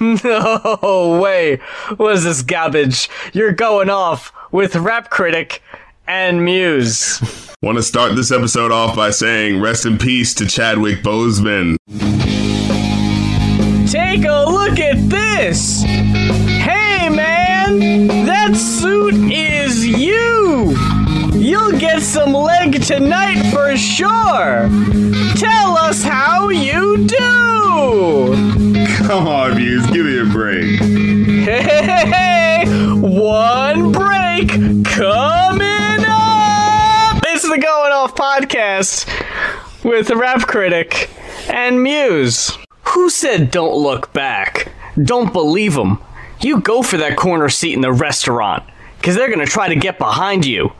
No 0.00 1.20
way. 1.22 1.56
What 1.96 2.14
is 2.14 2.24
this 2.24 2.42
garbage? 2.42 3.08
You're 3.32 3.52
going 3.52 3.90
off 3.90 4.32
with 4.50 4.74
Rap 4.76 5.10
Critic 5.10 5.62
and 6.06 6.44
Muse. 6.44 7.20
Want 7.62 7.78
to 7.78 7.82
start 7.82 8.16
this 8.16 8.30
episode 8.32 8.72
off 8.72 8.96
by 8.96 9.10
saying 9.10 9.60
rest 9.60 9.86
in 9.86 9.96
peace 9.98 10.34
to 10.34 10.46
Chadwick 10.46 11.02
Boseman. 11.02 11.76
Take 13.90 14.24
a 14.24 14.44
look 14.50 14.78
at 14.80 15.08
this! 15.08 15.84
Some 22.04 22.34
leg 22.34 22.82
tonight 22.82 23.50
for 23.50 23.74
sure! 23.78 24.68
Tell 25.36 25.78
us 25.78 26.02
how 26.02 26.50
you 26.50 27.06
do! 27.06 28.34
Come 28.98 29.26
on, 29.26 29.56
Muse, 29.56 29.86
give 29.86 30.04
me 30.04 30.20
a 30.20 30.26
break. 30.26 30.80
Hey, 30.80 31.62
hey, 31.62 32.06
hey. 32.06 32.64
one 33.00 33.90
break 33.90 34.48
coming 34.84 36.04
up! 36.06 37.22
This 37.22 37.42
is 37.42 37.50
the 37.50 37.58
Going 37.58 37.92
Off 37.92 38.14
Podcast 38.14 39.08
with 39.82 40.08
the 40.08 40.16
Rap 40.16 40.42
Critic 40.42 41.08
and 41.48 41.82
Muse. 41.82 42.58
Who 42.88 43.08
said 43.08 43.50
don't 43.50 43.76
look 43.76 44.12
back? 44.12 44.70
Don't 45.02 45.32
believe 45.32 45.74
them. 45.74 45.98
You 46.42 46.60
go 46.60 46.82
for 46.82 46.98
that 46.98 47.16
corner 47.16 47.48
seat 47.48 47.72
in 47.72 47.80
the 47.80 47.92
restaurant, 47.92 48.62
because 48.98 49.16
they're 49.16 49.28
going 49.28 49.38
to 49.44 49.46
try 49.46 49.68
to 49.68 49.76
get 49.76 49.98
behind 49.98 50.44
you. 50.44 50.70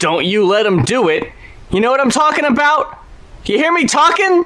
Don't 0.00 0.24
you 0.24 0.44
let 0.46 0.64
them 0.64 0.82
do 0.82 1.08
it. 1.08 1.30
You 1.70 1.80
know 1.80 1.90
what 1.90 2.00
I'm 2.00 2.10
talking 2.10 2.46
about? 2.46 2.98
You 3.44 3.58
hear 3.58 3.72
me 3.72 3.86
talking? 3.86 4.44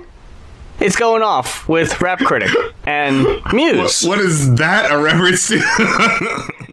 It's 0.80 0.96
going 0.96 1.22
off 1.22 1.68
with 1.68 2.00
Rap 2.00 2.18
Critic 2.18 2.50
and 2.84 3.24
Muse. 3.52 4.02
What, 4.02 4.18
what 4.18 4.18
is 4.18 4.56
that 4.56 4.90
a 4.90 4.98
reference 4.98 5.48
to? 5.48 6.52